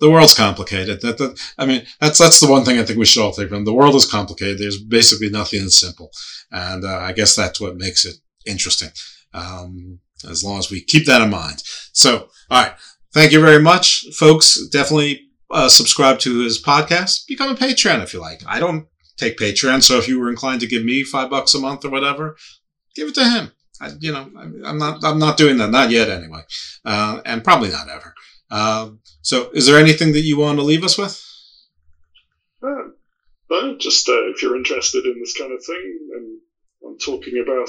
the 0.00 0.10
world's 0.10 0.34
complicated. 0.34 1.02
That, 1.02 1.18
that, 1.18 1.38
I 1.58 1.66
mean, 1.66 1.84
that's 2.00 2.18
that's 2.18 2.40
the 2.40 2.50
one 2.50 2.64
thing 2.64 2.78
I 2.78 2.84
think 2.84 2.98
we 2.98 3.04
should 3.04 3.22
all 3.22 3.32
take 3.32 3.50
from 3.50 3.64
the 3.64 3.74
world 3.74 3.94
is 3.94 4.10
complicated. 4.10 4.58
There's 4.58 4.82
basically 4.82 5.28
nothing 5.28 5.62
that's 5.62 5.78
simple, 5.78 6.10
and 6.50 6.84
uh, 6.84 6.98
I 6.98 7.12
guess 7.12 7.36
that's 7.36 7.60
what 7.60 7.76
makes 7.76 8.04
it 8.04 8.16
interesting. 8.46 8.90
Um, 9.34 10.00
as 10.28 10.44
long 10.44 10.58
as 10.58 10.70
we 10.70 10.82
keep 10.82 11.06
that 11.06 11.20
in 11.20 11.30
mind. 11.30 11.62
So, 11.92 12.28
all 12.50 12.62
right. 12.62 12.72
Thank 13.12 13.32
you 13.32 13.40
very 13.40 13.60
much, 13.60 14.06
folks. 14.14 14.66
Definitely 14.68 15.31
uh, 15.52 15.68
subscribe 15.68 16.18
to 16.20 16.40
his 16.40 16.60
podcast, 16.60 17.26
become 17.28 17.50
a 17.50 17.54
Patreon 17.54 18.02
if 18.02 18.12
you 18.12 18.20
like. 18.20 18.42
I 18.46 18.58
don't 18.58 18.86
take 19.16 19.38
Patreon, 19.38 19.82
so 19.82 19.98
if 19.98 20.08
you 20.08 20.18
were 20.18 20.30
inclined 20.30 20.60
to 20.62 20.66
give 20.66 20.84
me 20.84 21.04
five 21.04 21.30
bucks 21.30 21.54
a 21.54 21.60
month 21.60 21.84
or 21.84 21.90
whatever, 21.90 22.36
give 22.96 23.08
it 23.08 23.14
to 23.16 23.24
him. 23.24 23.52
I, 23.80 23.90
you 24.00 24.12
know, 24.12 24.30
I'm 24.64 24.78
not, 24.78 25.04
I'm 25.04 25.18
not 25.18 25.36
doing 25.36 25.58
that, 25.58 25.70
not 25.70 25.90
yet 25.90 26.08
anyway, 26.08 26.42
uh, 26.84 27.20
and 27.24 27.44
probably 27.44 27.70
not 27.70 27.88
ever. 27.88 28.14
Uh, 28.50 28.90
so, 29.22 29.50
is 29.52 29.66
there 29.66 29.78
anything 29.78 30.12
that 30.12 30.20
you 30.20 30.38
want 30.38 30.58
to 30.58 30.64
leave 30.64 30.84
us 30.84 30.98
with? 30.98 31.22
Uh, 32.62 32.90
no, 33.50 33.76
just 33.76 34.08
uh, 34.08 34.28
if 34.30 34.42
you're 34.42 34.56
interested 34.56 35.04
in 35.04 35.18
this 35.18 35.36
kind 35.36 35.52
of 35.52 35.64
thing, 35.64 35.98
and 36.16 36.38
I'm 36.86 36.98
talking 36.98 37.42
about 37.42 37.68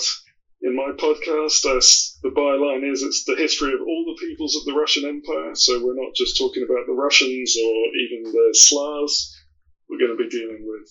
in 0.64 0.76
my 0.76 0.91
podcast, 0.98 1.65
as 1.77 2.18
the 2.23 2.30
byline 2.30 2.90
is, 2.90 3.03
it's 3.03 3.26
the 3.26 3.35
history 3.35 3.73
of 3.73 3.81
all 3.81 4.06
the 4.07 4.26
peoples 4.26 4.56
of 4.56 4.64
the 4.65 4.80
Russian 4.80 5.06
Empire. 5.06 5.52
So 5.56 5.84
we're 5.84 6.02
not 6.02 6.15
just 6.15 6.38
talking 6.38 6.64
about 6.64 6.88
the 6.88 6.94
Russians 6.94 7.56
or 7.57 7.76
even 7.99 8.31
the 8.31 8.49
Slavs. 8.53 9.38
We're 9.90 9.99
going 9.99 10.18
to 10.18 10.23
be 10.23 10.30
dealing 10.30 10.65
with 10.65 10.90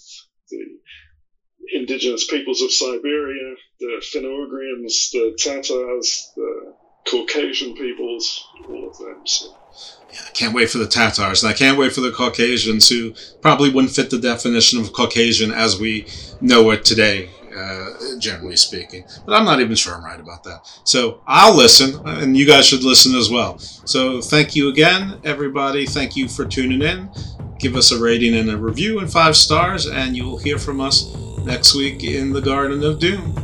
the 0.51 1.79
indigenous 1.79 2.27
peoples 2.27 2.61
of 2.61 2.71
Siberia, 2.71 3.55
the 3.81 4.03
Finno-Ugrians, 4.13 5.11
the 5.13 5.35
Tatars, 5.39 6.33
the 6.37 6.75
Caucasian 7.09 7.75
peoples, 7.75 8.47
all 8.69 8.91
of 8.91 8.99
them. 8.99 9.27
So. 9.27 9.57
Yeah, 10.13 10.21
I 10.29 10.31
can't 10.33 10.55
wait 10.55 10.69
for 10.69 10.79
the 10.79 10.87
Tatars, 10.87 11.43
and 11.43 11.51
I 11.51 11.57
can't 11.57 11.79
wait 11.79 11.93
for 11.93 12.03
the 12.03 12.13
Caucasians, 12.13 12.91
who 12.91 13.15
probably 13.41 13.71
wouldn't 13.71 13.95
fit 13.95 14.11
the 14.11 14.19
definition 14.19 14.81
of 14.81 14.93
Caucasian 14.93 15.51
as 15.51 15.81
we 15.81 16.07
know 16.43 16.71
it 16.71 16.85
today, 16.85 17.31
uh, 17.57 18.19
generally 18.19 18.57
speaking. 18.57 19.05
But 19.25 19.35
I'm 19.35 19.45
not 19.45 19.61
even 19.61 19.75
sure 19.75 19.95
I'm 19.95 20.05
right 20.05 20.21
about 20.21 20.45
that. 20.45 20.69
So 20.85 21.21
I'll 21.27 21.57
listen, 21.57 22.01
and 22.07 22.37
you 22.37 22.47
guys 22.47 22.67
should 22.67 22.83
listen 22.83 23.15
as 23.15 23.31
well. 23.31 23.59
So 23.59 24.21
thank 24.21 24.55
you 24.57 24.69
again, 24.69 25.21
everybody. 25.25 25.87
Thank 25.87 26.17
you 26.17 26.29
for 26.29 26.45
tuning 26.45 26.83
in. 26.83 27.11
Give 27.59 27.77
us 27.77 27.93
a 27.93 27.99
rating 28.01 28.35
and 28.35 28.51
a 28.51 28.57
review 28.57 28.99
and 28.99 29.11
five 29.11 29.37
stars, 29.37 29.87
and 29.87 30.17
you 30.17 30.25
will 30.25 30.39
hear 30.39 30.59
from 30.59 30.81
us 30.81 31.15
next 31.45 31.75
week 31.75 32.03
in 32.05 32.33
the 32.33 32.41
Garden 32.41 32.83
of 32.83 32.99
Doom. 32.99 33.35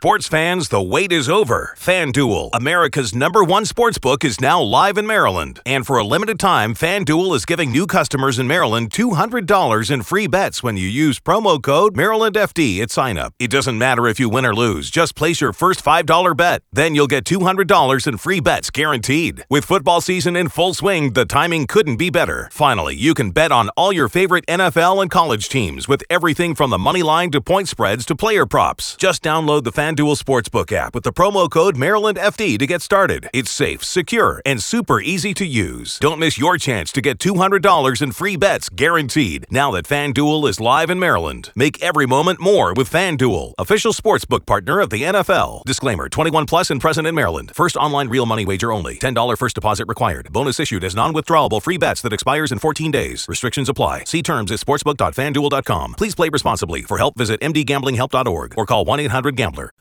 Sports 0.00 0.28
fans, 0.28 0.70
the 0.70 0.80
wait 0.80 1.12
is 1.12 1.28
over. 1.28 1.74
FanDuel, 1.76 2.48
America's 2.54 3.14
number 3.14 3.44
one 3.44 3.66
sports 3.66 3.98
book, 3.98 4.24
is 4.24 4.40
now 4.40 4.58
live 4.58 4.96
in 4.96 5.06
Maryland. 5.06 5.60
And 5.66 5.86
for 5.86 5.98
a 5.98 6.04
limited 6.04 6.40
time, 6.40 6.74
FanDuel 6.74 7.36
is 7.36 7.44
giving 7.44 7.70
new 7.70 7.86
customers 7.86 8.38
in 8.38 8.46
Maryland 8.46 8.88
$200 8.88 9.90
in 9.90 10.02
free 10.02 10.26
bets 10.26 10.62
when 10.62 10.78
you 10.78 10.88
use 10.88 11.20
promo 11.20 11.62
code 11.62 11.96
MarylandFD 11.96 12.80
at 12.80 12.90
sign 12.90 13.18
up. 13.18 13.34
It 13.38 13.50
doesn't 13.50 13.76
matter 13.76 14.06
if 14.06 14.18
you 14.18 14.30
win 14.30 14.46
or 14.46 14.54
lose, 14.54 14.88
just 14.88 15.14
place 15.14 15.42
your 15.42 15.52
first 15.52 15.84
$5 15.84 16.34
bet. 16.34 16.62
Then 16.72 16.94
you'll 16.94 17.06
get 17.06 17.24
$200 17.24 18.06
in 18.06 18.16
free 18.16 18.40
bets 18.40 18.70
guaranteed. 18.70 19.44
With 19.50 19.66
football 19.66 20.00
season 20.00 20.34
in 20.34 20.48
full 20.48 20.72
swing, 20.72 21.12
the 21.12 21.26
timing 21.26 21.66
couldn't 21.66 21.98
be 21.98 22.08
better. 22.08 22.48
Finally, 22.52 22.96
you 22.96 23.12
can 23.12 23.32
bet 23.32 23.52
on 23.52 23.68
all 23.76 23.92
your 23.92 24.08
favorite 24.08 24.46
NFL 24.46 25.02
and 25.02 25.10
college 25.10 25.50
teams 25.50 25.88
with 25.88 26.02
everything 26.08 26.54
from 26.54 26.70
the 26.70 26.78
money 26.78 27.02
line 27.02 27.30
to 27.32 27.42
point 27.42 27.68
spreads 27.68 28.06
to 28.06 28.16
player 28.16 28.46
props. 28.46 28.96
Just 28.96 29.22
download 29.22 29.64
the 29.64 29.89
FanDuel 29.90 30.22
Sportsbook 30.22 30.70
app 30.70 30.94
with 30.94 31.02
the 31.02 31.12
promo 31.12 31.50
code 31.50 31.74
MarylandFD 31.74 32.60
to 32.60 32.66
get 32.68 32.80
started. 32.80 33.28
It's 33.32 33.50
safe, 33.50 33.82
secure, 33.82 34.40
and 34.46 34.62
super 34.62 35.00
easy 35.00 35.34
to 35.34 35.44
use. 35.44 35.98
Don't 35.98 36.20
miss 36.20 36.38
your 36.38 36.58
chance 36.58 36.92
to 36.92 37.00
get 37.00 37.18
$200 37.18 38.00
in 38.00 38.12
free 38.12 38.36
bets 38.36 38.68
guaranteed 38.68 39.46
now 39.50 39.72
that 39.72 39.88
FanDuel 39.88 40.48
is 40.48 40.60
live 40.60 40.90
in 40.90 41.00
Maryland. 41.00 41.50
Make 41.56 41.82
every 41.82 42.06
moment 42.06 42.40
more 42.40 42.72
with 42.72 42.88
FanDuel, 42.88 43.54
official 43.58 43.92
sportsbook 43.92 44.46
partner 44.46 44.78
of 44.78 44.90
the 44.90 45.02
NFL. 45.02 45.64
Disclaimer 45.64 46.08
21 46.08 46.46
plus 46.46 46.70
and 46.70 46.80
present 46.80 47.08
in 47.08 47.16
Maryland. 47.16 47.50
First 47.52 47.74
online 47.74 48.08
real 48.08 48.26
money 48.26 48.44
wager 48.44 48.70
only. 48.70 48.94
$10 48.96 49.38
first 49.38 49.56
deposit 49.56 49.88
required. 49.88 50.32
Bonus 50.32 50.60
issued 50.60 50.84
as 50.84 50.94
non 50.94 51.12
withdrawable 51.12 51.60
free 51.60 51.78
bets 51.78 52.00
that 52.02 52.12
expires 52.12 52.52
in 52.52 52.60
14 52.60 52.92
days. 52.92 53.26
Restrictions 53.28 53.68
apply. 53.68 54.04
See 54.04 54.22
terms 54.22 54.52
at 54.52 54.60
sportsbook.fanduel.com. 54.60 55.94
Please 55.94 56.14
play 56.14 56.28
responsibly. 56.28 56.82
For 56.82 56.98
help, 56.98 57.18
visit 57.18 57.40
mdgamblinghelp.org 57.40 58.54
or 58.56 58.66
call 58.66 58.84
1 58.84 59.00
800 59.00 59.34
Gambler. 59.34 59.72